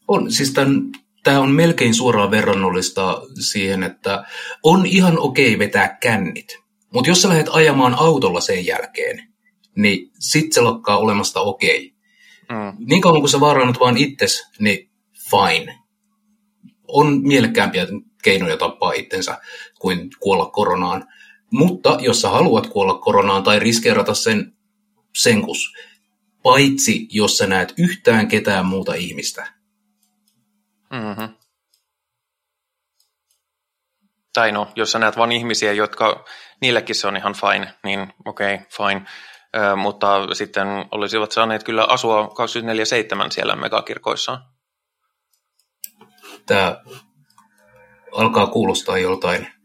On, 0.08 0.32
siis 0.32 0.52
tämän, 0.52 0.82
tämä 1.24 1.40
on 1.40 1.50
melkein 1.50 1.94
suoraan 1.94 2.30
verrannollista 2.30 3.22
siihen, 3.40 3.82
että 3.82 4.24
on 4.62 4.86
ihan 4.86 5.18
okei 5.18 5.58
vetää 5.58 5.96
kännit, 6.00 6.58
mutta 6.94 7.10
jos 7.10 7.22
sä 7.22 7.28
lähdet 7.28 7.48
ajamaan 7.50 7.94
autolla 7.94 8.40
sen 8.40 8.66
jälkeen, 8.66 9.28
niin 9.76 10.10
sit 10.18 10.52
se 10.52 10.60
lakkaa 10.60 10.98
olemasta 10.98 11.40
okei. 11.40 11.94
Mm. 12.48 12.86
Niin 12.86 13.00
kauan 13.00 13.20
kuin 13.20 13.30
sä 13.30 13.40
vaarannut 13.40 13.80
vaan 13.80 13.96
itses, 13.96 14.50
niin 14.58 14.90
fine. 15.30 15.78
On 16.88 17.20
mielekkäämpiä 17.22 17.86
keinoja 18.22 18.56
tappaa 18.56 18.92
itsensä 18.92 19.38
kuin 19.80 20.10
kuolla 20.20 20.46
koronaan. 20.46 21.04
Mutta 21.50 21.98
jos 22.00 22.20
sä 22.20 22.28
haluat 22.28 22.66
kuolla 22.66 22.98
koronaan 22.98 23.42
tai 23.42 23.58
riskeerata 23.58 24.14
sen 24.14 24.52
senkus, 25.16 25.74
paitsi 26.42 27.08
jos 27.10 27.38
sä 27.38 27.46
näet 27.46 27.74
yhtään 27.78 28.28
ketään 28.28 28.66
muuta 28.66 28.94
ihmistä. 28.94 29.52
Mm-hmm. 30.90 31.28
Tai 34.34 34.52
no, 34.52 34.68
jos 34.76 34.92
sä 34.92 34.98
näet 34.98 35.16
vain 35.16 35.32
ihmisiä, 35.32 35.72
jotka, 35.72 36.24
niillekin 36.60 36.94
se 36.94 37.06
on 37.06 37.16
ihan 37.16 37.34
fine, 37.34 37.74
niin 37.84 38.12
okei, 38.24 38.54
okay, 38.54 38.66
fine. 38.76 39.06
Ö, 39.56 39.76
mutta 39.76 40.34
sitten 40.34 40.66
olisivat 40.90 41.32
saaneet 41.32 41.64
kyllä 41.64 41.84
asua 41.84 42.22
24-7 43.26 43.30
siellä 43.30 43.56
megakirkoissaan. 43.56 44.42
Tämä 46.46 46.76
alkaa 48.12 48.46
kuulostaa 48.46 48.98
joltain 48.98 49.57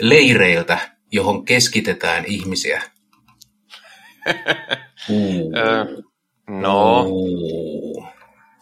leireiltä, 0.00 0.78
johon 1.12 1.44
keskitetään 1.44 2.24
ihmisiä? 2.24 2.82
no, 6.48 7.04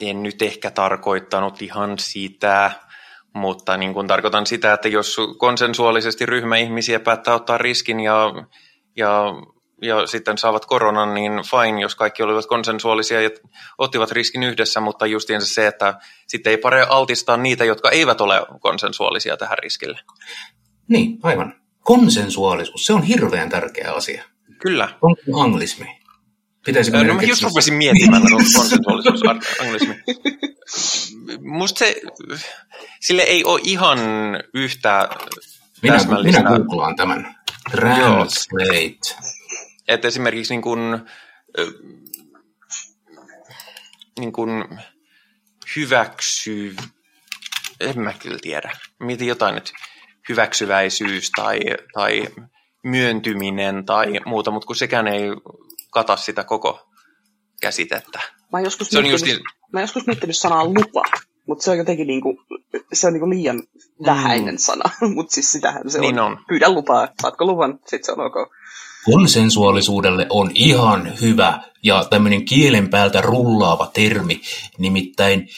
en 0.01 0.23
nyt 0.23 0.43
ehkä 0.43 0.71
tarkoittanut 0.71 1.63
ihan 1.63 1.99
sitä, 1.99 2.71
mutta 3.35 3.77
niin 3.77 3.95
kuin 3.95 4.07
tarkoitan 4.07 4.47
sitä, 4.47 4.73
että 4.73 4.89
jos 4.89 5.17
konsensuaalisesti 5.39 6.27
ryhmä 6.27 6.57
ihmisiä 6.57 7.01
päättää 7.01 7.35
ottaa 7.35 7.59
riskin 7.59 8.01
ja, 8.01 8.33
ja, 8.97 9.25
ja 9.83 10.07
sitten 10.07 10.39
saavat 10.39 10.67
koronan, 10.67 11.15
niin 11.15 11.33
fine, 11.33 11.81
jos 11.81 11.95
kaikki 11.95 12.23
olivat 12.23 12.47
konsensuaalisia 12.47 13.21
ja 13.21 13.31
ottivat 13.79 14.11
riskin 14.11 14.43
yhdessä, 14.43 14.81
mutta 14.81 15.07
justiinsa 15.07 15.55
se, 15.55 15.67
että 15.67 15.95
sitten 16.27 16.51
ei 16.51 16.57
pare 16.57 16.87
altistaa 16.89 17.37
niitä, 17.37 17.65
jotka 17.65 17.91
eivät 17.91 18.21
ole 18.21 18.47
konsensuaalisia 18.61 19.37
tähän 19.37 19.59
riskille. 19.59 19.99
Niin, 20.93 21.19
aivan. 21.23 21.55
Konsensuaalisuus, 21.81 22.87
se 22.87 22.93
on 22.93 23.03
hirveän 23.03 23.51
tärkeä 23.51 23.93
asia. 23.93 24.25
Kyllä. 24.59 24.89
On 25.03 25.17
anglismi. 25.41 25.99
Pitäisikö 26.67 27.05
no 27.05 27.15
mä 27.15 27.23
just 27.23 27.43
rupesin 27.43 27.75
miettimään 27.75 28.23
konsensuaalisuus 28.57 29.21
anglismi. 29.61 29.95
Musta 31.41 31.79
se, 31.79 32.01
sille 33.01 33.23
ei 33.23 33.45
ole 33.45 33.61
ihan 33.65 33.99
yhtä 34.55 35.09
minä, 35.83 35.99
minä 36.23 36.43
googlaan 36.43 36.97
tämän. 36.97 37.35
Translate. 37.71 39.33
Että 39.89 40.09
esimerkiksi 40.09 40.55
niin 40.55 40.63
kuin, 40.63 40.81
niin 44.19 44.33
kuin 44.33 44.65
hyväksy, 45.77 46.77
en 47.81 48.01
mä 48.01 48.13
kyllä 48.13 48.39
tiedä. 48.43 48.77
Mietin 48.99 49.29
jotain 49.29 49.55
nyt 49.55 49.73
hyväksyväisyys 50.29 51.31
tai, 51.31 51.61
tai 51.95 52.29
myöntyminen 52.85 53.87
tai 53.87 54.21
muuta, 54.27 54.51
mutta 54.51 54.67
kun 54.67 54.77
sekään 54.77 55.09
ei 55.09 55.23
kata 55.91 56.17
sitä 56.17 56.45
koko 56.45 56.89
käsitettä. 57.61 58.21
Mä 58.53 58.59
oon 58.59 58.65
joskus, 58.65 58.93
miettinyt, 58.93 59.13
justiin... 59.13 59.39
mä 59.73 59.81
joskus 59.81 60.07
miettinyt 60.07 60.37
sanaa 60.37 60.65
lupa, 60.65 61.03
mutta 61.47 61.65
se 61.65 61.71
on 61.71 61.79
jotenkin 61.79 62.07
niinku, 62.07 62.43
se 62.93 63.07
on 63.07 63.13
niinku 63.13 63.31
liian 63.31 63.63
vähäinen 64.07 64.55
mm. 64.55 64.59
sana, 64.59 64.91
mutta 65.15 65.35
siis 65.35 65.53
sitähän 65.53 65.91
se 65.91 66.01
niin 66.01 66.19
on. 66.19 66.33
on. 66.33 66.39
Pyydä 66.49 66.69
lupaa, 66.69 67.09
saatko 67.23 67.45
luvan, 67.45 67.79
sit 67.87 68.05
se 68.05 68.13
on 68.13 68.21
ok. 68.21 68.35
Konsensuaalisuudelle 69.05 70.27
on 70.31 70.51
ihan 70.55 71.13
hyvä 71.21 71.63
ja 71.83 72.05
tämmöinen 72.11 72.45
kielen 72.45 72.91
päältä 72.91 73.21
rullaava 73.21 73.91
termi, 73.95 74.41
nimittäin 74.79 75.49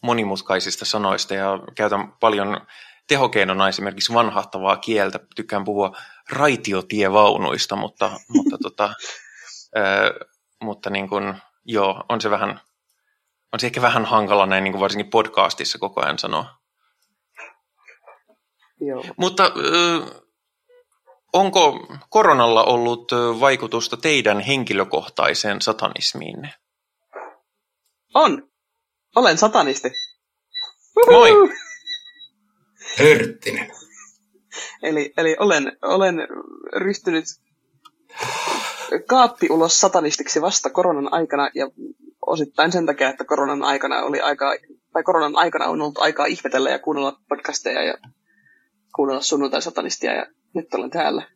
monimutkaisista 0.03 0.85
sanoista 0.85 1.33
ja 1.33 1.59
käytän 1.75 2.13
paljon 2.19 2.61
tehokeinona 3.07 3.69
esimerkiksi 3.69 4.13
vanhahtavaa 4.13 4.77
kieltä. 4.77 5.19
Tykkään 5.35 5.63
puhua 5.63 5.97
raitiotievaunuista, 6.29 7.75
mutta, 7.75 8.11
mutta, 8.29 8.57
tota, 8.63 8.93
ö, 9.77 10.25
mutta 10.61 10.89
niin 10.89 11.09
kun, 11.09 11.35
joo, 11.65 12.03
on 12.09 12.21
se 12.21 12.29
vähän 12.29 12.59
on 13.53 13.59
se 13.59 13.67
ehkä 13.67 13.81
vähän 13.81 14.05
hankala 14.05 14.45
näin 14.45 14.63
niin 14.63 14.71
kuin 14.71 14.81
varsinkin 14.81 15.09
podcastissa 15.09 15.77
koko 15.77 16.01
ajan 16.01 16.19
sanoa. 16.19 16.45
Joo. 18.79 19.05
Mutta 19.17 19.51
onko 21.33 21.87
koronalla 22.09 22.63
ollut 22.63 23.11
vaikutusta 23.39 23.97
teidän 23.97 24.39
henkilökohtaiseen 24.39 25.61
satanismiinne? 25.61 26.53
On. 28.13 28.49
Olen 29.15 29.37
satanisti. 29.37 29.91
Moi. 31.11 31.31
Hörttinen. 32.99 33.71
Eli, 34.83 35.13
eli 35.17 35.35
olen, 35.39 35.77
olen 35.81 36.15
ryhtynyt 36.75 37.25
kaappi 39.07 39.47
ulos 39.49 39.79
satanistiksi 39.79 40.41
vasta 40.41 40.69
koronan 40.69 41.13
aikana 41.13 41.49
ja 41.55 41.69
osittain 42.25 42.71
sen 42.71 42.85
takia, 42.85 43.09
että 43.09 43.25
koronan 43.25 43.63
aikana 43.63 44.03
oli 44.03 44.21
aika, 44.21 44.55
tai 44.93 45.03
koronan 45.03 45.35
aikana 45.35 45.65
on 45.65 45.81
ollut 45.81 45.97
aikaa 45.97 46.25
ihmetellä 46.25 46.69
ja 46.69 46.79
kuunnella 46.79 47.19
podcasteja 47.29 47.83
ja 47.83 47.93
kuunnella 48.95 49.21
sunnuntai-satanistia 49.21 50.13
ja 50.13 50.25
nyt 50.55 50.73
olen 50.73 50.89
täällä. 50.89 51.27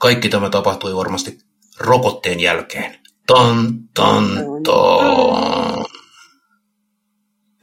Kaikki 0.00 0.28
tämä 0.28 0.50
tapahtui 0.50 0.96
varmasti 0.96 1.38
rokotteen 1.80 2.40
jälkeen. 2.40 2.94
Tan, 3.26 3.72
tan, 3.94 4.24
tan. 4.64 5.84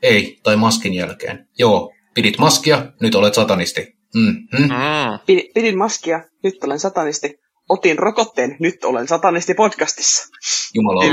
Ei, 0.01 0.39
tai 0.43 0.55
maskin 0.55 0.93
jälkeen. 0.93 1.47
Joo, 1.57 1.93
pidit 2.13 2.37
maskia, 2.37 2.91
nyt 3.01 3.15
olet 3.15 3.33
satanisti. 3.33 3.97
Mm-hmm. 4.15 4.65
Mm. 4.65 5.19
Pidin, 5.25 5.51
pidin 5.53 5.77
maskia, 5.77 6.23
nyt 6.43 6.63
olen 6.63 6.79
satanisti 6.79 7.39
otin 7.69 7.99
rokotteen, 7.99 8.55
nyt 8.59 8.83
olen 8.83 9.07
satanisti 9.07 9.53
podcastissa. 9.53 10.27
Jumala. 10.73 11.03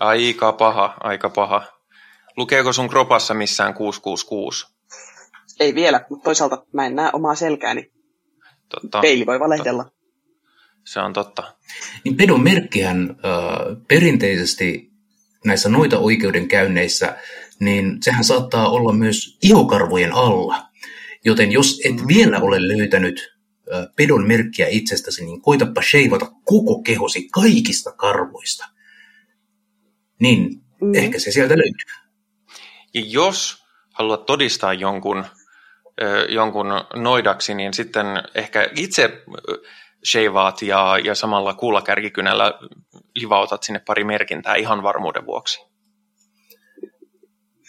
Aika 0.00 0.52
paha, 0.52 0.94
aika 1.00 1.30
paha. 1.30 1.62
Lukeeko 2.36 2.72
sun 2.72 2.88
kropassa 2.88 3.34
missään 3.34 3.74
666? 3.74 4.66
Ei 5.60 5.74
vielä, 5.74 6.00
mutta 6.10 6.24
toisaalta 6.24 6.64
mä 6.72 6.86
en 6.86 6.96
näe 6.96 7.10
omaa 7.12 7.34
selkääni. 7.34 7.92
Totta. 8.68 9.00
Peili 9.00 9.26
voi 9.26 9.40
valehdella. 9.40 9.90
Se 10.84 11.00
on 11.00 11.12
totta. 11.12 11.54
Niin 12.04 12.16
pedon 12.16 12.42
merkkihän 12.42 13.10
äh, 13.10 13.82
perinteisesti 13.88 14.90
näissä 15.44 15.68
noita 15.68 15.98
oikeudenkäynneissä, 15.98 17.16
niin 17.60 17.98
sehän 18.02 18.24
saattaa 18.24 18.68
olla 18.68 18.92
myös 18.92 19.38
ihokarvojen 19.42 20.12
alla. 20.12 20.62
Joten 21.24 21.52
jos 21.52 21.80
et 21.84 22.00
mm. 22.00 22.08
vielä 22.08 22.40
ole 22.40 22.68
löytänyt 22.68 23.35
pedon 23.96 24.26
merkkiä 24.26 24.66
itsestäsi, 24.70 25.24
niin 25.24 25.42
koitapa 25.42 25.82
sheivata 25.82 26.26
koko 26.44 26.82
kehosi 26.82 27.28
kaikista 27.28 27.92
karvoista. 27.92 28.66
Niin 30.20 30.62
mm. 30.80 30.94
ehkä 30.94 31.18
se 31.18 31.30
sieltä 31.30 31.54
löytyy. 31.54 32.06
Ja 32.94 33.02
jos 33.04 33.64
haluat 33.92 34.26
todistaa 34.26 34.74
jonkun, 34.74 35.24
jonkun 36.28 36.66
noidaksi, 36.94 37.54
niin 37.54 37.74
sitten 37.74 38.06
ehkä 38.34 38.70
itse 38.76 39.22
sheivaat 40.10 40.62
ja, 40.62 40.98
ja 41.04 41.14
samalla 41.14 41.54
kuulakärkikynällä 41.54 42.52
livautat 43.14 43.62
sinne 43.62 43.78
pari 43.86 44.04
merkintää 44.04 44.54
ihan 44.54 44.82
varmuuden 44.82 45.26
vuoksi. 45.26 45.58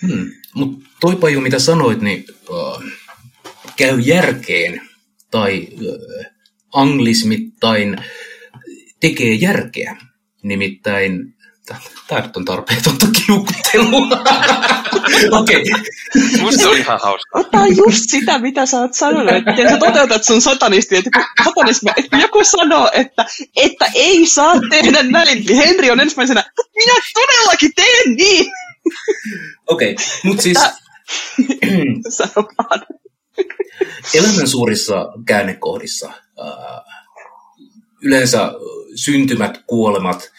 Hmm. 0.01 0.31
Mutta 0.55 0.89
toi 1.01 1.15
Paju, 1.15 1.41
mitä 1.41 1.59
sanoit, 1.59 2.01
niin 2.01 2.25
uh, 2.49 2.83
käy 3.77 3.99
järkeen 3.99 4.86
tai 5.31 5.67
anglismittain 6.73 7.97
tekee 8.99 9.33
järkeä. 9.33 9.97
Nimittäin 10.43 11.37
Tämä 12.07 12.21
nyt 12.21 12.37
on 12.37 12.45
tarpeetonta 12.45 13.07
kiukuttelua. 13.25 14.07
Okei. 15.39 15.61
Okay. 15.61 16.41
Musta 16.41 16.61
se 16.61 16.67
oli 16.67 16.79
ihan 16.79 16.99
hauska. 17.03 17.39
Ota 17.39 17.67
just 17.67 18.03
sitä, 18.07 18.39
mitä 18.39 18.65
sä 18.65 18.79
oot 18.79 18.93
sanonut, 18.93 19.33
että 19.33 19.69
sä 19.69 19.77
toteutat 19.77 20.23
sun 20.23 20.41
satanisti, 20.41 20.95
että 20.95 21.09
kun, 21.15 21.23
satanismi, 21.43 21.91
että 21.97 22.17
joku 22.17 22.43
sanoo, 22.43 22.89
että, 22.93 23.25
että 23.55 23.85
ei 23.93 24.25
saa 24.25 24.55
tehdä 24.69 25.03
näin, 25.03 25.45
niin 25.45 25.57
Henri 25.57 25.91
on 25.91 25.99
ensimmäisenä, 25.99 26.43
minä 26.75 26.93
todellakin 27.13 27.71
teen 27.75 28.15
niin. 28.15 28.51
Okei, 29.67 29.91
okay, 29.91 30.05
mutta 30.23 30.43
siis... 30.43 30.57
Sano 32.17 32.47
vaan. 32.57 32.81
Elämän 34.13 34.47
suurissa 34.47 35.13
käännekohdissa 35.25 36.11
yleensä 38.01 38.51
syntymät, 38.95 39.63
kuolemat, 39.67 40.31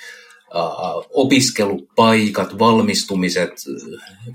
opiskelupaikat, 1.11 2.59
valmistumiset, 2.59 3.51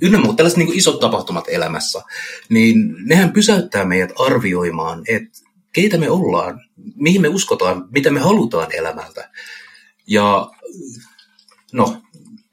ynnä 0.02 0.20
muut 0.20 0.36
tällaiset 0.36 0.58
niin 0.58 0.74
isot 0.74 1.00
tapahtumat 1.00 1.46
elämässä, 1.48 2.02
niin 2.50 2.96
nehän 3.06 3.34
pysäyttää 3.34 3.86
meidät 3.86 4.12
arvioimaan, 4.20 5.04
että 5.08 5.40
keitä 5.74 5.98
me 5.98 6.10
ollaan, 6.10 6.62
mihin 6.96 7.22
me 7.22 7.28
uskotaan, 7.28 7.88
mitä 7.92 8.12
me 8.12 8.20
halutaan 8.20 8.76
elämältä. 8.76 9.30
Ja 10.08 10.52
no, 11.72 12.02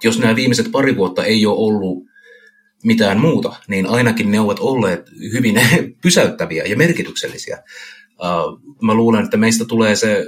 jos 0.04 0.18
nämä 0.18 0.36
viimeiset 0.36 0.72
pari 0.72 0.96
vuotta 0.96 1.24
ei 1.24 1.46
ole 1.46 1.58
ollut 1.58 2.09
mitään 2.84 3.20
muuta, 3.20 3.56
niin 3.68 3.86
ainakin 3.86 4.30
ne 4.30 4.40
ovat 4.40 4.58
olleet 4.58 5.10
hyvin 5.32 5.60
pysäyttäviä 6.02 6.64
ja 6.64 6.76
merkityksellisiä. 6.76 7.62
Mä 8.82 8.94
luulen, 8.94 9.24
että 9.24 9.36
meistä 9.36 9.64
tulee 9.64 9.96
se 9.96 10.26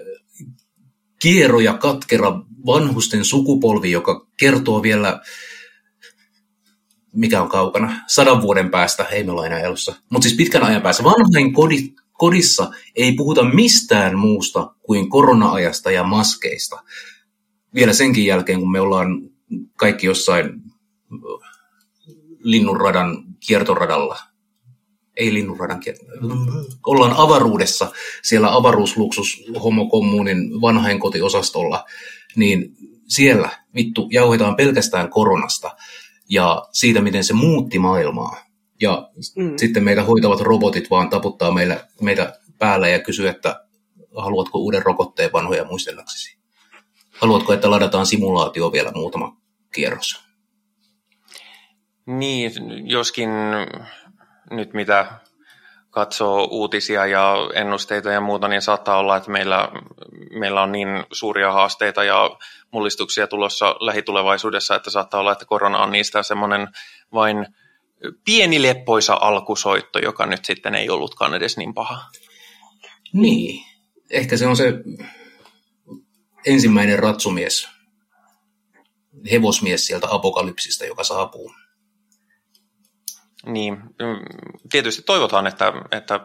kiero 1.22 1.60
ja 1.60 1.74
katkera 1.74 2.40
vanhusten 2.66 3.24
sukupolvi, 3.24 3.90
joka 3.90 4.26
kertoo 4.38 4.82
vielä, 4.82 5.20
mikä 7.12 7.42
on 7.42 7.48
kaukana, 7.48 8.00
sadan 8.06 8.42
vuoden 8.42 8.70
päästä, 8.70 9.04
ei 9.04 9.24
me 9.24 9.32
olla 9.32 9.46
enää 9.46 9.60
elossa, 9.60 9.94
mutta 10.10 10.28
siis 10.28 10.36
pitkän 10.36 10.62
ajan 10.62 10.82
päässä. 10.82 11.04
Vanhojen 11.04 11.52
kodit, 11.52 11.94
kodissa 12.12 12.70
ei 12.96 13.12
puhuta 13.12 13.44
mistään 13.44 14.18
muusta 14.18 14.74
kuin 14.82 15.10
korona-ajasta 15.10 15.90
ja 15.90 16.04
maskeista. 16.04 16.82
Vielä 17.74 17.92
senkin 17.92 18.26
jälkeen, 18.26 18.60
kun 18.60 18.72
me 18.72 18.80
ollaan 18.80 19.30
kaikki 19.76 20.06
jossain 20.06 20.62
linnunradan 22.42 23.24
kiertoradalla 23.46 24.18
ei 25.16 25.34
linnunradan 25.34 25.80
ollaan 26.86 27.14
avaruudessa, 27.16 27.92
siellä 28.22 28.56
avaruusluksus 28.56 29.44
homokommuunin 29.64 30.60
vanhainkotiosastolla, 30.60 31.84
niin 32.36 32.76
siellä 33.08 33.50
vittu 33.74 34.08
jauhetaan 34.10 34.56
pelkästään 34.56 35.10
koronasta 35.10 35.76
ja 36.28 36.66
siitä, 36.72 37.00
miten 37.00 37.24
se 37.24 37.32
muutti 37.32 37.78
maailmaa. 37.78 38.36
Ja 38.80 39.10
mm. 39.36 39.52
sitten 39.56 39.84
meitä 39.84 40.04
hoitavat 40.04 40.40
robotit 40.40 40.90
vaan 40.90 41.10
taputtaa 41.10 41.52
meillä, 41.52 41.88
meitä 42.00 42.38
päällä 42.58 42.88
ja 42.88 42.98
kysyy, 42.98 43.28
että 43.28 43.64
haluatko 44.16 44.58
uuden 44.58 44.82
rokotteen 44.82 45.32
vanhoja 45.32 45.64
muistellaksesi? 45.64 46.38
Haluatko, 47.10 47.52
että 47.52 47.70
ladataan 47.70 48.06
simulaatio 48.06 48.72
vielä 48.72 48.92
muutama 48.94 49.36
kierros? 49.74 50.31
Niin, 52.06 52.52
joskin 52.90 53.30
nyt 54.50 54.72
mitä 54.72 55.06
katsoo 55.90 56.48
uutisia 56.50 57.06
ja 57.06 57.34
ennusteita 57.54 58.10
ja 58.10 58.20
muuta, 58.20 58.48
niin 58.48 58.62
saattaa 58.62 58.98
olla, 58.98 59.16
että 59.16 59.30
meillä, 59.30 59.68
meillä 60.30 60.62
on 60.62 60.72
niin 60.72 60.88
suuria 61.12 61.52
haasteita 61.52 62.04
ja 62.04 62.30
mullistuksia 62.70 63.26
tulossa 63.26 63.76
lähitulevaisuudessa, 63.80 64.74
että 64.74 64.90
saattaa 64.90 65.20
olla, 65.20 65.32
että 65.32 65.44
korona 65.44 65.78
on 65.78 65.92
niistä 65.92 66.22
semmoinen 66.22 66.68
vain 67.12 67.46
pieni 68.24 68.62
leppoisa 68.62 69.18
alkusoitto, 69.20 69.98
joka 69.98 70.26
nyt 70.26 70.44
sitten 70.44 70.74
ei 70.74 70.90
ollutkaan 70.90 71.34
edes 71.34 71.56
niin 71.56 71.74
paha. 71.74 72.04
Niin, 73.12 73.64
ehkä 74.10 74.36
se 74.36 74.46
on 74.46 74.56
se 74.56 74.72
ensimmäinen 76.46 76.98
ratsumies, 76.98 77.68
hevosmies 79.32 79.86
sieltä 79.86 80.06
apokalypsista, 80.10 80.84
joka 80.84 81.04
saapuu. 81.04 81.52
Niin, 83.46 83.76
mm, 83.76 84.48
tietysti 84.70 85.02
toivotaan, 85.02 85.46
että, 85.46 85.72
että 85.90 86.20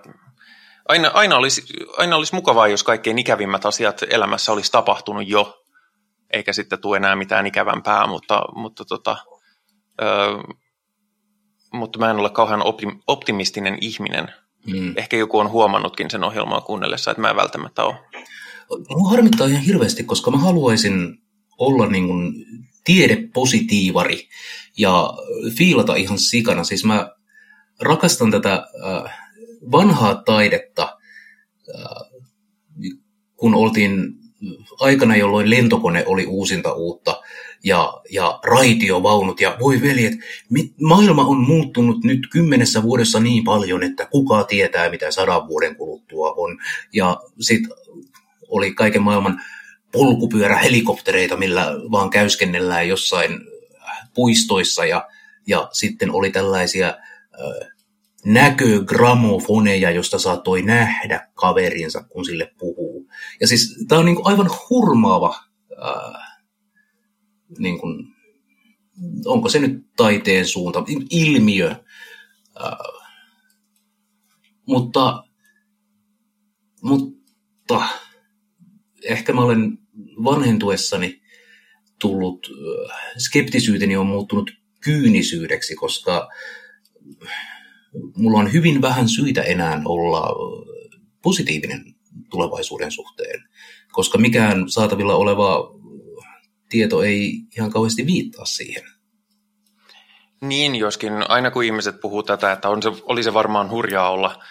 aina, 0.88 1.11
aina, 1.13 1.38
olisi, 1.38 1.63
aina 1.97 2.15
olisi 2.15 2.36
mukavaa, 2.36 2.68
jos 2.68 2.84
kaikkein 2.84 3.20
ikävimmät 3.20 3.65
asiat 3.65 4.01
elämässä 4.09 4.51
olisi 4.51 4.72
tapahtunut 4.72 5.28
jo, 5.28 5.63
eikä 6.34 6.53
sitten 6.53 6.82
tule 6.82 6.97
enää 6.97 7.15
mitään 7.15 7.47
ikävämpää, 7.47 8.07
mutta, 8.07 8.41
mutta, 8.55 8.86
tota, 8.86 9.18
ö, 10.01 10.05
mutta 11.74 11.99
mä 11.99 12.09
en 12.09 12.20
ole 12.20 12.30
kauhean 12.30 12.63
optimistinen 13.07 13.78
ihminen. 13.82 14.34
Mm. 14.65 14.93
Ehkä 14.97 15.18
joku 15.18 15.39
on 15.39 15.49
huomannutkin 15.49 16.11
sen 16.11 16.24
ohjelmaa 16.24 16.61
kuunnellessa, 16.61 17.11
että 17.11 17.22
mä 17.22 17.30
en 17.30 17.36
välttämättä 17.36 17.84
ole. 17.84 17.95
Mua 18.89 19.09
harmittaa 19.09 19.47
ihan 19.47 19.61
hirveästi, 19.61 20.03
koska 20.03 20.32
mä 20.32 20.38
haluaisin 20.38 21.18
olla 21.57 21.88
niin 21.88 22.07
kuin 22.07 22.45
tiedepositiivari 22.84 24.30
ja 24.78 25.13
fiilata 25.57 25.95
ihan 25.95 26.19
sikana. 26.19 26.63
Siis 26.63 26.86
mä 26.86 27.09
rakastan 27.80 28.32
tätä 28.32 28.53
äh, 28.53 29.19
vanhaa 29.71 30.15
taidetta, 30.15 30.97
äh, 31.75 32.21
kun 33.36 33.55
oltiin 33.55 34.13
aikana, 34.80 35.15
jolloin 35.15 35.49
lentokone 35.49 36.03
oli 36.05 36.25
uusinta 36.25 36.73
uutta 36.73 37.21
ja, 37.63 37.93
ja 38.11 38.39
raitiovaunut 38.43 39.41
ja 39.41 39.57
voi 39.59 39.82
veljet, 39.82 40.13
mit, 40.49 40.73
maailma 40.82 41.25
on 41.25 41.38
muuttunut 41.38 42.03
nyt 42.03 42.28
kymmenessä 42.32 42.84
vuodessa 42.84 43.19
niin 43.19 43.43
paljon, 43.43 43.84
että 43.84 44.05
kuka 44.05 44.43
tietää, 44.43 44.89
mitä 44.89 45.11
sadan 45.11 45.47
vuoden 45.47 45.75
kuluttua 45.75 46.32
on. 46.32 46.57
Ja 46.93 47.19
sitten 47.39 47.71
oli 48.47 48.73
kaiken 48.73 49.01
maailman 49.01 49.41
polkupyörähelikoptereita, 49.91 51.38
millä 51.38 51.65
vaan 51.91 52.09
käyskennellään 52.09 52.88
jossain 52.88 53.39
puistoissa 54.18 54.86
ja, 54.86 55.07
ja 55.47 55.70
sitten 55.72 56.11
oli 56.11 56.32
tällaisia 56.32 56.88
äh, 56.88 57.68
näkögramofoneja, 58.26 59.91
josta 59.91 60.20
saattoi 60.20 60.61
nähdä 60.61 61.28
kaverinsa, 61.34 62.03
kun 62.03 62.26
sille 62.26 62.51
puhuu. 62.57 63.09
Ja 63.41 63.47
siis 63.47 63.86
tämä 63.88 63.99
on 63.99 64.05
niin 64.05 64.15
kuin 64.15 64.28
aivan 64.28 64.49
hurmaava, 64.70 65.36
äh, 65.72 66.39
niin 67.59 67.80
kuin, 67.80 68.07
onko 69.26 69.49
se 69.49 69.59
nyt 69.59 69.86
taiteen 69.95 70.45
suunta, 70.45 70.84
ilmiö. 71.09 71.70
Äh, 71.70 73.03
mutta, 74.65 75.24
mutta 76.82 77.88
ehkä 79.03 79.34
mä 79.34 79.41
olen 79.41 79.78
vanhentuessani 80.24 81.22
tullut, 81.99 82.47
skeptisyyteni 83.17 83.97
on 83.97 84.07
muuttunut 84.07 84.51
kyynisyydeksi, 84.83 85.75
koska 85.75 86.29
mulla 88.15 88.39
on 88.39 88.53
hyvin 88.53 88.81
vähän 88.81 89.09
syitä 89.09 89.41
enää 89.41 89.81
olla 89.85 90.35
positiivinen 91.21 91.95
tulevaisuuden 92.29 92.91
suhteen, 92.91 93.43
koska 93.91 94.17
mikään 94.17 94.69
saatavilla 94.69 95.15
oleva 95.15 95.73
tieto 96.69 97.03
ei 97.03 97.33
ihan 97.57 97.71
kauheasti 97.71 98.05
viittaa 98.05 98.45
siihen. 98.45 98.83
Niin, 100.41 100.75
joskin 100.75 101.13
aina 101.29 101.51
kun 101.51 101.63
ihmiset 101.63 102.01
puhuu 102.01 102.23
tätä, 102.23 102.51
että 102.51 102.69
on 102.69 102.83
se, 102.83 102.89
oli 103.03 103.23
se 103.23 103.33
varmaan 103.33 103.69
hurjaa 103.69 104.09
olla 104.09 104.43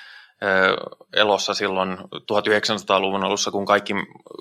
elossa 1.12 1.54
silloin 1.54 1.98
1900-luvun 1.98 3.24
alussa, 3.24 3.50
kun 3.50 3.64
kaikki, 3.64 3.94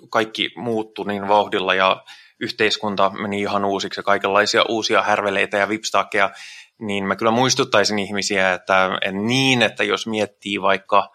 kaikki 0.09 0.49
muuttui 0.55 1.07
niin 1.07 1.27
vauhdilla 1.27 1.73
ja 1.73 2.03
yhteiskunta 2.39 3.09
meni 3.09 3.41
ihan 3.41 3.65
uusiksi 3.65 3.99
ja 3.99 4.03
kaikenlaisia 4.03 4.63
uusia 4.69 5.01
härveleitä 5.01 5.57
ja 5.57 5.69
vipstakeja, 5.69 6.31
niin 6.79 7.05
mä 7.05 7.15
kyllä 7.15 7.31
muistuttaisin 7.31 7.99
ihmisiä, 7.99 8.53
että, 8.53 8.85
että 9.01 9.19
niin, 9.19 9.61
että 9.61 9.83
jos 9.83 10.07
miettii 10.07 10.61
vaikka 10.61 11.09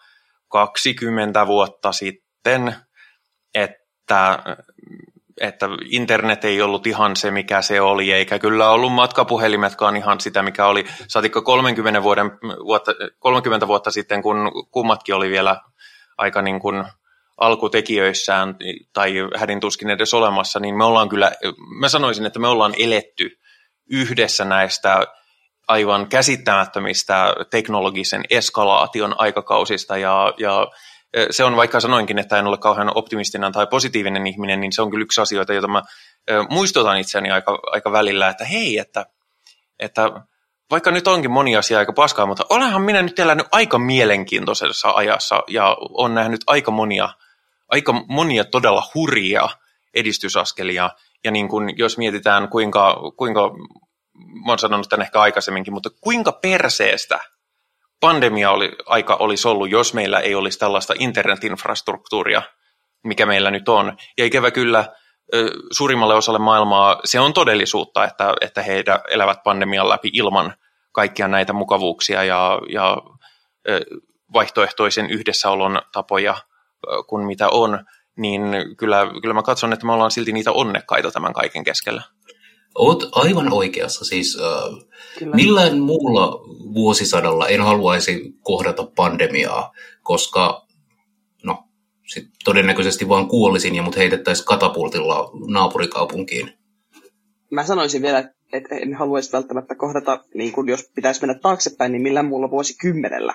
20 0.47 1.47
vuotta 1.47 1.91
sitten, 1.91 2.75
että 3.53 4.39
että 5.41 5.69
internet 5.85 6.45
ei 6.45 6.61
ollut 6.61 6.87
ihan 6.87 7.15
se, 7.15 7.31
mikä 7.31 7.61
se 7.61 7.81
oli, 7.81 8.11
eikä 8.11 8.39
kyllä 8.39 8.69
ollut 8.69 8.93
matkapuhelimetkaan 8.93 9.97
ihan 9.97 10.19
sitä, 10.19 10.43
mikä 10.43 10.65
oli. 10.65 10.85
Saatikko 11.07 11.41
30, 11.41 12.03
vuoden, 12.03 12.31
vuotta, 12.65 12.91
30 13.19 13.67
vuotta 13.67 13.91
sitten, 13.91 14.21
kun 14.21 14.51
kummatkin 14.71 15.15
oli 15.15 15.29
vielä 15.29 15.61
aika 16.17 16.41
niin 16.41 16.59
kuin 16.59 16.83
alkutekijöissään 17.41 18.55
tai 18.93 19.13
hädin 19.35 19.59
tuskin 19.59 19.89
edes 19.89 20.13
olemassa, 20.13 20.59
niin 20.59 20.77
me 20.77 20.83
ollaan 20.83 21.09
kyllä, 21.09 21.31
mä 21.79 21.89
sanoisin, 21.89 22.25
että 22.25 22.39
me 22.39 22.47
ollaan 22.47 22.73
eletty 22.79 23.39
yhdessä 23.89 24.45
näistä 24.45 25.07
aivan 25.67 26.07
käsittämättömistä 26.07 27.35
teknologisen 27.49 28.23
eskalaation 28.29 29.15
aikakausista. 29.17 29.97
Ja, 29.97 30.33
ja 30.37 30.67
se 31.31 31.43
on 31.43 31.55
vaikka 31.55 31.79
sanoinkin, 31.79 32.19
että 32.19 32.39
en 32.39 32.47
ole 32.47 32.57
kauhean 32.57 32.91
optimistinen 32.95 33.51
tai 33.51 33.67
positiivinen 33.67 34.27
ihminen, 34.27 34.59
niin 34.59 34.71
se 34.71 34.81
on 34.81 34.91
kyllä 34.91 35.03
yksi 35.03 35.21
asioita, 35.21 35.53
jota 35.53 35.67
mä 35.67 35.81
muistutan 36.49 36.97
itseäni 36.97 37.31
aika, 37.31 37.59
aika 37.71 37.91
välillä, 37.91 38.29
että 38.29 38.45
hei, 38.45 38.77
että, 38.77 39.05
että 39.79 40.11
vaikka 40.71 40.91
nyt 40.91 41.07
onkin 41.07 41.31
moni 41.31 41.57
asia 41.57 41.77
aika 41.77 41.93
paskaa, 41.93 42.25
mutta 42.25 42.45
olenhan 42.49 42.81
minä 42.81 43.01
nyt 43.01 43.19
elänyt 43.19 43.47
aika 43.51 43.79
mielenkiintoisessa 43.79 44.91
ajassa 44.95 45.43
ja 45.47 45.77
on 45.79 46.15
nähnyt 46.15 46.41
aika 46.47 46.71
monia, 46.71 47.09
aika 47.71 47.93
monia 48.07 48.45
todella 48.45 48.83
hurjia 48.95 49.49
edistysaskelia. 49.93 50.89
Ja 51.23 51.31
niin 51.31 51.49
kun, 51.49 51.77
jos 51.77 51.97
mietitään, 51.97 52.49
kuinka, 52.49 52.97
kuinka, 53.17 53.41
mä 54.45 54.51
oon 54.51 54.59
sanonut 54.59 54.89
tämän 54.89 55.05
ehkä 55.05 55.21
aikaisemminkin, 55.21 55.73
mutta 55.73 55.89
kuinka 56.01 56.31
perseestä 56.31 57.19
pandemia 57.99 58.51
oli, 58.51 58.71
aika 58.85 59.15
olisi 59.15 59.47
ollut, 59.47 59.69
jos 59.69 59.93
meillä 59.93 60.19
ei 60.19 60.35
olisi 60.35 60.59
tällaista 60.59 60.93
internetinfrastruktuuria, 60.99 62.41
mikä 63.03 63.25
meillä 63.25 63.51
nyt 63.51 63.69
on. 63.69 63.97
Ja 64.17 64.25
ikävä 64.25 64.51
kyllä 64.51 64.85
suurimmalle 65.71 66.13
osalle 66.13 66.39
maailmaa 66.39 66.99
se 67.05 67.19
on 67.19 67.33
todellisuutta, 67.33 68.03
että, 68.03 68.33
että 68.41 68.61
he 68.61 68.83
elävät 69.09 69.43
pandemian 69.43 69.89
läpi 69.89 70.09
ilman 70.13 70.53
kaikkia 70.91 71.27
näitä 71.27 71.53
mukavuuksia 71.53 72.23
ja, 72.23 72.59
ja 72.69 72.97
vaihtoehtoisen 74.33 75.09
yhdessäolon 75.09 75.81
tapoja 75.91 76.37
kuin 77.07 77.25
mitä 77.25 77.49
on, 77.49 77.85
niin 78.17 78.41
kyllä, 78.77 79.11
kyllä 79.21 79.33
mä 79.33 79.43
katson, 79.43 79.73
että 79.73 79.85
me 79.85 79.93
ollaan 79.93 80.11
silti 80.11 80.31
niitä 80.31 80.51
onnekkaita 80.51 81.11
tämän 81.11 81.33
kaiken 81.33 81.63
keskellä. 81.63 82.03
Oot 82.75 83.09
aivan 83.11 83.53
oikeassa. 83.53 84.05
Siis 84.05 84.37
äh, 84.41 84.87
millään 85.33 85.79
muulla 85.79 86.31
vuosisadalla 86.73 87.47
en 87.47 87.61
haluaisi 87.61 88.33
kohdata 88.41 88.87
pandemiaa, 88.95 89.71
koska 90.03 90.67
no, 91.43 91.63
sit 92.13 92.27
todennäköisesti 92.43 93.09
vaan 93.09 93.27
kuolisin 93.27 93.75
ja 93.75 93.83
mut 93.83 93.97
heitettäisiin 93.97 94.45
katapultilla 94.45 95.31
naapurikaupunkiin. 95.47 96.53
Mä 97.51 97.63
sanoisin 97.63 98.01
vielä, 98.01 98.29
että 98.53 98.75
en 98.75 98.93
haluaisi 98.93 99.31
välttämättä 99.31 99.75
kohdata, 99.75 100.23
niin 100.33 100.51
kun 100.51 100.69
jos 100.69 100.91
pitäisi 100.95 101.21
mennä 101.21 101.39
taaksepäin, 101.39 101.91
niin 101.91 102.01
millään 102.01 102.25
muulla 102.25 102.51
vuosikymmenellä. 102.51 103.33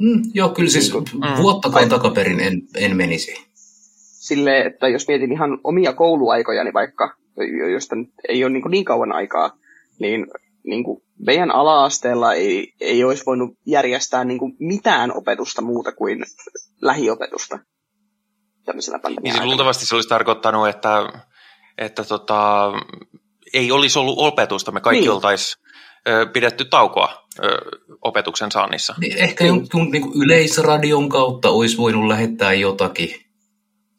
Mm, 0.00 0.22
joo, 0.34 0.48
kyllä 0.48 0.70
siis 0.70 0.92
niin 0.92 1.04
kun, 1.10 1.20
mm. 1.20 1.42
vuottakaan 1.42 1.88
takaperin 1.88 2.40
en, 2.40 2.62
en 2.76 2.96
menisi. 2.96 3.34
Sille, 3.54 4.60
että 4.60 4.88
jos 4.88 5.08
mietin 5.08 5.32
ihan 5.32 5.58
omia 5.64 5.92
kouluaikojani 5.92 6.72
vaikka, 6.72 7.14
josta 7.72 7.96
nyt 7.96 8.08
ei 8.28 8.44
ole 8.44 8.52
niin, 8.52 8.70
niin 8.70 8.84
kauan 8.84 9.12
aikaa, 9.12 9.50
niin, 9.98 10.26
niin 10.66 10.84
kuin 10.84 11.02
meidän 11.26 11.50
ala-asteella 11.50 12.34
ei, 12.34 12.72
ei 12.80 13.04
olisi 13.04 13.26
voinut 13.26 13.58
järjestää 13.66 14.24
niin 14.24 14.38
kuin 14.38 14.56
mitään 14.58 15.16
opetusta 15.16 15.62
muuta 15.62 15.92
kuin 15.92 16.24
lähiopetusta 16.82 17.58
tämmöisellä 18.64 19.00
niin, 19.22 19.34
siis 19.34 19.44
luultavasti 19.44 19.86
se 19.86 19.94
olisi 19.94 20.08
tarkoittanut, 20.08 20.68
että, 20.68 21.08
että 21.78 22.04
tota, 22.04 22.72
ei 23.54 23.72
olisi 23.72 23.98
ollut 23.98 24.18
opetusta, 24.18 24.72
me 24.72 24.80
kaikki 24.80 25.00
niin. 25.00 25.10
oltaisiin 25.10 25.63
pidetty 26.32 26.64
taukoa 26.64 27.24
opetuksen 28.02 28.52
saannissa. 28.52 28.94
Niin 29.00 29.18
ehkä 29.18 29.44
jonkun 29.44 29.90
niin 29.90 30.12
yleisradion 30.24 31.08
kautta 31.08 31.50
olisi 31.50 31.76
voinut 31.76 32.08
lähettää 32.08 32.52
jotakin 32.52 33.24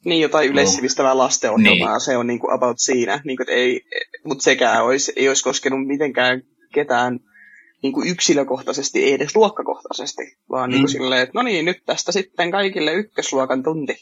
niin, 0.06 0.22
jotain 0.22 0.50
yleissivistävää 0.50 1.14
no. 1.14 1.18
lastenohjelmaa, 1.18 1.92
niin. 1.92 2.02
se 2.02 2.18
on 2.18 2.28
niin 2.28 2.40
kuin 2.40 2.54
about 2.54 2.80
siinä. 2.80 3.22
Niin 3.24 3.38
kuin, 3.38 3.50
ei, 3.50 3.82
mutta 4.26 4.44
sekään 4.44 4.84
olisi, 4.84 5.14
ei 5.16 5.28
olisi 5.28 5.44
koskenut 5.44 5.88
mitenkään 5.88 6.42
ketään 6.74 7.20
niin 7.82 7.94
kuin 7.94 8.10
yksilökohtaisesti, 8.10 9.04
ei 9.04 9.14
edes 9.14 9.36
luokkakohtaisesti, 9.36 10.38
vaan 10.50 10.70
niin 10.70 10.76
mm. 10.76 10.78
niin 10.78 10.84
kuin 10.84 10.92
silleen, 10.92 11.22
että 11.22 11.32
no 11.36 11.42
niin, 11.42 11.66
nyt 11.66 11.78
tästä 11.86 12.12
sitten 12.12 12.52
kaikille 12.52 12.94
ykkösluokan 12.94 13.64
tunti 13.64 13.94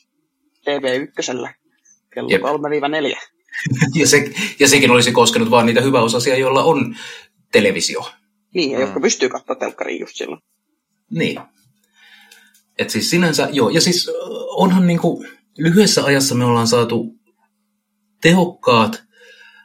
TV1 0.70 1.50
kello 2.14 2.30
3-4. 2.30 3.18
ja, 4.00 4.08
se, 4.08 4.32
ja 4.60 4.68
sekin 4.68 4.92
olisi 4.92 5.12
koskenut 5.12 5.52
vain 5.52 5.66
niitä 5.66 5.82
hyväosaisia, 5.82 6.38
joilla 6.38 6.64
on 6.64 6.96
televisio. 7.54 8.12
Niin, 8.54 8.72
ja 8.72 8.78
mm. 8.78 8.82
jotka 8.82 9.00
pystyy 9.00 9.30
katsoa 9.30 9.56
telkkariin 9.56 10.00
just 10.00 10.16
silloin. 10.16 10.42
Niin. 11.10 11.40
Et 12.78 12.90
siis 12.90 13.10
sinänsä, 13.10 13.50
joo, 13.52 13.70
ja 13.70 13.82
siis 13.82 14.12
onhan 14.50 14.88
niinku, 14.88 15.26
lyhyessä 15.58 16.04
ajassa 16.04 16.36
me 16.36 16.46
ollaan 16.46 16.68
saatu 16.68 17.16
tehokkaat 18.22 19.04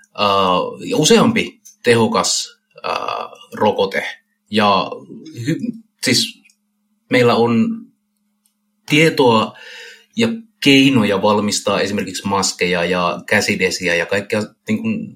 uh, 0.01 0.83
ja 0.89 0.97
useampi 0.97 1.61
tehokas 1.83 2.59
uh, 2.77 3.59
rokote. 3.59 4.05
Ja 4.51 4.91
hy, 5.47 5.57
siis 6.05 6.43
meillä 7.11 7.35
on 7.35 7.69
tietoa 8.89 9.59
ja 10.17 10.29
keinoja 10.65 11.23
valmistaa 11.23 11.81
esimerkiksi 11.81 12.29
maskeja 12.29 12.85
ja 12.85 13.21
käsidesiä 13.27 13.95
ja 13.95 14.07
kaikkea 14.07 14.43
niin 14.69 14.83
kuin, 14.83 15.15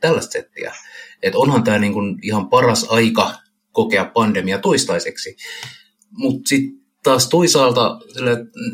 tällaista 0.00 0.32
settiä. 0.32 0.74
Että 1.22 1.38
onhan 1.38 1.64
tämä 1.64 1.78
niin 1.78 1.92
kuin, 1.92 2.18
ihan 2.22 2.48
paras 2.48 2.86
aika 2.88 3.32
kokea 3.72 4.04
pandemia 4.04 4.58
toistaiseksi. 4.58 5.36
Mutta 6.10 6.48
sitten 6.48 6.80
taas 7.02 7.28
toisaalta 7.28 7.98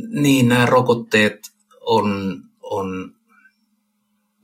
niin 0.08 0.48
nämä 0.48 0.66
rokotteet 0.66 1.38
on, 1.80 2.36
on, 2.62 3.14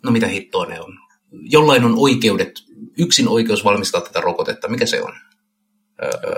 no 0.03 0.11
mitä 0.11 0.27
hittoa 0.27 0.67
ne 0.67 0.81
on. 0.81 0.99
Jollain 1.31 1.85
on 1.85 1.95
oikeudet, 1.99 2.53
yksin 2.99 3.29
oikeus 3.29 3.65
valmistaa 3.65 4.01
tätä 4.01 4.21
rokotetta. 4.21 4.69
Mikä 4.69 4.87
se 4.87 5.03
on? 5.03 5.13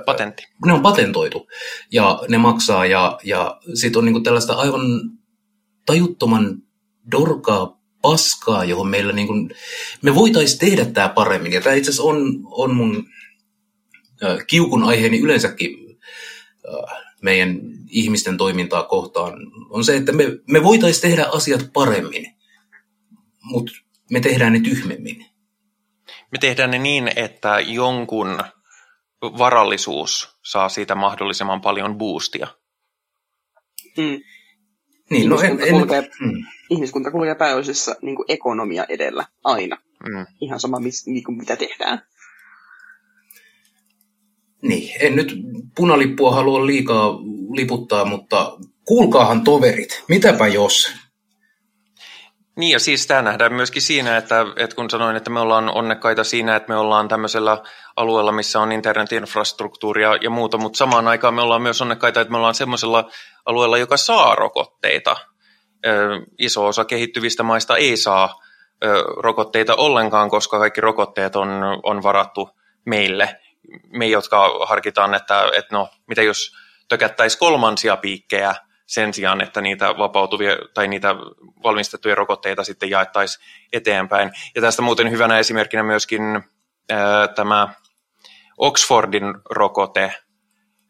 Patentti. 0.06 0.42
Ne 0.66 0.72
on 0.72 0.82
patentoitu 0.82 1.48
ja 1.92 2.20
ne 2.28 2.38
maksaa 2.38 2.86
ja, 2.86 3.18
ja 3.24 3.60
sitten 3.74 3.98
on 3.98 4.04
niinku 4.04 4.20
tällaista 4.20 4.54
aivan 4.54 4.80
tajuttoman 5.86 6.62
dorkaa 7.10 7.75
paskaa, 8.10 8.64
johon 8.64 8.88
meillä 8.88 9.12
niinku, 9.12 9.34
me 10.02 10.14
voitaisiin 10.14 10.58
tehdä 10.58 10.84
tämä 10.84 11.08
paremmin. 11.08 11.52
Ja 11.52 11.60
tämä 11.60 11.74
itse 11.74 11.90
asiassa 11.90 12.02
on, 12.02 12.40
on 12.44 12.74
mun 12.74 13.08
äh, 14.24 14.38
kiukun 14.46 14.84
aiheeni 14.84 15.18
yleensäkin 15.18 15.98
äh, 16.68 17.02
meidän 17.22 17.60
ihmisten 17.88 18.36
toimintaa 18.36 18.82
kohtaan, 18.82 19.32
on 19.70 19.84
se, 19.84 19.96
että 19.96 20.12
me, 20.12 20.24
me 20.50 20.62
voitaisiin 20.62 21.02
tehdä 21.02 21.26
asiat 21.32 21.70
paremmin, 21.72 22.34
mutta 23.42 23.72
me 24.10 24.20
tehdään 24.20 24.52
ne 24.52 24.60
tyhmemmin. 24.60 25.26
Me 26.06 26.38
tehdään 26.40 26.70
ne 26.70 26.78
niin, 26.78 27.10
että 27.16 27.60
jonkun 27.60 28.38
varallisuus 29.22 30.36
saa 30.42 30.68
siitä 30.68 30.94
mahdollisimman 30.94 31.60
paljon 31.60 31.98
boostia. 31.98 32.46
Mm. 33.96 34.20
Niin, 35.10 35.28
no 35.28 35.36
ihmiskunta, 35.36 35.64
en, 35.64 35.74
en, 35.74 35.80
kulkee, 35.80 36.10
mm. 36.20 36.44
ihmiskunta 36.70 37.10
kulkee 37.10 37.34
pääosissa 37.34 37.96
niin 38.02 38.16
ekonomia 38.28 38.84
edellä 38.88 39.26
aina. 39.44 39.78
Mm. 40.08 40.26
Ihan 40.40 40.60
sama, 40.60 40.80
mis, 40.80 41.06
niin 41.06 41.24
kuin 41.24 41.38
mitä 41.38 41.56
tehdään. 41.56 42.02
Niin, 44.62 44.94
en 45.00 45.16
nyt 45.16 45.36
punalippua 45.76 46.34
halua 46.34 46.66
liikaa 46.66 47.18
liputtaa, 47.50 48.04
mutta 48.04 48.58
kuulkaahan 48.84 49.44
toverit, 49.44 50.04
mitäpä 50.08 50.46
jos? 50.46 50.92
Niin 52.56 52.72
ja 52.72 52.78
siis 52.78 53.06
tämä 53.06 53.22
nähdään 53.22 53.52
myöskin 53.52 53.82
siinä, 53.82 54.16
että, 54.16 54.46
että 54.56 54.76
kun 54.76 54.90
sanoin, 54.90 55.16
että 55.16 55.30
me 55.30 55.40
ollaan 55.40 55.70
onnekkaita 55.74 56.24
siinä, 56.24 56.56
että 56.56 56.68
me 56.68 56.76
ollaan 56.76 57.08
tämmöisellä 57.08 57.62
alueella, 57.96 58.32
missä 58.32 58.60
on 58.60 58.72
internetinfrastruktuuria 58.72 60.16
ja 60.20 60.30
muuta, 60.30 60.58
mutta 60.58 60.76
samaan 60.76 61.08
aikaan 61.08 61.34
me 61.34 61.42
ollaan 61.42 61.62
myös 61.62 61.82
onnekkaita, 61.82 62.20
että 62.20 62.30
me 62.30 62.36
ollaan 62.36 62.54
semmoisella 62.54 63.10
alueella, 63.46 63.78
joka 63.78 63.96
saa 63.96 64.34
rokotteita. 64.34 65.16
Iso 66.38 66.66
osa 66.66 66.84
kehittyvistä 66.84 67.42
maista 67.42 67.76
ei 67.76 67.96
saa 67.96 68.42
rokotteita 69.16 69.74
ollenkaan, 69.74 70.30
koska 70.30 70.58
kaikki 70.58 70.80
rokotteet 70.80 71.36
on, 71.36 71.48
on 71.82 72.02
varattu 72.02 72.50
meille 72.84 73.40
me, 73.90 74.06
jotka 74.06 74.50
harkitaan, 74.66 75.14
että, 75.14 75.50
että 75.56 75.76
no, 75.76 75.88
mitä 76.06 76.22
jos 76.22 76.52
tökättäisi 76.88 77.38
kolmansia 77.38 77.96
piikkejä 77.96 78.54
sen 78.86 79.14
sijaan, 79.14 79.40
että 79.40 79.60
niitä 79.60 79.98
vapautuvia 79.98 80.56
tai 80.74 80.88
niitä 80.88 81.14
valmistettuja 81.62 82.14
rokotteita 82.14 82.64
sitten 82.64 82.90
jaettaisiin 82.90 83.44
eteenpäin. 83.72 84.30
Ja 84.54 84.60
tästä 84.60 84.82
muuten 84.82 85.10
hyvänä 85.10 85.38
esimerkkinä 85.38 85.82
myöskin 85.82 86.22
ää, 86.90 87.28
tämä 87.28 87.68
Oxfordin 88.58 89.34
rokote, 89.50 90.14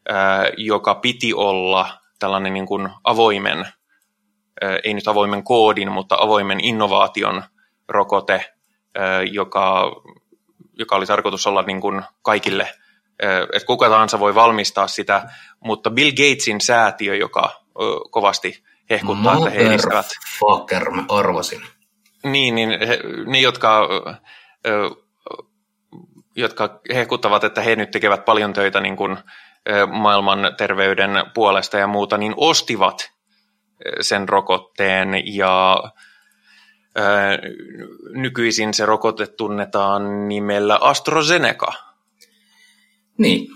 ää, 0.09 0.45
joka 0.57 0.95
piti 0.95 1.33
olla 1.33 1.89
tällainen 2.19 2.53
niin 2.53 2.65
kuin 2.65 2.89
avoimen, 3.03 3.57
ää, 3.57 4.79
ei 4.83 4.93
nyt 4.93 5.07
avoimen 5.07 5.43
koodin, 5.43 5.91
mutta 5.91 6.17
avoimen 6.19 6.59
innovaation 6.59 7.43
rokote, 7.87 8.53
ää, 8.95 9.21
joka, 9.23 9.91
joka 10.73 10.95
oli 10.95 11.05
tarkoitus 11.05 11.47
olla 11.47 11.61
niin 11.61 11.81
kuin 11.81 12.01
kaikille, 12.21 12.69
että 13.53 13.65
kuka 13.65 13.89
tahansa 13.89 14.19
voi 14.19 14.35
valmistaa 14.35 14.87
sitä, 14.87 15.29
mutta 15.59 15.89
Bill 15.89 16.11
Gatesin 16.11 16.61
säätiö, 16.61 17.15
joka 17.15 17.66
kovasti 18.11 18.63
hehkuttaa, 18.89 19.33
Mother 19.33 19.47
että 19.47 19.63
he 19.63 19.69
edistävät. 19.69 20.05
Fucker, 20.39 20.91
mä 20.91 21.05
arvasin. 21.09 21.61
Niin, 22.23 22.55
niin 22.55 22.69
he, 22.87 22.99
ne, 23.25 23.39
jotka, 23.39 23.87
jotka 26.35 26.79
hehkuttavat, 26.93 27.43
että 27.43 27.61
he 27.61 27.75
nyt 27.75 27.91
tekevät 27.91 28.25
paljon 28.25 28.53
töitä 28.53 28.79
niin 28.79 28.95
kuin 28.95 29.17
maailman 29.91 30.39
terveyden 30.57 31.11
puolesta 31.33 31.77
ja 31.77 31.87
muuta, 31.87 32.17
niin 32.17 32.33
ostivat 32.37 33.11
sen 34.01 34.29
rokotteen 34.29 35.35
ja 35.35 35.83
nykyisin 38.13 38.73
se 38.73 38.85
rokote 38.85 39.27
tunnetaan 39.27 40.27
nimellä 40.27 40.79
AstraZeneca. 40.81 41.73
Niin, 43.17 43.47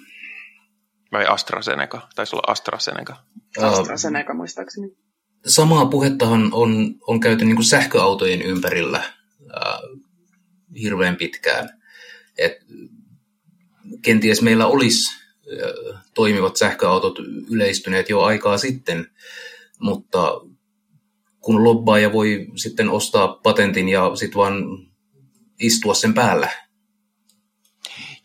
vai 1.12 1.26
AstraZeneca? 1.26 2.02
Taisi 2.16 2.36
olla 2.36 2.52
AstraZeneca. 2.52 3.16
AstraZeneca 3.58 4.34
muistaakseni. 4.34 4.98
Samaa 5.46 5.86
puhettahan 5.86 6.50
on, 6.54 6.96
on 7.08 7.20
käyty 7.20 7.46
niin 7.46 7.56
kuin 7.56 7.66
sähköautojen 7.66 8.42
ympärillä 8.42 8.98
äh, 8.98 9.80
hirveän 10.82 11.16
pitkään. 11.16 11.70
Et 12.38 12.54
kenties 14.02 14.42
meillä 14.42 14.68
olisi 14.68 15.20
äh, 15.20 16.02
toimivat 16.14 16.58
sähköautot 16.58 17.20
yleistyneet 17.52 18.10
jo 18.10 18.22
aikaa 18.22 18.58
sitten, 18.58 19.08
mutta 19.80 20.42
kun 21.40 21.64
lobbaaja 21.64 22.14
voi 22.14 22.48
sitten 22.56 22.90
ostaa 22.90 23.28
patentin 23.28 23.90
ja 23.90 24.16
sitten 24.16 24.38
vaan 24.38 24.64
istua 25.60 25.94
sen 25.94 26.14
päällä, 26.14 26.50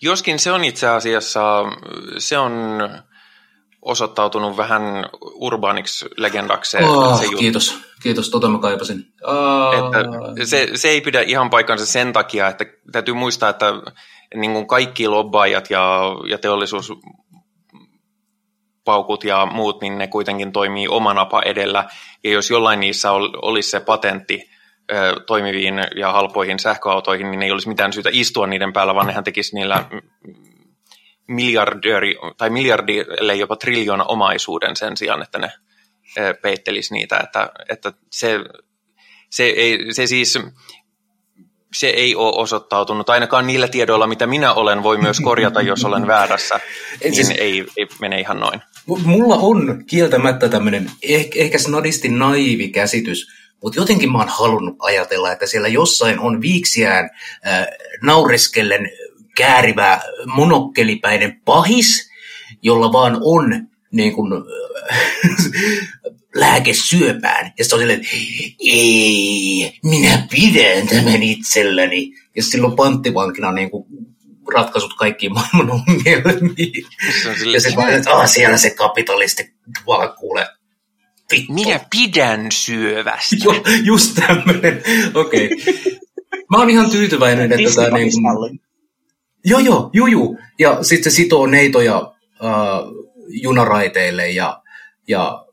Joskin 0.01 0.39
se 0.39 0.53
on 0.53 0.64
itse 0.64 0.89
asiassa, 0.89 1.64
se 2.18 2.39
on 2.39 2.53
osoittautunut 3.87 4.57
vähän 4.57 4.82
urbaaniksi 5.34 6.07
legendaksi. 6.16 6.76
Oh, 6.76 7.20
se 7.20 7.28
kiitos, 7.39 7.78
kiitos, 8.03 8.30
tota 8.30 8.49
mä 8.49 8.59
kaipasin. 8.59 9.07
Oh. 9.22 9.74
Että 9.74 10.45
se, 10.45 10.68
se 10.74 10.89
ei 10.89 11.01
pidä 11.01 11.20
ihan 11.20 11.51
paikkansa 11.51 11.87
sen 11.87 12.12
takia, 12.12 12.49
että 12.49 12.64
täytyy 12.93 13.14
muistaa, 13.14 13.49
että 13.49 13.74
niin 14.34 14.53
kuin 14.53 14.66
kaikki 14.66 15.09
lobbaajat 15.09 15.70
ja, 15.70 16.01
ja 16.28 16.39
teollisuus 16.39 16.93
paukut 18.84 19.24
ja 19.24 19.47
muut, 19.47 19.80
niin 19.80 19.99
ne 19.99 20.07
kuitenkin 20.07 20.53
toimii 20.53 20.89
omanapa 20.89 21.43
edellä. 21.43 21.84
Ja 22.24 22.30
jos 22.30 22.51
jollain 22.51 22.80
niissä 22.80 23.12
olisi 23.43 23.70
se 23.70 23.80
patentti, 23.80 24.51
toimiviin 25.26 25.74
ja 25.97 26.12
halpoihin 26.12 26.59
sähköautoihin, 26.59 27.30
niin 27.30 27.43
ei 27.43 27.51
olisi 27.51 27.68
mitään 27.68 27.93
syytä 27.93 28.11
istua 28.12 28.47
niiden 28.47 28.72
päällä, 28.72 28.95
vaan 28.95 29.07
nehän 29.07 29.24
tekisi 29.24 29.55
niillä 29.55 29.84
miljardööri, 31.29 32.16
tai 32.37 32.51
miljardille 32.51 33.35
jopa 33.35 33.57
triljoona 33.57 34.05
omaisuuden 34.05 34.77
sen 34.77 34.97
sijaan, 34.97 35.22
että 35.22 35.39
ne 35.39 35.53
peittelisi 36.43 36.95
niitä. 36.95 37.20
Että, 37.22 37.51
että 37.68 37.93
se, 38.11 38.41
se, 39.31 39.45
ei, 39.45 39.93
se 39.93 40.07
siis 40.07 40.39
se 41.72 41.87
ei 41.87 42.14
ole 42.14 42.33
osoittautunut, 42.37 43.11
ainakaan 43.11 43.47
niillä 43.47 43.68
tiedoilla, 43.68 44.07
mitä 44.07 44.27
minä 44.27 44.55
olen, 44.55 44.83
voi 44.83 44.99
myös 44.99 45.20
korjata, 45.20 45.62
jos 45.62 45.85
olen 45.85 46.07
väärässä, 46.16 46.61
niin 47.05 47.14
siis, 47.14 47.31
ei, 47.31 47.66
ei 47.77 47.87
mene 48.01 48.20
ihan 48.20 48.41
noin. 48.41 48.62
Mulla 48.87 49.35
on 49.35 49.85
kieltämättä 49.87 50.49
tämmöinen 50.49 50.91
ehkä, 51.03 51.39
ehkä 51.39 51.59
snadisti 51.59 52.09
naivi 52.09 52.68
käsitys 52.68 53.27
mutta 53.62 53.81
jotenkin 53.81 54.12
mä 54.12 54.18
oon 54.18 54.29
halunnut 54.29 54.77
ajatella, 54.79 55.33
että 55.33 55.47
siellä 55.47 55.68
jossain 55.68 56.18
on 56.18 56.41
viiksiään 56.41 57.11
äh, 57.47 57.66
naureskellen 58.03 58.91
käärivä 59.37 60.01
monokkelipäinen 60.26 61.41
pahis, 61.45 62.11
jolla 62.62 62.93
vaan 62.93 63.18
on 63.20 63.68
niin 63.93 64.12
kuin, 64.12 64.32
lääke 66.34 66.74
syöpään. 66.74 67.53
Ja 67.59 67.64
sitten 67.64 67.76
on 67.76 67.80
silleen, 67.80 68.01
että 68.01 68.16
ei, 68.61 69.78
minä 69.82 70.26
pidän 70.30 70.89
tämän 70.89 71.22
itselläni. 71.22 72.12
Ja 72.37 72.43
silloin 72.43 72.76
panttivankina 72.76 73.53
niin 73.53 73.70
kuin 73.70 73.87
ratkaisut 74.55 74.95
kaikkiin 74.95 75.32
maailman 75.32 75.70
ongelmiin. 75.70 76.84
ja 77.53 77.61
sitten 77.61 77.89
että 77.89 78.26
siellä 78.26 78.57
se 78.57 78.70
kapitalisti 78.70 79.55
vaan 79.87 80.14
kuule 80.18 80.49
Vittu. 81.32 81.53
Minä 81.53 81.80
pidän 81.91 82.53
syövästä. 82.53 83.37
Joo, 83.45 83.55
just 83.84 84.14
tämmöinen. 84.26 84.82
Okei. 85.14 85.47
Okay. 85.47 85.84
Mä 86.51 86.59
oon 86.59 86.70
ihan 86.70 86.91
tyytyväinen, 86.91 87.53
että 87.53 87.74
tämä 87.74 87.99
niin 87.99 88.11
kuin... 88.12 88.61
Joo, 89.47 89.61
joo, 89.61 89.90
juju. 89.92 90.38
Ja 90.59 90.82
sitten 90.82 91.12
sitoo 91.12 91.47
neitoja 91.47 92.12
äh, 92.44 92.51
junaraiteille 93.28 94.30
ja, 94.30 94.62
ja 95.09 95.47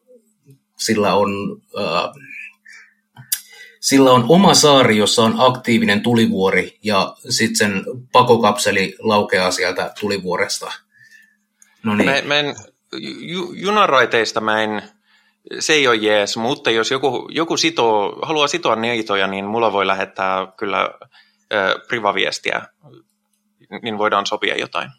sillä 0.78 1.16
on... 1.16 1.62
Äh, 1.80 2.12
sillä 3.80 4.12
on 4.12 4.26
oma 4.30 4.54
saari, 4.54 4.98
jossa 4.98 5.24
on 5.24 5.36
aktiivinen 5.38 6.02
tulivuori 6.02 6.78
ja 6.84 7.16
sitten 7.30 7.56
sen 7.56 7.84
pakokapseli 8.12 8.96
laukeaa 9.00 9.52
sieltä 9.52 9.94
tulivuoresta. 10.00 10.72
No 11.84 11.96
niin. 11.96 12.10
Mä, 12.10 12.22
mä 12.22 12.40
en, 12.40 12.56
ju, 13.20 13.54
junaraiteista 13.54 14.42
mä 14.42 14.64
en 14.64 14.82
se 15.60 15.74
ei 15.74 15.88
ole 15.88 15.96
jees, 15.96 16.38
mutta 16.38 16.72
jos 16.72 16.92
joku, 16.92 17.28
joku 17.32 17.58
sitoo, 17.58 18.20
haluaa 18.22 18.48
sitoa 18.48 18.76
neitoja, 18.76 19.28
niin 19.28 19.46
mulla 19.46 19.72
voi 19.74 19.88
lähettää 19.88 20.48
kyllä 20.58 20.82
äh, 21.54 21.74
privaviestiä, 21.88 22.62
niin 23.82 23.98
voidaan 23.98 24.26
sopia 24.26 24.58
jotain. 24.58 24.90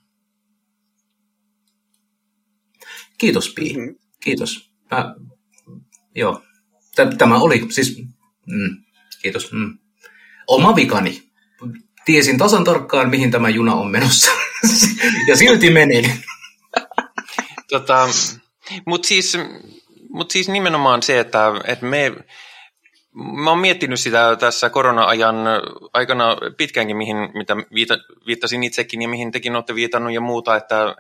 Kiitos, 3.18 3.52
Pi. 3.54 3.74
Mm-hmm. 3.74 3.94
Kiitos. 4.20 4.70
Mä, 4.90 5.14
joo. 6.14 6.42
Tämä 7.18 7.38
oli 7.38 7.66
siis... 7.70 8.02
Mm, 8.46 8.84
kiitos. 9.22 9.52
Mm. 9.52 9.78
Oma 10.46 10.76
vikani. 10.76 11.22
Tiesin 12.04 12.38
tasan 12.38 12.64
tarkkaan, 12.64 13.10
mihin 13.10 13.30
tämä 13.30 13.48
juna 13.48 13.74
on 13.74 13.90
menossa. 13.90 14.30
ja 15.28 15.36
silti 15.36 15.70
menin. 15.70 16.24
tota, 17.70 18.08
Mutta 18.86 19.08
siis 19.08 19.36
mutta 20.14 20.32
siis 20.32 20.48
nimenomaan 20.48 21.02
se, 21.02 21.20
että, 21.20 21.52
että 21.64 21.86
me, 21.86 22.12
mä 23.14 23.50
oon 23.50 23.58
miettinyt 23.58 24.00
sitä 24.00 24.36
tässä 24.36 24.70
korona-ajan 24.70 25.36
aikana 25.92 26.36
pitkäänkin, 26.56 26.96
mihin, 26.96 27.16
mitä 27.16 27.56
viita, 27.74 27.98
viittasin 28.26 28.62
itsekin 28.62 29.02
ja 29.02 29.08
mihin 29.08 29.32
tekin 29.32 29.54
olette 29.54 29.74
viitannut 29.74 30.12
ja 30.12 30.20
muuta, 30.20 30.56
että, 30.56 30.96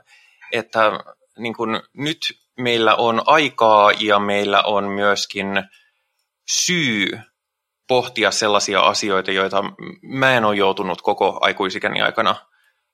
että 0.52 0.92
niin 1.38 1.54
kun 1.54 1.82
nyt 1.92 2.18
meillä 2.58 2.94
on 2.94 3.22
aikaa 3.26 3.90
ja 4.00 4.18
meillä 4.18 4.62
on 4.62 4.84
myöskin 4.84 5.46
syy 6.48 7.18
pohtia 7.88 8.30
sellaisia 8.30 8.80
asioita, 8.80 9.32
joita 9.32 9.64
mä 10.02 10.36
en 10.36 10.44
ole 10.44 10.56
joutunut 10.56 11.02
koko 11.02 11.38
aikuisikäni 11.40 12.02
aikana, 12.02 12.36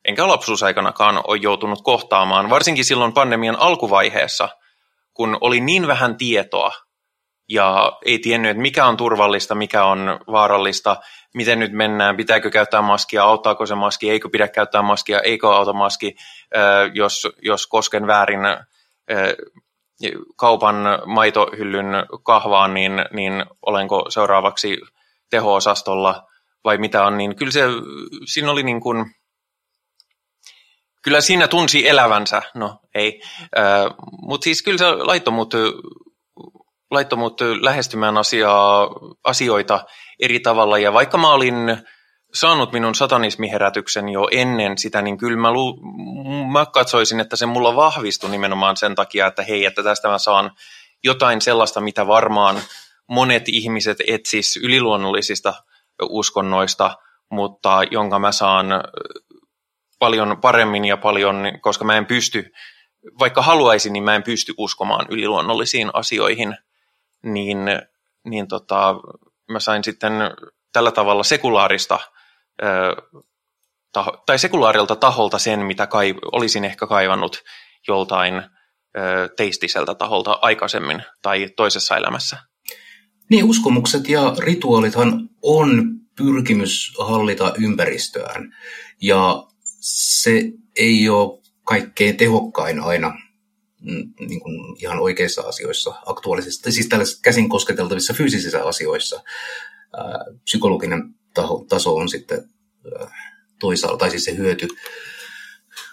enkä 0.04 0.28
lapsuusaikanakaan 0.28 1.20
ole 1.24 1.38
joutunut 1.42 1.82
kohtaamaan, 1.82 2.50
varsinkin 2.50 2.84
silloin 2.84 3.12
pandemian 3.12 3.56
alkuvaiheessa– 3.56 4.48
kun 5.14 5.38
oli 5.40 5.60
niin 5.60 5.86
vähän 5.86 6.16
tietoa 6.16 6.72
ja 7.50 7.98
ei 8.04 8.18
tiennyt, 8.18 8.50
että 8.50 8.62
mikä 8.62 8.86
on 8.86 8.96
turvallista, 8.96 9.54
mikä 9.54 9.84
on 9.84 10.20
vaarallista, 10.32 10.96
miten 11.34 11.58
nyt 11.58 11.72
mennään, 11.72 12.16
pitääkö 12.16 12.50
käyttää 12.50 12.82
maskia, 12.82 13.24
auttaako 13.24 13.66
se 13.66 13.74
maski, 13.74 14.10
eikö 14.10 14.28
pidä 14.28 14.48
käyttää 14.48 14.82
maskia, 14.82 15.20
eikö 15.20 15.48
auta 15.48 15.72
maski, 15.72 16.16
jos, 16.94 17.28
jos 17.42 17.66
kosken 17.66 18.06
väärin 18.06 18.40
kaupan 20.36 20.76
maitohyllyn 21.06 21.86
kahvaan, 22.22 22.74
niin, 22.74 22.92
niin 23.12 23.44
olenko 23.66 24.06
seuraavaksi 24.08 24.78
teho-osastolla 25.30 26.26
vai 26.64 26.78
mitä 26.78 27.04
on, 27.04 27.18
niin 27.18 27.36
kyllä 27.36 27.52
se, 27.52 27.64
siinä 28.24 28.50
oli 28.50 28.62
niin 28.62 28.80
kuin, 28.80 29.14
kyllä 31.02 31.20
siinä 31.20 31.48
tunsi 31.48 31.88
elävänsä, 31.88 32.42
no 32.54 32.80
ei, 32.94 33.22
mutta 34.22 34.44
siis 34.44 34.62
kyllä 34.62 34.78
se 34.78 34.90
laittomuut, 34.90 35.54
laittomuut 36.90 37.40
lähestymään 37.60 38.18
asiaa, 38.18 38.88
asioita 39.24 39.84
eri 40.20 40.40
tavalla, 40.40 40.78
ja 40.78 40.92
vaikka 40.92 41.18
mä 41.18 41.32
olin 41.32 41.54
saanut 42.34 42.72
minun 42.72 42.94
satanismiherätyksen 42.94 44.08
jo 44.08 44.28
ennen 44.30 44.78
sitä, 44.78 45.02
niin 45.02 45.18
kyllä 45.18 45.36
mä, 45.36 45.52
lu, 45.52 45.80
mä 46.52 46.66
katsoisin, 46.66 47.20
että 47.20 47.36
se 47.36 47.46
mulla 47.46 47.76
vahvistui 47.76 48.30
nimenomaan 48.30 48.76
sen 48.76 48.94
takia, 48.94 49.26
että 49.26 49.42
hei, 49.42 49.64
että 49.64 49.82
tästä 49.82 50.08
mä 50.08 50.18
saan 50.18 50.50
jotain 51.04 51.40
sellaista, 51.40 51.80
mitä 51.80 52.06
varmaan 52.06 52.60
monet 53.08 53.48
ihmiset 53.48 53.98
etsis 54.06 54.56
yliluonnollisista 54.56 55.54
uskonnoista, 56.02 56.96
mutta 57.30 57.80
jonka 57.90 58.18
mä 58.18 58.32
saan 58.32 58.66
paljon 59.98 60.40
paremmin 60.40 60.84
ja 60.84 60.96
paljon, 60.96 61.36
koska 61.60 61.84
mä 61.84 61.96
en 61.96 62.06
pysty, 62.06 62.52
vaikka 63.18 63.42
haluaisin, 63.42 63.92
niin 63.92 64.04
mä 64.04 64.14
en 64.14 64.22
pysty 64.22 64.54
uskomaan 64.58 65.06
yliluonnollisiin 65.08 65.90
asioihin, 65.92 66.56
niin, 67.22 67.58
niin 68.24 68.48
tota, 68.48 68.94
mä 69.50 69.60
sain 69.60 69.84
sitten 69.84 70.12
tällä 70.72 70.90
tavalla 70.90 71.22
sekulaarista 71.22 71.98
taho, 73.92 74.22
tai 74.26 74.38
sekulaarilta 74.38 74.96
taholta 74.96 75.38
sen, 75.38 75.60
mitä 75.60 75.86
kai, 75.86 76.14
olisin 76.32 76.64
ehkä 76.64 76.86
kaivannut 76.86 77.42
joltain 77.88 78.42
teistiseltä 79.36 79.94
taholta 79.94 80.38
aikaisemmin 80.42 81.02
tai 81.22 81.48
toisessa 81.56 81.96
elämässä. 81.96 82.36
Niin, 83.30 83.44
uskomukset 83.44 84.08
ja 84.08 84.34
rituaalithan 84.38 85.28
on 85.42 86.00
pyrkimys 86.16 86.94
hallita 86.98 87.52
ympäristöään. 87.58 88.56
Ja 89.02 89.44
se 89.80 90.42
ei 90.76 91.08
ole 91.08 91.40
kaikkein 91.64 92.16
tehokkain 92.16 92.80
aina 92.80 93.12
niin 93.80 94.40
kuin 94.40 94.76
ihan 94.82 94.98
oikeissa 94.98 95.42
asioissa, 95.42 95.94
aktuaalisissa, 96.06 96.70
siis 96.70 96.88
tällaisissa 96.88 97.20
käsin 97.22 97.48
kosketeltavissa 97.48 98.14
fyysisissä 98.14 98.64
asioissa. 98.64 99.22
Psykologinen 100.44 101.14
taho, 101.34 101.64
taso 101.68 101.94
on 101.94 102.08
sitten 102.08 102.48
ää, 102.98 103.10
toisaalla, 103.60 103.98
tai 103.98 104.10
siis 104.10 104.24
se 104.24 104.36
hyöty. 104.36 104.68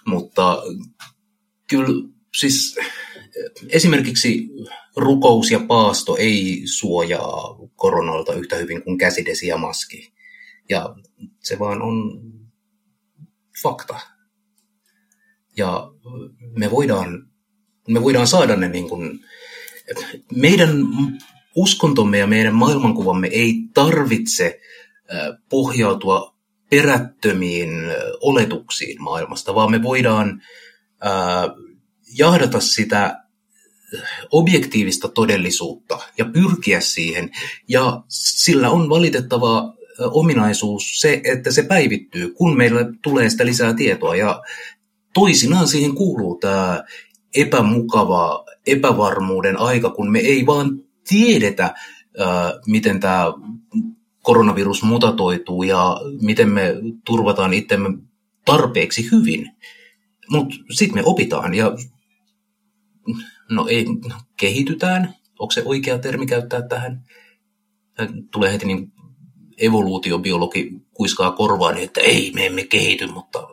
Mutta 0.05 0.63
kyllä 1.69 2.09
siis 2.39 2.75
esimerkiksi 3.69 4.49
rukous 4.95 5.51
ja 5.51 5.59
paasto 5.59 6.17
ei 6.17 6.61
suojaa 6.65 7.57
koronalta 7.75 8.33
yhtä 8.33 8.55
hyvin 8.55 8.83
kuin 8.83 8.97
käsidesi 8.97 9.47
ja 9.47 9.57
maski. 9.57 10.13
Ja 10.69 10.95
se 11.43 11.59
vaan 11.59 11.81
on 11.81 12.21
fakta. 13.63 13.99
Ja 15.57 15.91
me 16.57 16.71
voidaan, 16.71 17.29
me 17.87 18.03
voidaan 18.03 18.27
saada 18.27 18.55
ne 18.55 18.69
niin 18.69 18.89
kuin, 18.89 19.19
meidän 20.35 20.69
uskontomme 21.55 22.17
ja 22.17 22.27
meidän 22.27 22.55
maailmankuvamme 22.55 23.27
ei 23.27 23.55
tarvitse 23.73 24.59
pohjautua 25.49 26.35
perättömiin 26.69 27.69
oletuksiin 28.21 29.01
maailmasta, 29.01 29.55
vaan 29.55 29.71
me 29.71 29.83
voidaan 29.83 30.41
jahdata 32.17 32.59
sitä 32.59 33.23
objektiivista 34.31 35.07
todellisuutta 35.07 35.99
ja 36.17 36.25
pyrkiä 36.25 36.81
siihen. 36.81 37.31
Ja 37.67 38.03
sillä 38.07 38.69
on 38.69 38.89
valitettava 38.89 39.73
ominaisuus 39.99 41.01
se, 41.01 41.21
että 41.23 41.51
se 41.51 41.63
päivittyy, 41.63 42.33
kun 42.33 42.57
meillä 42.57 42.79
tulee 43.01 43.29
sitä 43.29 43.45
lisää 43.45 43.73
tietoa. 43.73 44.15
Ja 44.15 44.41
toisinaan 45.13 45.67
siihen 45.67 45.95
kuuluu 45.95 46.37
tämä 46.39 46.83
epämukava 47.41 48.45
epävarmuuden 48.67 49.59
aika, 49.59 49.89
kun 49.89 50.11
me 50.11 50.19
ei 50.19 50.45
vaan 50.45 50.79
tiedetä, 51.07 51.75
miten 52.67 52.99
tämä 52.99 53.25
koronavirus 54.23 54.83
mutatoituu 54.83 55.63
ja 55.63 55.97
miten 56.21 56.49
me 56.49 56.75
turvataan 57.05 57.53
itsemme 57.53 57.89
tarpeeksi 58.45 59.09
hyvin. 59.11 59.51
Mutta 60.29 60.55
sitten 60.71 60.97
me 60.97 61.03
opitaan 61.05 61.53
ja 61.53 61.71
no 63.49 63.67
ei, 63.69 63.85
no, 63.85 64.15
kehitytään. 64.37 65.15
Onko 65.39 65.51
se 65.51 65.61
oikea 65.65 65.99
termi 65.99 66.25
käyttää 66.25 66.61
tähän? 66.61 67.03
Tulee 68.31 68.53
heti 68.53 68.65
niin 68.65 68.91
evoluutiobiologi 69.57 70.71
kuiskaa 70.93 71.31
korvaan, 71.31 71.77
että 71.77 72.01
ei, 72.01 72.31
me 72.35 72.45
emme 72.45 72.63
kehity, 72.63 73.07
mutta... 73.07 73.47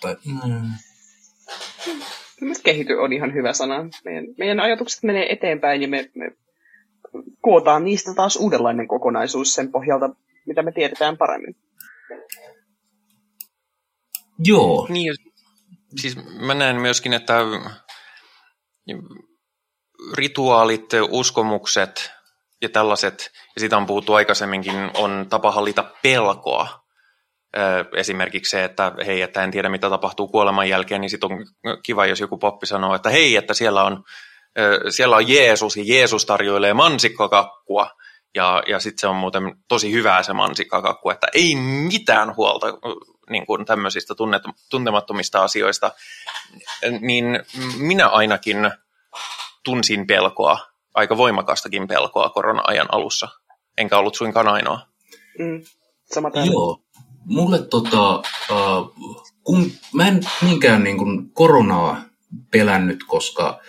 Tai, 0.00 0.16
mm. 0.24 0.70
Kehity 2.64 2.92
on 2.92 3.12
ihan 3.12 3.34
hyvä 3.34 3.52
sana. 3.52 3.74
Meidän, 4.04 4.24
meidän 4.38 4.60
ajatukset 4.60 5.02
menee 5.02 5.32
eteenpäin 5.32 5.82
ja 5.82 5.88
me, 5.88 6.10
me 6.14 6.32
kootaan 7.40 7.84
niistä 7.84 8.14
taas 8.14 8.36
uudenlainen 8.36 8.88
kokonaisuus 8.88 9.54
sen 9.54 9.72
pohjalta, 9.72 10.08
mitä 10.46 10.62
me 10.62 10.72
tiedetään 10.72 11.16
paremmin. 11.16 11.56
Joo. 14.38 14.86
Niin, 14.90 15.14
siis 15.96 16.16
mä 16.40 16.54
näen 16.54 16.80
myöskin, 16.80 17.12
että 17.12 17.38
rituaalit, 20.14 20.90
uskomukset 21.10 22.10
ja 22.62 22.68
tällaiset, 22.68 23.30
ja 23.54 23.60
siitä 23.60 23.76
on 23.76 23.86
puhuttu 23.86 24.14
aikaisemminkin, 24.14 24.74
on 24.94 25.26
tapa 25.30 25.50
hallita 25.50 25.84
pelkoa. 26.02 26.85
Esimerkiksi 27.96 28.50
se, 28.50 28.64
että 28.64 28.92
hei, 29.06 29.22
että 29.22 29.44
en 29.44 29.50
tiedä 29.50 29.68
mitä 29.68 29.90
tapahtuu 29.90 30.28
kuoleman 30.28 30.68
jälkeen, 30.68 31.00
niin 31.00 31.10
sitten 31.10 31.30
on 31.32 31.46
kiva, 31.82 32.06
jos 32.06 32.20
joku 32.20 32.38
poppi 32.38 32.66
sanoo, 32.66 32.94
että 32.94 33.10
hei, 33.10 33.36
että 33.36 33.54
siellä 33.54 33.84
on, 33.84 34.04
siellä 34.90 35.16
on 35.16 35.28
Jeesus 35.28 35.76
ja 35.76 35.82
Jeesus 35.86 36.26
tarjoilee 36.26 36.74
mansikkakakkua. 36.74 37.90
Ja, 38.34 38.62
ja 38.68 38.80
sitten 38.80 39.00
se 39.00 39.06
on 39.06 39.16
muuten 39.16 39.42
tosi 39.68 39.92
hyvää 39.92 40.22
se 40.22 40.32
mansikkakakku, 40.32 41.10
että 41.10 41.26
ei 41.34 41.56
mitään 41.88 42.36
huolta 42.36 42.66
niin 43.30 43.46
kuin 43.46 43.64
tämmöisistä 43.64 44.14
tunnet, 44.14 44.42
tuntemattomista 44.70 45.42
asioista. 45.42 45.92
Niin 47.00 47.24
minä 47.78 48.08
ainakin 48.08 48.70
tunsin 49.64 50.06
pelkoa, 50.06 50.58
aika 50.94 51.16
voimakastakin 51.16 51.88
pelkoa 51.88 52.30
korona-ajan 52.30 52.88
alussa, 52.92 53.28
enkä 53.78 53.98
ollut 53.98 54.14
suinkaan 54.14 54.48
ainoa. 54.48 54.80
Mm, 55.38 55.62
sama 56.14 56.30
Joo, 56.44 56.82
mulle 57.26 57.62
tota, 57.62 58.22
uh, 58.50 58.94
kun 59.44 59.72
mä 59.94 60.08
en 60.08 60.20
niinkään 60.42 60.84
niin 60.84 60.98
kuin 60.98 61.30
koronaa 61.30 62.04
pelännyt, 62.50 63.04
koska 63.06 63.60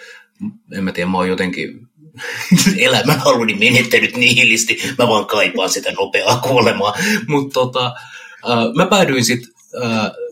en 0.73 0.83
mä 0.83 0.91
tiedä, 0.91 1.09
mä 1.09 1.17
oon 1.17 1.29
jotenkin 1.29 1.87
elämänhaluni 2.77 3.53
menettänyt 3.53 4.17
nihilisti, 4.17 4.79
mä 4.97 5.07
vaan 5.07 5.25
kaipaan 5.25 5.69
sitä 5.69 5.91
nopeaa 5.91 6.39
kuolemaa, 6.39 6.93
mutta 7.27 7.53
tota, 7.53 7.93
uh, 8.45 8.75
mä 8.75 8.85
päädyin 8.85 9.25
sitten 9.25 9.53
uh, 9.75 10.27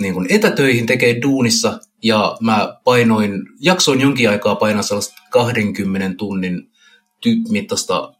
niin 0.00 0.14
kuin 0.14 0.26
etätöihin 0.30 0.86
tekee 0.86 1.22
duunissa 1.22 1.80
ja 2.02 2.36
mä 2.40 2.78
painoin, 2.84 3.32
jaksoin 3.60 4.00
jonkin 4.00 4.30
aikaa 4.30 4.54
painaa 4.54 4.82
sellaista 4.82 5.22
20 5.30 6.16
tunnin 6.18 6.70
ty- 7.26 7.50
mittaista 7.52 8.12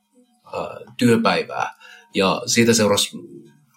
ää, 0.45 0.79
työpäivää. 0.97 1.75
Ja 2.15 2.43
siitä 2.47 2.75
seurasi 2.75 3.17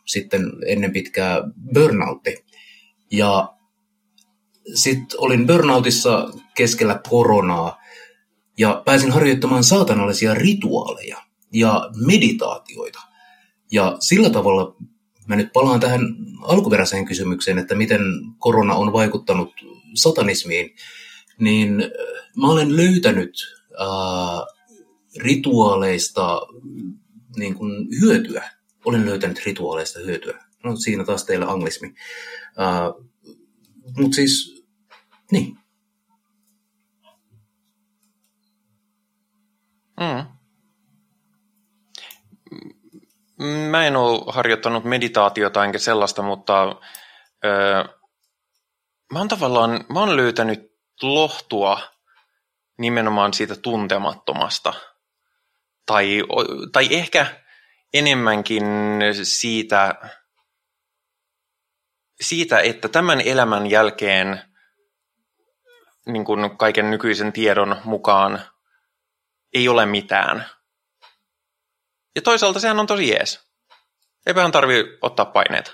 sitten 0.05 0.51
ennen 0.67 0.93
pitkää 0.93 1.41
burnoutti. 1.73 2.45
Ja 3.11 3.53
sitten 4.73 5.19
olin 5.19 5.47
burnoutissa 5.47 6.30
keskellä 6.55 7.01
koronaa 7.09 7.81
ja 8.57 8.81
pääsin 8.85 9.11
harjoittamaan 9.11 9.63
saatanallisia 9.63 10.34
rituaaleja 10.34 11.17
ja 11.53 11.89
meditaatioita. 12.05 12.99
Ja 13.71 13.97
sillä 13.99 14.30
tavalla 14.30 14.75
Mä 15.27 15.35
nyt 15.35 15.53
palaan 15.53 15.80
tähän 15.80 16.01
alkuperäiseen 16.41 17.05
kysymykseen, 17.05 17.57
että 17.57 17.75
miten 17.75 18.01
korona 18.38 18.75
on 18.75 18.93
vaikuttanut 18.93 19.53
satanismiin, 19.93 20.75
niin 21.39 21.81
äh, 21.81 21.89
mä 22.38 22.47
olen 22.47 22.77
löytänyt 22.77 23.34
äh, 23.81 24.55
rituaaleista 25.17 26.41
niin 27.35 27.55
kuin 27.55 27.88
hyötyä. 28.01 28.51
Olen 28.85 29.05
löytänyt 29.05 29.45
rituaaleista 29.45 29.99
hyötyä. 29.99 30.43
No 30.64 30.76
siinä 30.76 31.05
taas 31.05 31.26
teillä 31.26 31.45
anglismi. 31.45 31.93
Äh, 32.60 33.03
Mutta 33.97 34.15
siis, 34.15 34.65
niin. 35.31 35.57
Mm. 39.99 40.26
Mä 43.69 43.88
en 43.88 43.95
ole 43.95 44.23
harjoittanut 44.27 44.84
meditaatiota 44.84 45.65
enkä 45.65 45.80
sellaista, 45.80 46.22
mutta 46.22 46.76
öö, 47.45 47.84
mä 49.14 49.19
oon 49.19 49.27
tavallaan 49.27 49.85
mä 49.89 49.99
oon 49.99 50.18
löytänyt 50.18 50.73
lohtua 51.01 51.80
nimenomaan 52.77 53.34
siitä 53.34 53.55
tuntemattomasta. 53.55 54.73
Tai, 55.85 56.23
tai 56.72 56.88
ehkä 56.91 57.42
enemmänkin 57.93 58.63
siitä, 59.23 59.95
siitä, 62.21 62.59
että 62.59 62.89
tämän 62.89 63.21
elämän 63.21 63.69
jälkeen 63.69 64.41
niin 66.05 66.25
kuin 66.25 66.57
kaiken 66.57 66.91
nykyisen 66.91 67.33
tiedon 67.33 67.81
mukaan 67.83 68.41
ei 69.53 69.67
ole 69.67 69.85
mitään– 69.85 70.45
ja 72.15 72.21
toisaalta 72.21 72.59
sehän 72.59 72.79
on 72.79 72.87
tosi 72.87 73.09
jees. 73.09 73.39
Eipähän 74.25 74.51
tarvi 74.51 74.73
ottaa 75.01 75.25
paineita. 75.25 75.71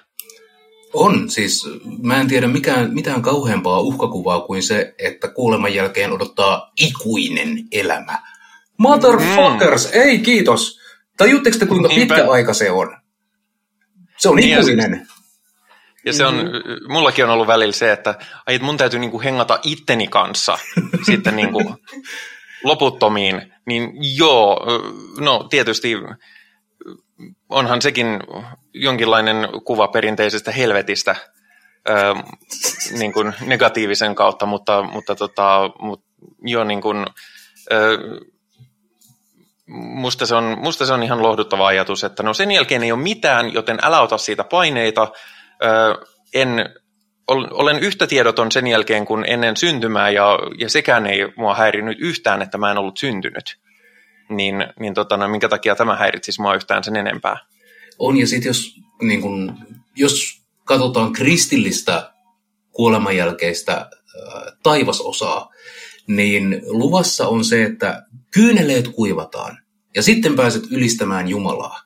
On, 0.93 1.29
siis 1.29 1.65
mä 2.01 2.21
en 2.21 2.27
tiedä 2.27 2.47
mikään, 2.47 2.93
mitään 2.93 3.21
kauheampaa 3.21 3.79
uhkakuvaa 3.79 4.41
kuin 4.41 4.63
se, 4.63 4.95
että 4.97 5.27
kuoleman 5.27 5.73
jälkeen 5.73 6.11
odottaa 6.11 6.71
ikuinen 6.79 7.67
elämä. 7.71 8.19
Motherfuckers, 8.77 9.85
mm. 9.85 10.01
ei 10.01 10.19
kiitos. 10.19 10.79
Tajutteko 11.19 11.57
te 11.57 11.65
kuinka 11.65 11.87
Niinpä. 11.87 12.15
pitkä 12.15 12.31
aika 12.31 12.53
se 12.53 12.71
on? 12.71 12.97
Se 14.17 14.29
on 14.29 14.35
niin 14.35 14.59
ikuinen. 14.59 15.07
Ja 16.05 16.13
se 16.13 16.25
on, 16.25 16.35
mm-hmm. 16.35 16.93
mullakin 16.93 17.25
on 17.25 17.31
ollut 17.31 17.47
välillä 17.47 17.73
se, 17.73 17.91
että 17.91 18.15
ai, 18.47 18.59
mun 18.59 18.77
täytyy 18.77 18.99
niinku 18.99 19.21
hengata 19.21 19.59
itteni 19.63 20.07
kanssa 20.07 20.57
sitten 21.11 21.35
niinku 21.35 21.75
loputtomiin. 22.63 23.53
Niin 23.65 23.91
joo, 24.17 24.65
no 25.19 25.47
tietysti 25.49 25.95
onhan 27.49 27.81
sekin 27.81 28.07
jonkinlainen 28.73 29.35
kuva 29.65 29.87
perinteisestä 29.87 30.51
helvetistä 30.51 31.15
ö, 31.89 32.15
niin 32.97 33.13
kuin 33.13 33.33
negatiivisen 33.45 34.15
kautta, 34.15 34.45
mutta, 34.45 34.83
mutta 34.83 35.15
tota, 35.15 35.69
mut, 35.79 36.03
jo 36.41 36.63
niin 36.63 36.81
kuin, 36.81 37.05
ö, 37.71 37.97
musta, 39.69 40.25
se 40.25 40.35
on, 40.35 40.57
musta 40.59 40.85
se 40.85 40.93
on 40.93 41.03
ihan 41.03 41.23
lohduttava 41.23 41.67
ajatus, 41.67 42.03
että 42.03 42.23
no 42.23 42.33
sen 42.33 42.51
jälkeen 42.51 42.83
ei 42.83 42.91
ole 42.91 43.01
mitään, 43.01 43.53
joten 43.53 43.77
älä 43.81 44.01
ota 44.01 44.17
siitä 44.17 44.43
paineita. 44.43 45.11
Ö, 45.63 46.05
en, 46.33 46.69
olen 47.27 47.79
yhtä 47.79 48.07
tiedoton 48.07 48.51
sen 48.51 48.67
jälkeen 48.67 49.05
kuin 49.05 49.25
ennen 49.27 49.57
syntymää 49.57 50.09
ja, 50.09 50.39
ja 50.57 50.69
sekään 50.69 51.05
ei 51.05 51.19
mua 51.37 51.55
häirinyt 51.55 51.97
yhtään, 51.99 52.41
että 52.41 52.57
mä 52.57 52.71
en 52.71 52.77
ollut 52.77 52.97
syntynyt 52.97 53.59
niin, 54.29 54.67
niin 54.79 54.93
tota, 54.93 55.17
no, 55.17 55.27
minkä 55.27 55.49
takia 55.49 55.75
tämä 55.75 55.95
häiritsisi 55.95 56.41
mua 56.41 56.55
yhtään 56.55 56.83
sen 56.83 56.95
enempää? 56.95 57.37
On, 57.99 58.17
ja 58.17 58.27
sitten 58.27 58.49
jos, 58.49 58.75
niin 59.01 59.53
jos 59.95 60.41
katsotaan 60.65 61.13
kristillistä 61.13 62.13
kuolemanjälkeistä 62.71 63.73
äh, 63.73 64.43
taivasosaa, 64.63 65.49
niin 66.09 66.61
luvassa 66.67 67.27
on 67.27 67.45
se, 67.45 67.63
että 67.63 68.05
kyyneleet 68.33 68.87
kuivataan, 68.87 69.57
ja 69.95 70.01
sitten 70.01 70.35
pääset 70.35 70.63
ylistämään 70.71 71.27
Jumalaa. 71.27 71.81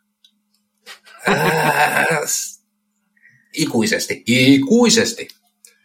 Ikuisesti, 3.53 4.23
ikuisesti. 4.25 5.27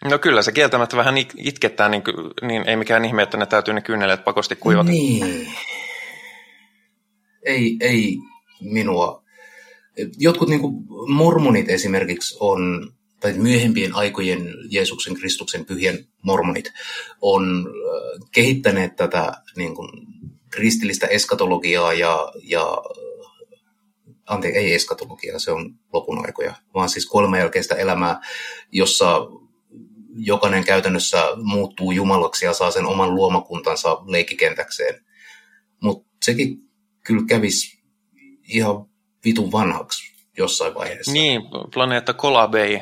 No 0.04 0.18
kyllä, 0.18 0.42
se 0.42 0.52
kieltämättä 0.52 0.96
vähän 0.96 1.14
itkettää, 1.36 1.88
niin, 1.88 2.02
niin 2.42 2.68
ei 2.68 2.76
mikään 2.76 3.04
ihme, 3.04 3.22
että 3.22 3.36
ne 3.36 3.46
täytyy 3.46 3.74
ne 3.74 3.80
kyyneleet 3.80 4.24
pakosti 4.24 4.56
kuivata. 4.56 4.90
Niin 4.90 5.48
ei, 7.46 7.76
ei 7.80 8.18
minua. 8.60 9.22
Jotkut 10.18 10.48
niin 10.48 10.60
mormonit 11.08 11.68
esimerkiksi 11.68 12.36
on, 12.40 12.92
tai 13.20 13.32
myöhempien 13.32 13.94
aikojen 13.94 14.54
Jeesuksen 14.70 15.14
Kristuksen 15.14 15.64
pyhien 15.64 16.08
mormonit 16.22 16.72
on 17.20 17.68
kehittäneet 18.32 18.96
tätä 18.96 19.32
niin 19.56 19.74
kuin, 19.74 19.90
kristillistä 20.50 21.06
eskatologiaa 21.06 21.92
ja, 21.92 22.32
ja 22.42 22.82
anteeksi, 24.26 24.58
ei 24.58 24.74
eskatologiaa, 24.74 25.38
se 25.38 25.50
on 25.50 25.74
lopun 25.92 26.26
aikoja, 26.26 26.54
vaan 26.74 26.88
siis 26.88 27.06
kuoleman 27.06 27.38
jälkeistä 27.38 27.74
elämää, 27.74 28.20
jossa 28.72 29.26
jokainen 30.16 30.64
käytännössä 30.64 31.22
muuttuu 31.42 31.92
jumalaksi 31.92 32.44
ja 32.44 32.52
saa 32.52 32.70
sen 32.70 32.86
oman 32.86 33.14
luomakuntansa 33.14 33.98
leikkikentäkseen. 34.06 35.04
Mutta 35.82 36.08
sekin 36.22 36.58
kyllä 37.04 37.22
kävisi 37.28 37.78
ihan 38.48 38.86
vitun 39.24 39.52
vanhaksi 39.52 40.12
jossain 40.36 40.74
vaiheessa. 40.74 41.12
Niin, 41.12 41.42
planeetta 41.74 42.14
Kolab 42.14 42.54
ei 42.54 42.80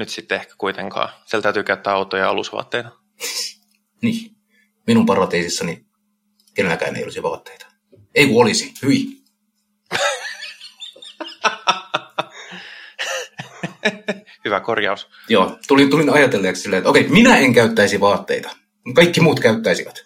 nyt 0.00 0.08
sitten 0.08 0.40
ehkä 0.40 0.54
kuitenkaan. 0.58 1.08
Siellä 1.26 1.42
täytyy 1.42 1.62
käyttää 1.62 1.94
autoja 1.94 2.22
ja 2.22 2.30
alusvaatteita. 2.30 2.90
niin. 4.02 4.36
Minun 4.86 5.06
paratiisissani 5.06 5.86
kenelläkään 6.54 6.96
ei 6.96 7.04
olisi 7.04 7.22
vaatteita. 7.22 7.66
Ei 8.14 8.26
kun 8.26 8.42
olisi. 8.42 8.74
Hyi. 8.82 9.06
Hyvä 14.44 14.60
korjaus. 14.60 15.08
Joo, 15.28 15.58
tulin, 15.68 15.90
tulin 15.90 16.10
ajatelleeksi 16.10 16.62
silleen, 16.62 16.78
että 16.78 16.90
okei, 16.90 17.08
minä 17.08 17.38
en 17.38 17.54
käyttäisi 17.54 18.00
vaatteita. 18.00 18.50
Kaikki 18.94 19.20
muut 19.20 19.40
käyttäisivät. 19.40 20.02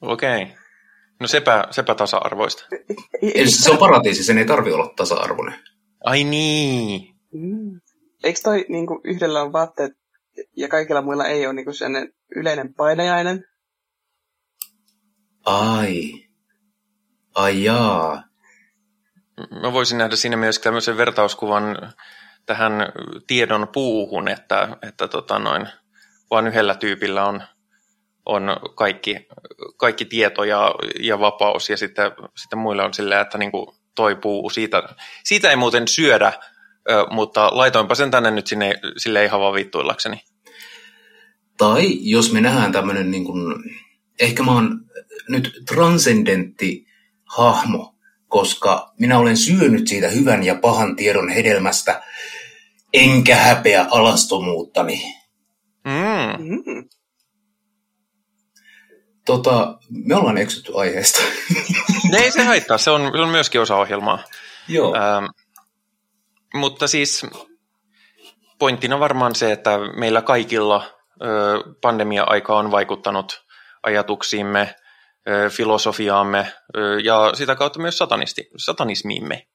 Okei. 0.00 0.42
Okay. 0.42 0.54
No 1.20 1.26
sepä, 1.26 1.64
sepä 1.70 1.94
tasa-arvoista. 1.94 2.66
Eli 3.34 3.50
se 3.50 3.70
on 3.70 3.78
paratiisi, 3.78 4.24
sen 4.24 4.38
ei 4.38 4.44
tarvi 4.44 4.72
olla 4.72 4.92
tasa-arvoinen. 4.96 5.60
Ai 6.04 6.24
niin. 6.24 7.14
Mm. 7.32 7.79
Eikö 8.24 8.40
toi 8.44 8.64
niin 8.68 8.86
kuin 8.86 9.00
yhdellä 9.04 9.42
on 9.42 9.52
vaatteet 9.52 9.92
ja 10.56 10.68
kaikilla 10.68 11.02
muilla 11.02 11.26
ei 11.26 11.46
ole 11.46 11.54
niin 11.54 11.74
sellainen 11.74 12.12
yleinen 12.36 12.74
painajainen? 12.74 13.44
Ai. 15.44 16.12
Ai 17.34 17.64
jaa. 17.64 18.22
Mä 19.62 19.72
voisin 19.72 19.98
nähdä 19.98 20.16
siinä 20.16 20.36
myös 20.36 20.58
tämmöisen 20.58 20.96
vertauskuvan 20.96 21.92
tähän 22.46 22.72
tiedon 23.26 23.68
puuhun, 23.68 24.28
että, 24.28 24.76
että 24.82 25.08
tota 25.08 25.38
noin, 25.38 25.68
vaan 26.30 26.46
yhdellä 26.46 26.74
tyypillä 26.74 27.24
on 27.24 27.42
on 28.26 28.56
kaikki, 28.74 29.28
kaikki 29.76 30.04
tieto 30.04 30.44
ja, 30.44 30.74
ja 31.00 31.20
vapaus, 31.20 31.70
ja 31.70 31.76
sitten, 31.76 32.12
sitten 32.36 32.58
muille 32.58 32.82
on 32.84 32.94
silleen, 32.94 33.20
että 33.20 33.38
niin 33.38 33.50
kuin 33.50 33.76
toi 33.94 34.16
puu, 34.16 34.50
siitä, 34.50 34.82
siitä 35.24 35.50
ei 35.50 35.56
muuten 35.56 35.88
syödä, 35.88 36.32
mutta 37.10 37.50
laitoinpa 37.52 37.94
sen 37.94 38.10
tänne 38.10 38.30
nyt 38.30 38.46
sinne, 38.46 38.74
sille 38.96 39.24
ihan 39.24 39.40
vaan 39.40 39.54
vittuillakseni. 39.54 40.22
Tai 41.58 41.98
jos 42.00 42.32
me 42.32 42.40
nähdään 42.40 42.72
tämmöinen, 42.72 43.10
niin 43.10 43.24
kuin, 43.24 43.54
ehkä 44.20 44.42
mä 44.42 44.52
oon 44.52 44.80
nyt 45.28 45.52
transcendentti 45.68 46.86
hahmo, 47.24 47.94
koska 48.28 48.92
minä 48.98 49.18
olen 49.18 49.36
syönyt 49.36 49.88
siitä 49.88 50.08
hyvän 50.08 50.42
ja 50.42 50.54
pahan 50.54 50.96
tiedon 50.96 51.28
hedelmästä, 51.28 52.02
enkä 52.92 53.36
häpeä 53.36 53.86
alastomuuttani. 53.90 55.02
Mm. 55.84 56.44
Mm. 56.44 56.88
Tota, 59.26 59.78
me 60.06 60.14
ollaan 60.14 60.38
eksytty 60.38 60.72
aiheesta. 60.74 61.20
Ne 62.10 62.18
ei 62.18 62.32
se 62.32 62.44
haittaa, 62.44 62.78
se 62.78 62.90
on, 62.90 63.12
se 63.14 63.22
on 63.22 63.28
myöskin 63.28 63.60
osa 63.60 63.76
ohjelmaa. 63.76 64.24
Joo. 64.68 64.94
Ähm, 64.96 65.24
mutta 66.54 66.88
siis 66.88 67.26
pointtina 68.58 69.00
varmaan 69.00 69.34
se, 69.34 69.52
että 69.52 69.78
meillä 69.96 70.22
kaikilla 70.22 70.90
pandemia-aika 71.80 72.56
on 72.56 72.70
vaikuttanut 72.70 73.44
ajatuksiimme, 73.82 74.74
filosofiaamme 75.50 76.52
ja 77.04 77.30
sitä 77.34 77.54
kautta 77.54 77.80
myös 77.80 77.98
satanisti, 77.98 78.50
satanismiimme. 78.56 79.46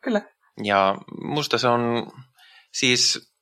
Kyllä. 0.00 0.20
Ja 0.64 0.94
musta 1.22 1.58
se 1.58 1.68
on 1.68 2.12
siis 2.72 3.32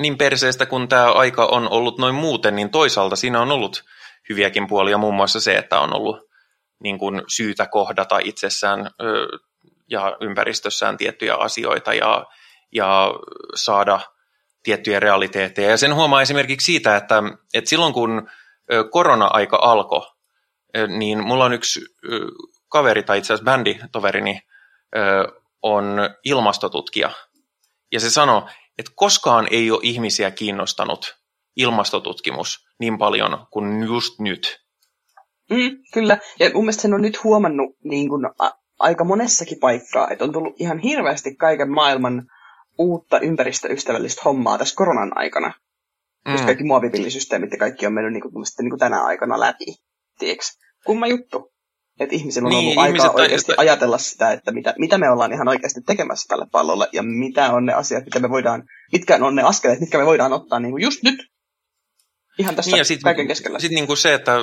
niin 0.00 0.18
perseestä 0.18 0.66
kun 0.66 0.88
tämä 0.88 1.12
aika 1.12 1.46
on 1.46 1.68
ollut 1.68 1.98
noin 1.98 2.14
muuten, 2.14 2.56
niin 2.56 2.70
toisaalta 2.70 3.16
siinä 3.16 3.40
on 3.40 3.52
ollut 3.52 3.84
hyviäkin 4.28 4.66
puolia, 4.66 4.98
muun 4.98 5.14
muassa 5.14 5.40
se, 5.40 5.54
että 5.54 5.80
on 5.80 5.94
ollut 5.96 6.30
niin 6.82 6.98
kuin 6.98 7.22
syytä 7.28 7.66
kohdata 7.66 8.18
itsessään 8.18 8.90
ja 9.90 10.16
ympäristössään 10.20 10.96
tiettyjä 10.96 11.34
asioita 11.34 11.94
ja, 11.94 12.26
ja 12.72 13.14
saada 13.54 14.00
tiettyjä 14.62 15.00
realiteetteja. 15.00 15.70
Ja 15.70 15.76
sen 15.76 15.94
huomaa 15.94 16.22
esimerkiksi 16.22 16.64
siitä, 16.64 16.96
että, 16.96 17.22
että 17.54 17.70
silloin 17.70 17.92
kun 17.92 18.28
korona-aika 18.90 19.58
alkoi, 19.62 20.06
niin 20.98 21.26
mulla 21.26 21.44
on 21.44 21.52
yksi 21.52 21.80
kaveri, 22.68 23.02
tai 23.02 23.18
itse 23.18 23.32
asiassa 23.32 23.44
bänditoverini, 23.44 24.40
on 25.62 25.96
ilmastotutkija. 26.24 27.10
Ja 27.92 28.00
se 28.00 28.10
sanoi, 28.10 28.42
että 28.78 28.92
koskaan 28.94 29.48
ei 29.50 29.70
ole 29.70 29.80
ihmisiä 29.82 30.30
kiinnostanut 30.30 31.16
ilmastotutkimus 31.56 32.66
niin 32.80 32.98
paljon 32.98 33.46
kuin 33.50 33.82
just 33.82 34.18
nyt. 34.18 34.64
Mm, 35.50 35.78
kyllä, 35.94 36.18
ja 36.40 36.50
mun 36.54 36.64
mielestä 36.64 36.82
sen 36.82 36.94
on 36.94 37.02
nyt 37.02 37.24
huomannut 37.24 37.76
niin 37.84 38.08
kuin, 38.08 38.22
aika 38.78 39.04
monessakin 39.04 39.58
paikkaa, 39.60 40.10
että 40.10 40.24
on 40.24 40.32
tullut 40.32 40.60
ihan 40.60 40.78
hirveästi 40.78 41.36
kaiken 41.36 41.70
maailman 41.70 42.26
uutta 42.78 43.20
ympäristöystävällistä 43.20 44.22
hommaa 44.24 44.58
tässä 44.58 44.76
koronan 44.76 45.18
aikana. 45.18 45.52
Mm. 46.26 46.32
Just 46.32 46.44
kaikki 46.44 46.64
muovipillisysteemit 46.64 47.52
ja 47.52 47.58
kaikki 47.58 47.86
on 47.86 47.92
mennyt 47.92 48.12
niin 48.12 48.22
kuin, 48.22 48.32
niin 48.58 48.70
kuin 48.70 48.80
tänä 48.80 49.04
aikana 49.04 49.40
läpi. 49.40 49.64
Tiedätkö? 50.18 50.44
Kumma 50.84 51.06
juttu. 51.06 51.54
Että 52.00 52.14
ihmisillä 52.14 52.46
on 52.46 52.50
niin, 52.50 52.78
ollut 52.78 52.82
aikaa 52.82 53.10
oikeasti 53.10 53.52
tai... 53.52 53.66
ajatella 53.66 53.98
sitä, 53.98 54.32
että 54.32 54.52
mitä, 54.52 54.74
mitä 54.78 54.98
me 54.98 55.10
ollaan 55.10 55.32
ihan 55.32 55.48
oikeasti 55.48 55.80
tekemässä 55.86 56.28
tälle 56.28 56.46
pallolle 56.52 56.88
ja 56.92 57.02
mitä 57.02 57.52
on 57.52 57.66
ne 57.66 57.72
asiat, 57.72 58.04
mitä 58.04 58.18
me 58.18 58.30
voidaan, 58.30 58.64
mitkä 58.92 59.18
on 59.20 59.34
ne 59.34 59.42
askeleet, 59.42 59.80
mitkä 59.80 59.98
me 59.98 60.06
voidaan 60.06 60.32
ottaa 60.32 60.60
niin 60.60 60.70
kuin 60.70 60.82
just 60.82 61.02
nyt 61.02 61.34
Ihan 62.38 62.56
tässä 62.56 62.70
niin 62.70 62.78
ja 62.78 62.84
sit, 62.84 63.02
kaiken 63.02 63.26
keskellä. 63.26 63.58
Sitten 63.58 63.74
niin 63.74 63.86
kuin 63.86 63.96
se, 63.96 64.14
että 64.14 64.38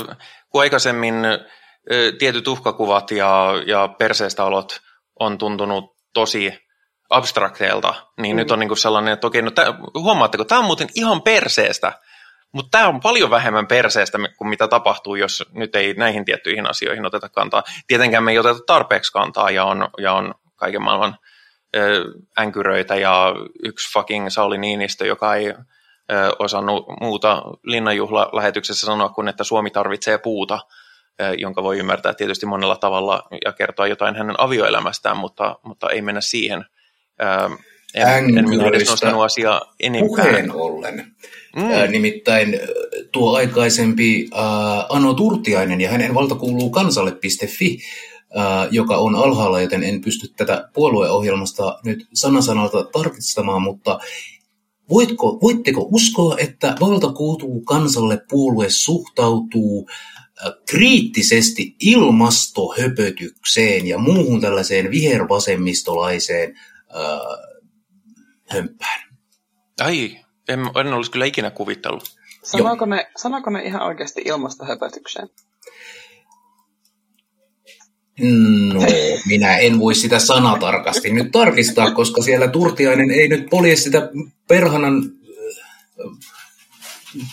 kun 0.49 0.61
aikaisemmin 0.61 1.15
tietyt 2.19 2.47
uhkakuvat 2.47 3.11
ja, 3.11 3.53
ja 3.65 3.87
perseestä 3.87 4.43
olot 4.43 4.81
on 5.19 5.37
tuntunut 5.37 5.95
tosi 6.13 6.59
abstrakteelta, 7.09 7.93
niin 8.21 8.35
mm. 8.35 8.37
nyt 8.37 8.51
on 8.51 8.59
niin 8.59 8.67
kuin 8.67 8.77
sellainen, 8.77 9.13
että 9.13 9.27
okei, 9.27 9.41
no 9.41 9.51
tää, 9.51 9.73
huomaatteko, 9.93 10.45
tämä 10.45 10.59
on 10.59 10.65
muuten 10.65 10.87
ihan 10.95 11.21
perseestä, 11.21 11.93
mutta 12.51 12.69
tämä 12.71 12.87
on 12.87 12.99
paljon 12.99 13.29
vähemmän 13.29 13.67
perseestä 13.67 14.17
kuin 14.37 14.47
mitä 14.47 14.67
tapahtuu, 14.67 15.15
jos 15.15 15.43
nyt 15.53 15.75
ei 15.75 15.93
näihin 15.93 16.25
tiettyihin 16.25 16.69
asioihin 16.69 17.05
oteta 17.05 17.29
kantaa. 17.29 17.63
Tietenkään 17.87 18.23
me 18.23 18.31
ei 18.31 18.39
oteta 18.39 18.59
tarpeeksi 18.67 19.11
kantaa 19.11 19.49
ja 19.49 19.65
on, 19.65 19.89
ja 19.97 20.13
on 20.13 20.33
kaiken 20.55 20.81
maailman 20.81 21.17
ö, 21.75 22.05
änkyröitä 22.39 22.95
ja 22.95 23.35
yksi 23.63 23.93
fucking 23.93 24.29
Sauli 24.29 24.57
Niinistö, 24.57 25.05
joka 25.05 25.35
ei 25.35 25.47
ö, 25.47 25.55
osannut 26.39 26.85
muuta 27.01 27.41
linnanjuhla-lähetyksessä 27.63 28.85
sanoa 28.85 29.09
kuin, 29.09 29.27
että 29.27 29.43
Suomi 29.43 29.71
tarvitsee 29.71 30.17
puuta, 30.17 30.59
jonka 31.37 31.63
voi 31.63 31.79
ymmärtää 31.79 32.13
tietysti 32.13 32.45
monella 32.45 32.75
tavalla 32.75 33.27
ja 33.45 33.51
kertoa 33.51 33.87
jotain 33.87 34.15
hänen 34.15 34.35
avioelämästään, 34.39 35.17
mutta, 35.17 35.55
mutta 35.63 35.89
ei 35.89 36.01
mennä 36.01 36.21
siihen. 36.21 36.65
En, 37.93 38.37
en 38.37 38.49
minä 38.49 38.67
edes 38.67 38.89
nostanut 38.89 39.23
asiaa 39.23 39.73
enempää. 39.79 40.25
Puheen 40.25 40.51
ollen. 40.51 41.15
Mm. 41.55 41.91
Nimittäin 41.91 42.59
tuo 43.11 43.35
aikaisempi 43.35 44.29
äh, 44.35 44.41
Ano 44.89 45.13
Turtiainen 45.13 45.81
ja 45.81 45.91
hänen 45.91 46.13
valta 46.13 46.35
kuuluu 46.35 46.69
kansalle.fi, 46.69 47.77
äh, 48.37 48.67
joka 48.71 48.97
on 48.97 49.15
alhaalla, 49.15 49.61
joten 49.61 49.83
en 49.83 50.01
pysty 50.01 50.27
tätä 50.37 50.69
puolueohjelmasta 50.73 51.79
nyt 51.85 52.07
sanasanalta 52.13 52.83
tarkistamaan, 52.83 53.61
mutta 53.61 53.99
voitko, 54.89 55.39
voitteko 55.41 55.87
uskoa, 55.91 56.35
että 56.37 56.75
valta 56.79 57.13
kuuluu 57.13 57.61
kansalle 57.61 58.21
puolue 58.29 58.69
suhtautuu 58.69 59.89
kriittisesti 60.69 61.75
ilmastohöpötykseen 61.79 63.87
ja 63.87 63.97
muuhun 63.97 64.41
tällaiseen 64.41 64.91
vihervasemmistolaiseen 64.91 66.59
äh, 66.95 67.19
hömpään. 68.49 69.01
Ai, 69.81 70.17
en, 70.47 70.59
en 70.59 70.93
olisi 70.93 71.11
kyllä 71.11 71.25
ikinä 71.25 71.51
kuvitellut. 71.51 72.03
Sanooko 72.43 72.85
ne, 72.85 73.11
sanooko 73.17 73.49
ne 73.49 73.63
ihan 73.63 73.81
oikeasti 73.81 74.21
ilmastohöpötykseen? 74.25 75.29
No, 78.73 78.81
minä 79.25 79.57
en 79.57 79.79
voi 79.79 79.95
sitä 79.95 80.19
sanatarkasti 80.19 81.13
nyt 81.13 81.31
tarkistaa, 81.31 81.91
koska 81.91 82.21
siellä 82.21 82.47
Turtiainen 82.47 83.11
ei 83.11 83.27
nyt 83.27 83.49
polje 83.49 83.75
sitä 83.75 84.09
perhanan 84.47 85.11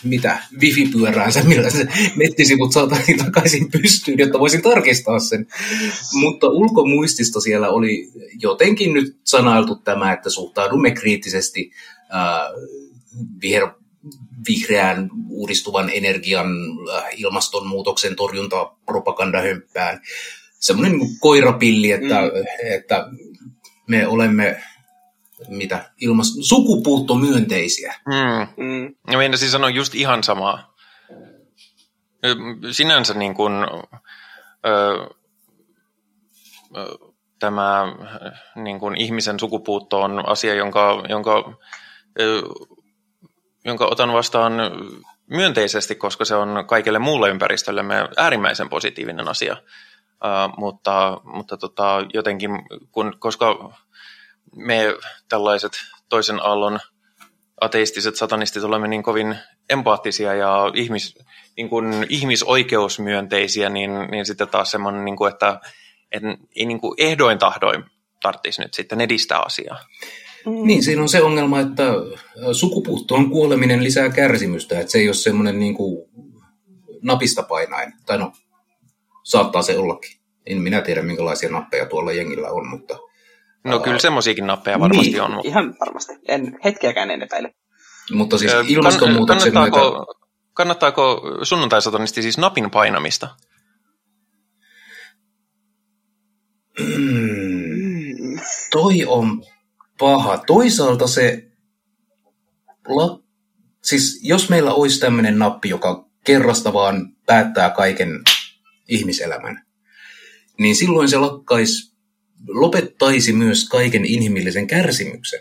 mitä, 0.05 0.39
wifi-pyöräänsä, 0.61 1.43
millä 1.43 1.71
se 1.71 1.87
nettisivut 2.17 2.73
saataisiin 2.73 3.19
takaisin 3.25 3.71
pystyyn, 3.71 4.19
jotta 4.19 4.39
voisin 4.39 4.63
tarkistaa 4.63 5.19
sen. 5.19 5.47
Mutta 6.13 6.49
ulkomuistista 6.49 7.41
siellä 7.41 7.69
oli 7.69 8.11
jotenkin 8.43 8.95
nyt 8.95 9.17
sanailtu 9.25 9.77
tämä, 9.77 10.13
että 10.13 10.31
suhtaudumme 10.31 10.91
kriittisesti 10.91 11.71
äh, 12.15 12.41
viher, 13.43 13.69
vihreän 14.49 15.11
uudistuvan 15.29 15.91
energian 15.95 16.47
äh, 16.97 17.05
ilmastonmuutoksen 17.17 18.17
torjuntapropagandahömppään. 18.17 20.01
Semmoinen 20.61 20.99
niin 20.99 21.19
koirapilli, 21.21 21.93
että, 21.93 22.21
mm. 22.21 22.75
että 22.77 23.09
me 23.89 24.07
olemme 24.07 24.63
mitä 25.49 25.91
ilmas, 26.01 26.35
sukupuuttomyönteisiä. 26.41 27.95
Mm. 28.07 28.65
Mm. 28.65 28.95
Ja 29.11 29.19
meinasin 29.19 29.51
sanoa 29.51 29.71
just 29.71 29.95
ihan 29.95 30.25
samaa. 30.25 30.75
Sinänsä 32.71 33.15
niin 33.15 33.35
kuin, 33.35 33.53
ö, 34.67 35.09
ö, 36.77 36.99
tämä 37.39 37.83
niin 38.55 38.81
kuin 38.81 38.97
ihmisen 38.97 39.41
sukupuutto 39.41 40.01
on 40.01 40.29
asia, 40.29 40.55
jonka, 40.55 41.05
jonka, 41.09 41.53
ö, 42.21 42.43
jonka 43.65 43.87
otan 43.87 44.13
vastaan 44.13 44.53
myönteisesti, 45.31 45.95
koska 45.95 46.25
se 46.25 46.35
on 46.35 46.65
kaikille 46.67 46.99
muulle 46.99 47.29
ympäristöllemme 47.29 48.09
äärimmäisen 48.17 48.69
positiivinen 48.69 49.29
asia. 49.29 49.57
Uh, 50.25 50.59
mutta 50.59 51.21
mutta 51.25 51.57
tota, 51.57 52.07
jotenkin, 52.15 52.51
kun, 52.93 53.15
koska 53.19 53.73
me 54.57 54.95
tällaiset 55.29 55.73
toisen 56.09 56.41
aallon 56.41 56.79
ateistiset 57.61 58.17
satanistit 58.17 58.65
olemme 58.65 58.89
niin 58.89 59.03
kovin 59.03 59.37
empaattisia 59.71 60.35
ja 60.35 60.71
ihmis, 60.75 61.19
niin 61.57 61.69
kuin 61.69 62.07
ihmisoikeusmyönteisiä, 62.09 63.69
niin, 63.69 63.91
niin 64.11 64.27
sitten 64.27 64.49
taas 64.49 64.71
semmoinen, 64.71 65.05
niin 65.05 65.17
kuin, 65.17 65.33
että 65.33 65.61
et, 66.13 66.23
ei 66.57 66.67
niin 66.67 66.81
kuin 66.81 66.95
ehdoin 66.99 67.39
tahdoin 67.39 67.85
tarvitsisi 68.23 68.63
nyt 68.63 68.75
sitten 68.75 69.01
edistää 69.01 69.41
asiaa. 69.41 69.79
Mm. 70.47 70.67
Niin, 70.67 70.83
siinä 70.83 71.03
on 71.03 71.09
se 71.09 71.23
ongelma, 71.23 71.61
että 71.61 71.85
sukupuuttoon 72.53 73.31
kuoleminen 73.31 73.85
lisää 73.85 74.09
kärsimystä, 74.09 74.81
että 74.81 74.93
se 74.93 74.99
ei 74.99 75.09
ole 75.09 75.15
semmoinen 75.15 75.59
niin 75.59 75.75
kuin 75.75 76.09
napista 77.03 77.43
painain. 77.43 77.93
Tai 78.07 78.19
no, 78.19 78.33
saattaa 79.23 79.63
se 79.63 79.79
ollakin. 79.79 80.19
En 80.47 80.59
minä 80.59 80.81
tiedä, 80.81 81.03
minkälaisia 81.03 81.51
nappeja 81.51 81.87
tuolla 81.87 82.13
jengillä 82.13 82.51
on, 82.51 82.69
mutta 82.69 82.99
No 83.69 83.81
kyllä 83.81 83.99
semmoisiakin 83.99 84.47
nappeja 84.47 84.81
varmasti 84.81 85.11
niin, 85.11 85.23
on. 85.23 85.33
Mutta... 85.33 85.49
Ihan 85.49 85.77
varmasti. 85.81 86.13
En 86.29 86.59
hetkeäkään 86.65 87.11
en 87.11 87.23
epäile. 87.23 87.55
Mutta 88.13 88.39
siis 88.39 88.53
ilmastonmuutoksen 88.69 89.53
kannattaako, 89.53 89.91
myötä... 89.91 90.29
Kannattaako 90.53 91.23
sunnuntaisatanisti 91.43 92.23
siis 92.23 92.39
napin 92.39 92.71
painamista? 92.71 93.29
Mm, 96.81 98.41
toi 98.73 99.05
on 99.07 99.43
paha. 99.99 100.39
Toisaalta 100.39 101.07
se... 101.07 101.49
La... 102.89 103.21
Siis 103.83 104.21
jos 104.23 104.49
meillä 104.49 104.73
olisi 104.73 105.01
tämmöinen 105.01 105.39
nappi, 105.39 105.69
joka 105.69 106.09
kerrasta 106.25 106.73
vaan 106.73 107.13
päättää 107.27 107.71
kaiken 107.71 108.21
ihmiselämän, 108.89 109.67
niin 110.59 110.77
silloin 110.77 111.09
se 111.09 111.19
lakkaisi 111.19 111.88
lopettaisi 112.47 113.33
myös 113.33 113.69
kaiken 113.69 114.05
inhimillisen 114.05 114.67
kärsimyksen 114.67 115.41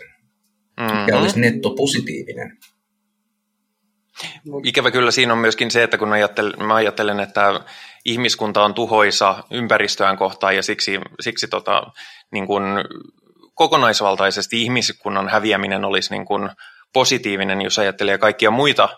mm-hmm. 0.80 1.08
ja 1.08 1.18
olisi 1.18 1.40
nettopositiivinen. 1.40 2.58
Ikävä 4.64 4.90
kyllä 4.90 5.10
siinä 5.10 5.32
on 5.32 5.38
myöskin 5.38 5.70
se, 5.70 5.82
että 5.82 5.98
kun 5.98 6.12
ajattelen, 6.12 6.66
mä 6.66 6.74
ajattelen, 6.74 7.20
että 7.20 7.60
ihmiskunta 8.04 8.64
on 8.64 8.74
tuhoisa 8.74 9.44
ympäristöään 9.50 10.16
kohtaan 10.16 10.56
ja 10.56 10.62
siksi, 10.62 11.00
siksi 11.20 11.48
tota, 11.48 11.82
niin 12.32 12.46
kuin 12.46 12.62
kokonaisvaltaisesti 13.54 14.62
ihmiskunnan 14.62 15.28
häviäminen 15.28 15.84
olisi 15.84 16.10
niin 16.10 16.24
kuin 16.24 16.50
positiivinen, 16.92 17.62
jos 17.62 17.78
ajattelee 17.78 18.18
kaikkia 18.18 18.50
muita 18.50 18.88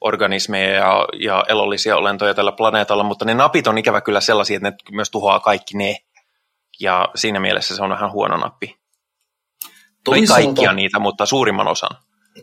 organismeja 0.00 0.74
ja, 0.74 1.06
ja 1.20 1.44
elollisia 1.48 1.96
olentoja 1.96 2.34
tällä 2.34 2.52
planeetalla, 2.52 3.02
mutta 3.02 3.24
ne 3.24 3.34
napit 3.34 3.66
on 3.66 3.78
ikävä 3.78 4.00
kyllä 4.00 4.20
sellaisia, 4.20 4.56
että 4.56 4.70
ne 4.70 4.76
myös 4.92 5.10
tuhoaa 5.10 5.40
kaikki 5.40 5.76
ne 5.76 5.96
ja 6.80 7.08
siinä 7.14 7.40
mielessä 7.40 7.76
se 7.76 7.82
on 7.82 7.90
vähän 7.90 8.12
huono 8.12 8.36
nappi. 8.36 8.76
Toisaalta, 10.04 10.40
Ei 10.40 10.46
kaikkia 10.46 10.72
niitä, 10.72 10.98
mutta 10.98 11.26
suurimman 11.26 11.68
osan. 11.68 11.96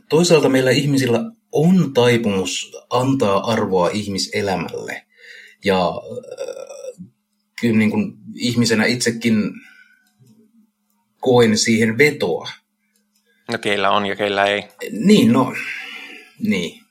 Toisaalta 0.09 0.49
meillä 0.49 0.71
ihmisillä 0.71 1.19
on 1.51 1.93
taipumus 1.93 2.71
antaa 2.89 3.51
arvoa 3.51 3.89
ihmiselämälle. 3.89 5.05
Ja 5.65 5.87
äh, 5.87 7.07
kyllä 7.61 7.77
niin 7.77 7.91
kuin 7.91 8.13
ihmisenä 8.35 8.85
itsekin 8.85 9.53
koen 11.21 11.57
siihen 11.57 11.97
vetoa. 11.97 12.49
No 13.51 13.57
keillä 13.57 13.89
on 13.89 14.05
ja 14.05 14.15
keillä 14.15 14.45
ei. 14.45 14.63
Niin, 14.91 15.33
no, 15.33 15.53
niin. 16.39 16.81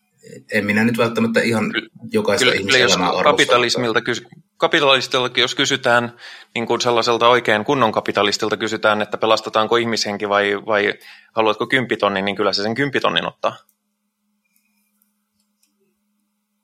En 0.53 0.67
minä 0.67 0.85
nyt 0.85 0.99
välttämättä 0.99 1.41
ihan 1.41 1.73
jokaista 2.13 2.45
kyllä, 2.45 2.57
ihmiselämää 2.61 3.09
jos 3.09 3.23
kapitalismilta, 3.23 4.01
kapitalistilta, 4.57 5.41
jos 5.41 5.55
kysytään 5.55 6.17
niin 6.55 6.67
kuin 6.67 6.81
sellaiselta 6.81 7.29
oikein 7.29 7.65
kunnon 7.65 7.93
kapitalistilta 7.93 8.57
kysytään, 8.57 9.03
että 9.03 9.19
pelastetaanko 9.19 9.77
ihmishenki 9.77 10.29
vai, 10.29 10.67
vai 10.67 10.95
haluatko 11.33 11.67
kymppitonnin, 11.67 12.25
niin 12.25 12.37
kyllä 12.37 12.53
se 12.53 12.63
sen 12.63 12.75
kymppitonnin 12.75 13.27
ottaa. 13.27 13.57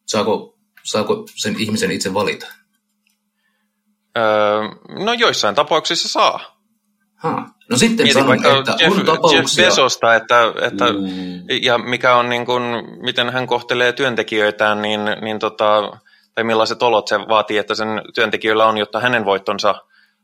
Saako, 0.06 0.58
saako 0.84 1.26
sen 1.34 1.56
ihmisen 1.58 1.90
itse 1.90 2.14
valita? 2.14 2.46
Öö, 4.16 4.22
no 5.04 5.12
joissain 5.12 5.54
tapauksissa 5.54 6.08
saa. 6.08 6.62
Ha. 7.14 7.48
No 7.70 7.76
sitten 7.76 8.06
Mietin 8.06 8.22
sanon, 8.22 8.58
että 8.58 8.76
Jeff, 8.78 8.98
on 8.98 9.06
tapauksia... 9.06 9.38
Jeff 9.38 9.56
Bezosta, 9.56 10.14
että, 10.14 10.52
että 10.62 10.92
mm. 10.92 11.44
ja 11.62 11.78
mikä 11.78 12.16
on 12.16 12.28
niin 12.28 12.46
kuin, 12.46 12.62
miten 13.02 13.30
hän 13.30 13.46
kohtelee 13.46 13.92
työntekijöitään, 13.92 14.82
niin, 14.82 15.00
niin 15.20 15.38
tota, 15.38 15.98
tai 16.34 16.44
millaiset 16.44 16.82
olot 16.82 17.08
se 17.08 17.18
vaatii, 17.18 17.58
että 17.58 17.74
sen 17.74 17.88
työntekijöillä 18.14 18.66
on, 18.66 18.78
jotta 18.78 19.00
hänen 19.00 19.24
voittonsa 19.24 19.74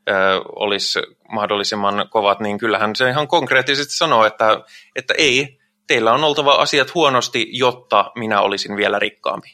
ö, 0.08 0.12
olisi 0.56 1.00
mahdollisimman 1.32 2.08
kovat, 2.10 2.40
niin 2.40 2.58
kyllähän 2.58 2.96
se 2.96 3.10
ihan 3.10 3.28
konkreettisesti 3.28 3.92
sanoo, 3.92 4.24
että, 4.26 4.60
että 4.96 5.14
ei, 5.18 5.58
teillä 5.86 6.12
on 6.12 6.24
oltava 6.24 6.52
asiat 6.52 6.94
huonosti, 6.94 7.48
jotta 7.52 8.12
minä 8.14 8.40
olisin 8.40 8.76
vielä 8.76 8.98
rikkaampi. 8.98 9.48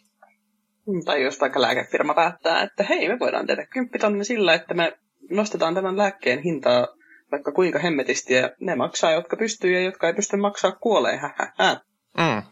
Tai 1.04 1.22
jos 1.22 1.40
vaikka 1.40 1.60
lääkefirma 1.60 2.14
päättää, 2.14 2.62
että 2.62 2.82
hei, 2.82 3.08
me 3.08 3.18
voidaan 3.18 3.46
tehdä 3.46 3.66
kymppitonni 3.66 4.24
sillä, 4.24 4.54
että 4.54 4.74
me 4.74 4.98
nostetaan 5.30 5.74
tämän 5.74 5.96
lääkkeen 5.96 6.42
hintaa 6.42 6.86
vaikka 7.32 7.52
kuinka 7.52 7.78
hemmetisti, 7.78 8.34
ja 8.34 8.50
ne 8.60 8.74
maksaa, 8.74 9.12
jotka 9.12 9.36
pystyy, 9.36 9.74
ja 9.74 9.80
jotka 9.80 10.06
ei 10.06 10.14
pysty 10.14 10.36
maksaa, 10.36 10.72
kuolee. 10.72 11.20
Mm. 12.18 12.42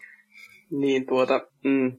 Niin 0.70 1.06
tuota, 1.06 1.40
mm. 1.64 1.92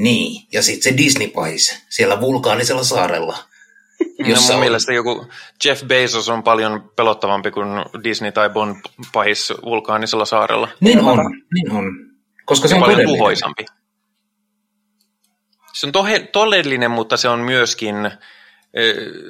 Niin, 0.00 0.46
ja 0.52 0.62
sitten 0.62 0.82
se 0.82 0.98
Disney-pais 0.98 1.84
siellä 1.88 2.20
vulkaanisella 2.20 2.84
saarella. 2.84 3.38
Jossa 4.18 4.34
no 4.34 4.40
mun 4.46 4.54
on... 4.54 4.60
mielestä 4.60 4.92
joku 4.92 5.26
Jeff 5.64 5.84
Bezos 5.84 6.28
on 6.28 6.42
paljon 6.42 6.92
pelottavampi 6.96 7.50
kuin 7.50 7.68
Disney 8.04 8.32
tai 8.32 8.50
Bon 8.50 8.82
pahis 9.12 9.52
vulkaanisella 9.64 10.24
saarella. 10.24 10.68
Niin 10.80 11.00
on, 11.00 11.18
niin 11.54 11.72
on. 11.72 11.84
Koska 12.44 12.68
se 12.68 12.74
on 12.74 12.80
paljon 12.80 13.04
tuhoisampi. 13.04 13.64
Se 15.72 15.86
on 15.86 15.92
tohe, 15.92 16.18
todellinen, 16.18 16.90
mutta 16.90 17.16
se 17.16 17.28
on 17.28 17.38
myöskin 17.38 17.96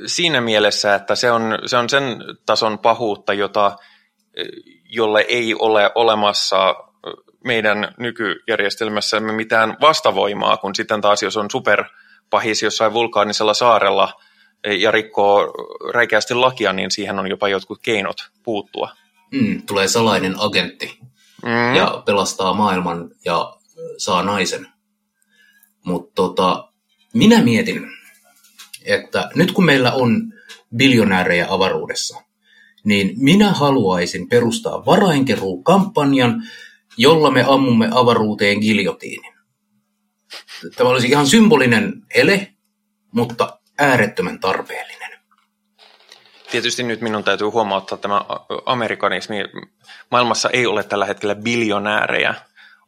siinä 0.06 0.40
mielessä, 0.40 0.94
että 0.94 1.14
se 1.14 1.30
on, 1.30 1.58
se 1.66 1.76
on 1.76 1.88
sen 1.88 2.04
tason 2.46 2.78
pahuutta, 2.78 3.32
jota, 3.32 3.76
jolle 4.84 5.24
ei 5.28 5.54
ole 5.54 5.90
olemassa 5.94 6.74
meidän 7.44 7.94
nykyjärjestelmässämme 7.98 9.32
mitään 9.32 9.76
vastavoimaa, 9.80 10.56
kun 10.56 10.74
sitten 10.74 11.00
taas 11.00 11.22
jos 11.22 11.36
on 11.36 11.50
superpahis 11.50 12.62
jossain 12.62 12.92
vulkaanisella 12.92 13.54
saarella 13.54 14.12
ja 14.78 14.90
rikkoo 14.90 15.52
räikeästi 15.94 16.34
lakia, 16.34 16.72
niin 16.72 16.90
siihen 16.90 17.18
on 17.18 17.30
jopa 17.30 17.48
jotkut 17.48 17.78
keinot 17.82 18.30
puuttua. 18.42 18.90
Mm, 19.32 19.62
tulee 19.62 19.88
salainen 19.88 20.34
agentti 20.38 20.98
mm. 21.44 21.74
ja 21.76 22.02
pelastaa 22.06 22.54
maailman 22.54 23.10
ja 23.24 23.56
saa 23.96 24.22
naisen. 24.22 24.66
Mutta 25.84 26.12
tota, 26.14 26.68
minä 27.14 27.42
mietin, 27.42 27.86
että 28.84 29.30
nyt 29.34 29.52
kun 29.52 29.64
meillä 29.64 29.92
on 29.92 30.32
biljonäärejä 30.76 31.46
avaruudessa, 31.50 32.22
niin 32.84 33.12
minä 33.16 33.52
haluaisin 33.52 34.28
perustaa 34.28 34.86
varainkeruukampanjan, 34.86 36.42
jolla 36.96 37.30
me 37.30 37.44
ammumme 37.48 37.88
avaruuteen 37.92 38.58
giljotiinin. 38.58 39.34
Tämä 40.76 40.90
olisi 40.90 41.08
ihan 41.08 41.26
symbolinen 41.26 41.92
ele, 42.14 42.52
mutta 43.14 43.60
äärettömän 43.78 44.40
tarpeellinen. 44.40 45.10
Tietysti 46.50 46.82
nyt 46.82 47.00
minun 47.00 47.24
täytyy 47.24 47.46
huomauttaa 47.46 47.98
tämä 47.98 48.20
amerikanismi. 48.66 49.36
Maailmassa 50.10 50.50
ei 50.50 50.66
ole 50.66 50.84
tällä 50.84 51.06
hetkellä 51.06 51.34
biljonäärejä, 51.34 52.34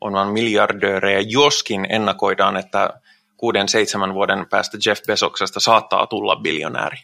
on 0.00 0.12
vain 0.12 0.28
miljardöörejä, 0.28 1.20
joskin 1.20 1.86
ennakoidaan, 1.88 2.56
että 2.56 3.00
kuuden, 3.36 3.68
seitsemän 3.68 4.14
vuoden 4.14 4.46
päästä 4.50 4.78
Jeff 4.86 5.02
Besoksesta 5.06 5.60
saattaa 5.60 6.06
tulla 6.06 6.36
biljonääri. 6.36 6.96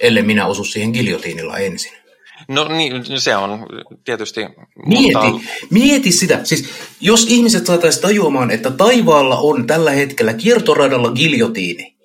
Ellei 0.00 0.22
minä 0.22 0.46
osu 0.46 0.64
siihen 0.64 0.90
giljotiinilla 0.90 1.58
ensin. 1.58 2.07
No 2.48 2.68
niin, 2.68 3.20
se 3.20 3.36
on 3.36 3.66
tietysti... 4.04 4.40
Mieti, 4.86 5.30
mutta... 5.30 5.48
mieti 5.70 6.12
sitä. 6.12 6.40
Siis, 6.44 6.68
jos 7.00 7.26
ihmiset 7.28 7.66
saataisiin 7.66 8.02
tajuamaan, 8.02 8.50
että 8.50 8.70
taivaalla 8.70 9.36
on 9.36 9.66
tällä 9.66 9.90
hetkellä 9.90 10.34
kiertoradalla 10.34 11.10
giljotiini, 11.10 11.96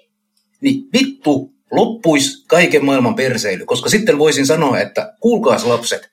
niin 0.62 0.90
vittu 0.94 1.54
loppuisi 1.72 2.46
kaiken 2.48 2.86
maailman 2.86 3.16
perseily, 3.16 3.66
koska 3.66 3.90
sitten 3.90 4.18
voisin 4.18 4.46
sanoa, 4.46 4.80
että 4.80 5.14
kuulkaas 5.20 5.66
lapset, 5.66 6.12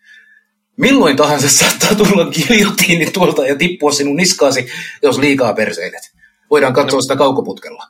milloin 0.76 1.16
tahansa 1.16 1.48
saattaa 1.58 1.94
tulla 1.94 2.24
giljotiini 2.24 3.10
tuolta 3.10 3.46
ja 3.46 3.56
tippua 3.56 3.92
sinun 3.92 4.16
niskaasi, 4.16 4.68
jos 5.02 5.18
liikaa 5.18 5.52
perseilet. 5.54 6.12
Voidaan 6.50 6.72
katsoa 6.72 6.96
no, 6.96 7.02
sitä 7.02 7.16
kaukoputkella. 7.16 7.84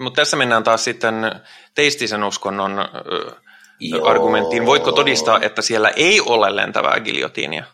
Mutta 0.00 0.16
tässä 0.16 0.36
mennään 0.36 0.64
taas 0.64 0.84
sitten 0.84 1.14
teistisen 1.74 2.24
uskonnon 2.24 2.72
Joo. 3.80 4.06
argumenttiin. 4.06 4.66
Voitko 4.66 4.92
todistaa, 4.92 5.40
että 5.40 5.62
siellä 5.62 5.88
ei 5.88 6.20
ole 6.20 6.56
lentävää 6.56 7.00
giljotiinia? 7.00 7.64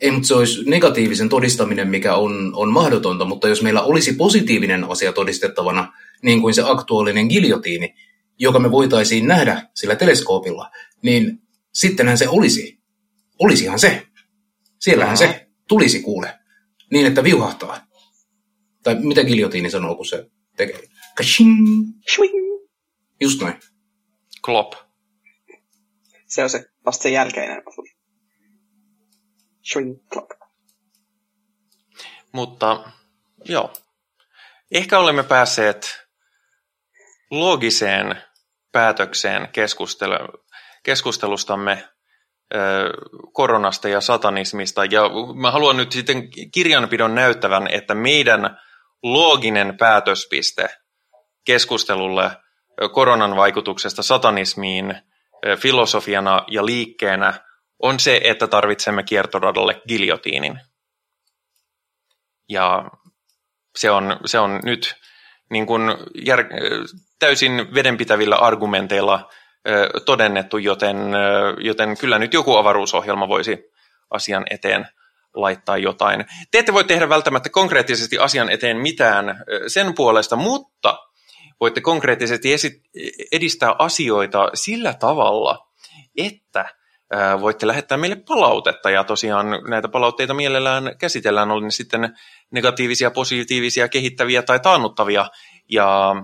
Ei, 0.00 0.10
mutta 0.10 0.28
se 0.28 0.34
olisi 0.34 0.70
negatiivisen 0.70 1.28
todistaminen, 1.28 1.88
mikä 1.88 2.14
on, 2.14 2.52
on 2.54 2.72
mahdotonta, 2.72 3.24
mutta 3.24 3.48
jos 3.48 3.62
meillä 3.62 3.82
olisi 3.82 4.12
positiivinen 4.12 4.84
asia 4.84 5.12
todistettavana, 5.12 5.92
niin 6.22 6.40
kuin 6.40 6.54
se 6.54 6.62
aktuaalinen 6.66 7.26
giljotiini, 7.26 7.94
joka 8.38 8.58
me 8.58 8.70
voitaisiin 8.70 9.26
nähdä 9.28 9.68
sillä 9.74 9.96
teleskoopilla, 9.96 10.70
niin 11.02 11.42
sittenhän 11.72 12.18
se 12.18 12.28
olisi. 12.28 12.78
Olisihan 13.38 13.78
se. 13.78 14.06
Siellähän 14.78 15.16
Aha. 15.16 15.26
se 15.26 15.46
tulisi 15.68 16.02
kuule. 16.02 16.38
Niin, 16.90 17.06
että 17.06 17.24
viuhahtaa. 17.24 17.86
Tai 18.82 18.94
mitä 18.94 19.24
giljotiini 19.24 19.70
sanoo, 19.70 19.94
kun 19.94 20.06
se 20.06 20.26
tekee? 20.56 20.80
Kashing! 21.16 21.66
Shwing! 22.14 22.68
Just 23.20 23.40
noin. 23.40 23.54
Klop. 24.44 24.74
Se 26.26 26.42
on 26.42 26.50
se 26.50 26.64
vasta 26.86 27.02
sen 27.02 27.12
jälkeinen 27.12 27.62
Shwing, 29.72 30.08
klop. 30.12 30.30
Mutta 32.32 32.92
joo. 33.44 33.72
Ehkä 34.70 34.98
olemme 34.98 35.22
päässeet 35.22 36.06
loogiseen 37.30 38.22
päätökseen 38.72 39.48
keskustelustamme 40.82 41.88
koronasta 43.32 43.88
ja 43.88 44.00
satanismista. 44.00 44.84
Ja 44.84 45.02
mä 45.34 45.50
haluan 45.50 45.76
nyt 45.76 45.92
sitten 45.92 46.30
kirjanpidon 46.54 47.14
näyttävän, 47.14 47.66
että 47.66 47.94
meidän 47.94 48.60
looginen 49.02 49.76
päätöspiste 49.76 50.68
keskustelulle 51.44 52.30
koronan 52.92 53.36
vaikutuksesta 53.36 54.02
satanismiin 54.02 54.96
filosofiana 55.58 56.44
ja 56.48 56.66
liikkeenä 56.66 57.34
on 57.82 58.00
se, 58.00 58.20
että 58.24 58.46
tarvitsemme 58.46 59.02
kiertoradalle 59.02 59.82
giljotiinin. 59.88 60.60
Ja 62.48 62.90
se 63.76 63.90
on, 63.90 64.16
se 64.26 64.38
on 64.38 64.60
nyt 64.64 64.94
niin 65.50 65.66
kuin 65.66 65.82
jär, 66.26 66.44
täysin 67.18 67.74
vedenpitävillä 67.74 68.36
argumenteilla 68.36 69.30
todennettu, 70.06 70.58
joten, 70.58 70.96
joten 71.58 71.98
kyllä 71.98 72.18
nyt 72.18 72.34
joku 72.34 72.56
avaruusohjelma 72.56 73.28
voisi 73.28 73.72
asian 74.10 74.44
eteen 74.50 74.88
laittaa 75.34 75.76
jotain. 75.76 76.24
Te 76.50 76.58
ette 76.58 76.72
voi 76.72 76.84
tehdä 76.84 77.08
välttämättä 77.08 77.50
konkreettisesti 77.50 78.18
asian 78.18 78.50
eteen 78.50 78.76
mitään 78.76 79.44
sen 79.66 79.94
puolesta, 79.94 80.36
mutta 80.36 80.98
voitte 81.62 81.80
konkreettisesti 81.80 82.48
edistää 83.32 83.74
asioita 83.78 84.50
sillä 84.54 84.94
tavalla, 84.94 85.68
että 86.16 86.74
voitte 87.40 87.66
lähettää 87.66 87.98
meille 87.98 88.16
palautetta 88.28 88.90
ja 88.90 89.04
tosiaan 89.04 89.46
näitä 89.68 89.88
palautteita 89.88 90.34
mielellään 90.34 90.96
käsitellään, 90.98 91.50
oli 91.50 91.64
ne 91.64 91.70
sitten 91.70 92.16
negatiivisia, 92.50 93.10
positiivisia, 93.10 93.88
kehittäviä 93.88 94.42
tai 94.42 94.60
taannuttavia 94.60 95.26
ja 95.68 96.16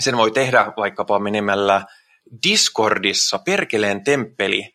sen 0.00 0.16
voi 0.16 0.30
tehdä 0.30 0.72
vaikkapa 0.76 1.18
menemällä 1.18 1.84
Discordissa 2.48 3.38
Perkeleen 3.38 4.04
temppeli 4.04 4.74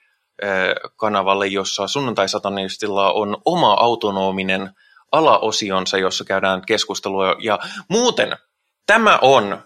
kanavalle, 0.95 1.47
jossa 1.47 1.87
sunnuntai-satanistilla 1.87 3.11
on 3.11 3.37
oma 3.45 3.73
autonominen 3.73 4.69
alaosionsa, 5.11 5.97
jossa 5.97 6.25
käydään 6.25 6.61
keskustelua. 6.67 7.35
Ja 7.39 7.59
muuten 7.89 8.37
tämä 8.85 9.19
on 9.21 9.63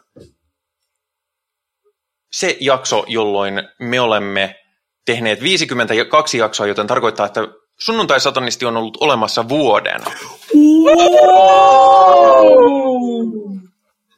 se 2.31 2.57
jakso, 2.59 3.03
jolloin 3.07 3.63
me 3.79 3.99
olemme 3.99 4.55
tehneet 5.05 5.41
52 5.41 6.37
jaksoa, 6.37 6.67
joten 6.67 6.87
tarkoittaa, 6.87 7.25
että 7.25 7.47
sunnuntai-satanisti 7.79 8.65
on 8.65 8.77
ollut 8.77 8.97
olemassa 9.01 9.49
vuoden. 9.49 10.01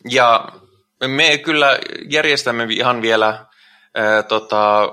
Ja 0.10 0.48
me 1.08 1.38
kyllä 1.38 1.80
järjestämme 2.10 2.68
ihan 2.70 3.02
vielä, 3.02 3.46
ää, 3.96 4.24
tota, 4.24 4.90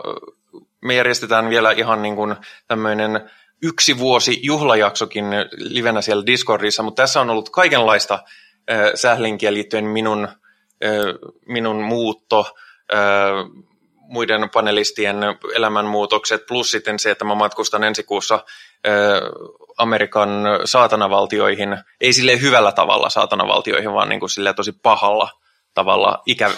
me 0.82 0.94
järjestetään 0.94 1.50
vielä 1.50 1.72
ihan 1.72 2.02
niin 2.02 2.16
kuin 2.16 2.36
tämmöinen 2.68 3.30
yksi 3.62 3.98
vuosi 3.98 4.40
juhlajaksokin 4.42 5.24
livenä 5.56 6.02
siellä 6.02 6.26
Discordissa, 6.26 6.82
mutta 6.82 7.02
tässä 7.02 7.20
on 7.20 7.30
ollut 7.30 7.50
kaikenlaista 7.50 8.18
sählinkiä 8.94 9.54
liittyen 9.54 9.84
minun, 9.84 10.28
minun 11.46 11.82
muutto, 11.82 12.54
muiden 14.08 14.50
panelistien 14.50 15.16
elämänmuutokset, 15.54 16.46
plus 16.46 16.70
sitten 16.70 16.98
se, 16.98 17.10
että 17.10 17.24
mä 17.24 17.34
matkustan 17.34 17.84
ensi 17.84 18.02
kuussa 18.02 18.44
Amerikan 19.78 20.30
saatanavaltioihin, 20.64 21.78
ei 22.00 22.12
sille 22.12 22.40
hyvällä 22.40 22.72
tavalla 22.72 23.10
saatanavaltioihin, 23.10 23.92
vaan 23.92 24.08
niin 24.08 24.20
kuin 24.20 24.30
sille 24.30 24.52
tosi 24.52 24.72
pahalla 24.72 25.30
tavalla, 25.74 26.22
ikä, 26.26 26.50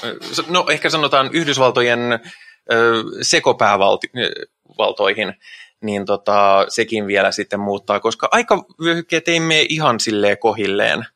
no 0.48 0.66
ehkä 0.70 0.90
sanotaan 0.90 1.30
Yhdysvaltojen 1.32 2.20
sekopäävaltoihin, 3.22 5.34
niin 5.80 6.06
tota, 6.06 6.66
sekin 6.68 7.06
vielä 7.06 7.32
sitten 7.32 7.60
muuttaa, 7.60 8.00
koska 8.00 8.28
aika 8.30 8.64
vyöhykkeet 8.84 9.28
ei 9.28 9.40
mene 9.40 9.66
ihan 9.68 10.00
silleen 10.00 10.38
kohilleen 10.38 11.06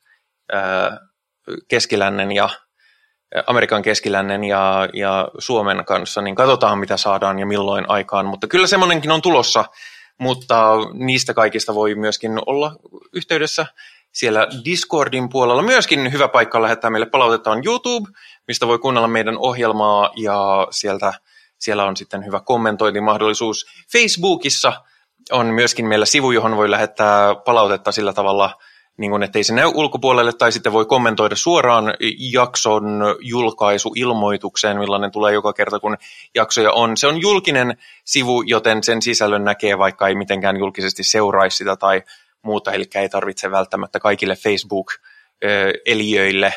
keskilännen 1.69 2.33
ja 2.33 2.49
Amerikan 3.47 3.83
keskilännen 3.83 4.45
ja, 4.45 4.89
ja 4.93 5.29
Suomen 5.39 5.85
kanssa, 5.85 6.23
niin 6.23 6.35
katsotaan 6.35 6.79
mitä 6.79 6.97
saadaan 6.97 7.39
ja 7.39 7.47
milloin 7.47 7.85
aikaan, 7.89 8.27
mutta 8.27 8.47
kyllä 8.47 8.66
semmoinenkin 8.66 9.11
on 9.11 9.23
tulossa, 9.23 9.65
mutta 10.19 10.77
niistä 10.93 11.35
kaikista 11.35 11.74
voi 11.74 11.95
myöskin 11.95 12.39
olla 12.47 12.73
yhteydessä 13.12 13.66
siellä 14.12 14.47
Discordin 14.65 15.29
puolella. 15.29 15.62
Myöskin 15.62 16.12
hyvä 16.12 16.29
paikka 16.29 16.62
lähettää 16.62 16.91
meille 16.91 17.07
palautetta 17.07 17.51
on 17.51 17.62
YouTube, 17.65 18.11
mistä 18.49 18.66
voi 18.66 18.79
kuunnella 18.79 19.09
meidän 19.09 19.39
ohjelmaa 19.39 20.11
ja 20.16 20.66
sieltä, 20.70 21.12
siellä 21.59 21.85
on 21.85 21.97
sitten 21.97 22.27
hyvä 22.27 22.41
kommentointimahdollisuus. 22.41 23.66
Facebookissa 23.93 24.73
on 25.31 25.47
myöskin 25.47 25.87
meillä 25.87 26.07
sivu, 26.07 26.31
johon 26.31 26.57
voi 26.57 26.70
lähettää 26.70 27.35
palautetta 27.35 27.93
sillä 27.93 28.12
tavalla, 28.12 28.59
niin 28.98 29.10
kuin, 29.10 29.23
ettei 29.23 29.44
se 29.44 29.55
näy 29.55 29.70
ulkopuolelle, 29.74 30.32
tai 30.32 30.52
sitten 30.52 30.73
voi 30.73 30.86
kommentoida 30.86 31.36
suoraan 31.36 31.94
jakson 32.32 32.85
julkaisuilmoitukseen, 33.20 34.78
millainen 34.78 35.10
tulee 35.10 35.32
joka 35.32 35.52
kerta, 35.52 35.81
kun 35.81 35.97
jaksoja 36.35 36.73
on. 36.73 36.97
Se 36.97 37.06
on 37.06 37.20
julkinen 37.20 37.77
sivu, 38.05 38.43
joten 38.43 38.82
sen 38.82 39.02
sisällön 39.02 39.44
näkee, 39.44 39.78
vaikka 39.78 40.09
ei 40.09 40.14
mitenkään 40.14 40.56
julkisesti 40.56 41.05
seuraisi 41.05 41.56
sitä 41.56 41.77
tai 41.77 42.02
muuta, 42.43 42.73
eli 42.73 42.85
ei 42.94 43.09
tarvitse 43.09 43.51
välttämättä 43.51 44.01
kaikille 44.01 44.36
Facebook-eliöille 44.36 46.55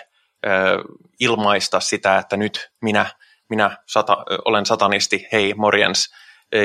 ilmaista 1.20 1.80
sitä, 1.80 2.18
että 2.18 2.38
nyt 2.38 2.72
minä, 2.82 3.06
minä 3.50 3.78
sata, 3.86 4.18
olen 4.46 4.66
satanisti, 4.66 5.28
hei 5.32 5.54
morjens, 5.54 6.14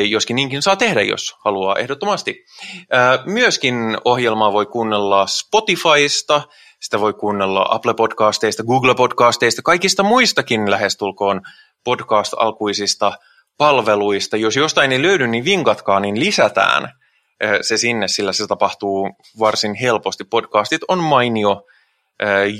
joskin 0.09 0.37
niinkin 0.37 0.63
saa 0.63 0.77
tehdä, 0.77 1.03
jos 1.03 1.37
haluaa 1.45 1.77
ehdottomasti. 1.77 2.45
Myöskin 3.25 3.75
ohjelmaa 4.05 4.53
voi 4.53 4.67
kuunnella 4.67 5.27
Spotifysta, 5.27 6.43
sitä 6.81 7.01
voi 7.01 7.13
kuunnella 7.13 7.67
Apple 7.71 7.95
Podcasteista, 7.95 8.63
Google 8.63 8.95
Podcasteista, 8.95 9.63
kaikista 9.63 10.03
muistakin 10.03 10.71
lähestulkoon 10.71 11.41
podcast-alkuisista 11.85 13.13
palveluista. 13.57 14.37
Jos 14.37 14.57
jostain 14.57 14.93
ei 14.93 15.03
löydy, 15.03 15.27
niin 15.27 15.45
vinkatkaa, 15.45 16.01
niin 16.01 16.21
lisätään 16.21 16.93
se 17.61 17.77
sinne, 17.77 18.09
sillä 18.09 18.33
se 18.33 18.47
tapahtuu 18.47 19.11
varsin 19.39 19.75
helposti. 19.75 20.25
Podcastit 20.25 20.83
on 20.89 20.99
mainio 20.99 21.63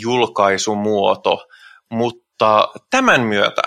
julkaisumuoto, 0.01 1.47
mutta 1.91 2.69
tämän 2.91 3.21
myötä 3.21 3.63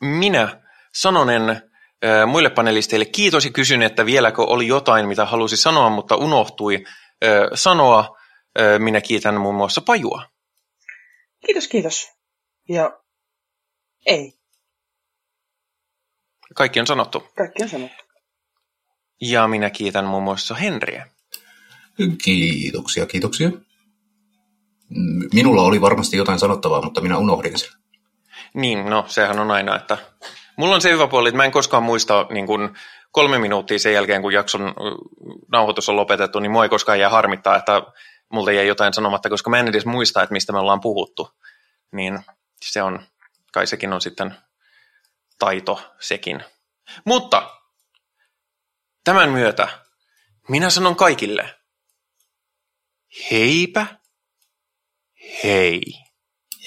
minä 0.00 0.60
sanonen 0.94 1.62
muille 2.26 2.50
panelisteille 2.50 3.04
kiitos 3.04 3.44
ja 3.44 3.50
kysyn, 3.50 3.82
että 3.82 4.06
vieläkö 4.06 4.42
oli 4.42 4.66
jotain, 4.66 5.08
mitä 5.08 5.24
halusi 5.24 5.56
sanoa, 5.56 5.90
mutta 5.90 6.16
unohtui 6.16 6.84
sanoa. 7.54 8.18
Minä 8.78 9.00
kiitän 9.00 9.40
muun 9.40 9.54
muassa 9.54 9.80
Pajua. 9.80 10.22
Kiitos, 11.46 11.68
kiitos. 11.68 12.08
Ja 12.68 13.00
ei. 14.06 14.32
Kaikki 16.54 16.80
on 16.80 16.86
sanottu. 16.86 17.28
Kaikki 17.36 17.62
on 17.62 17.68
sanottu. 17.68 18.04
Ja 19.20 19.48
minä 19.48 19.70
kiitän 19.70 20.04
muun 20.04 20.22
muassa 20.22 20.54
Henriä. 20.54 21.06
Kiitoksia, 22.24 23.06
kiitoksia. 23.06 23.50
Minulla 25.32 25.62
oli 25.62 25.80
varmasti 25.80 26.16
jotain 26.16 26.38
sanottavaa, 26.38 26.82
mutta 26.82 27.00
minä 27.00 27.18
unohdin 27.18 27.58
sen. 27.58 27.70
Niin, 28.54 28.86
no 28.86 29.04
sehän 29.08 29.38
on 29.38 29.50
aina, 29.50 29.76
että 29.76 29.98
mulla 30.58 30.74
on 30.74 30.80
se 30.80 30.90
hyvä 30.90 31.06
puoli, 31.06 31.28
että 31.28 31.36
mä 31.36 31.44
en 31.44 31.52
koskaan 31.52 31.82
muista 31.82 32.26
niin 32.30 32.46
kuin 32.46 32.70
kolme 33.10 33.38
minuuttia 33.38 33.78
sen 33.78 33.92
jälkeen, 33.92 34.22
kun 34.22 34.32
jakson 34.32 34.74
nauhoitus 35.52 35.88
on 35.88 35.96
lopetettu, 35.96 36.40
niin 36.40 36.50
mua 36.50 36.62
ei 36.62 36.68
koskaan 36.68 37.00
jää 37.00 37.10
harmittaa, 37.10 37.56
että 37.56 37.82
multa 38.32 38.52
jäi 38.52 38.66
jotain 38.66 38.94
sanomatta, 38.94 39.28
koska 39.28 39.50
mä 39.50 39.58
en 39.58 39.68
edes 39.68 39.86
muista, 39.86 40.22
että 40.22 40.32
mistä 40.32 40.52
me 40.52 40.58
ollaan 40.58 40.80
puhuttu. 40.80 41.30
Niin 41.92 42.20
se 42.62 42.82
on, 42.82 43.00
kai 43.52 43.66
sekin 43.66 43.92
on 43.92 44.00
sitten 44.00 44.34
taito 45.38 45.82
sekin. 46.00 46.44
Mutta 47.04 47.58
Tämän 49.08 49.30
myötä 49.30 49.68
minä 50.48 50.70
sanon 50.70 50.96
kaikille, 50.96 51.54
heipä, 53.30 53.86
hei. 55.44 55.80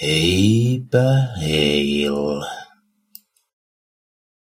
Heipä 0.02 1.04
heil. 1.40 2.42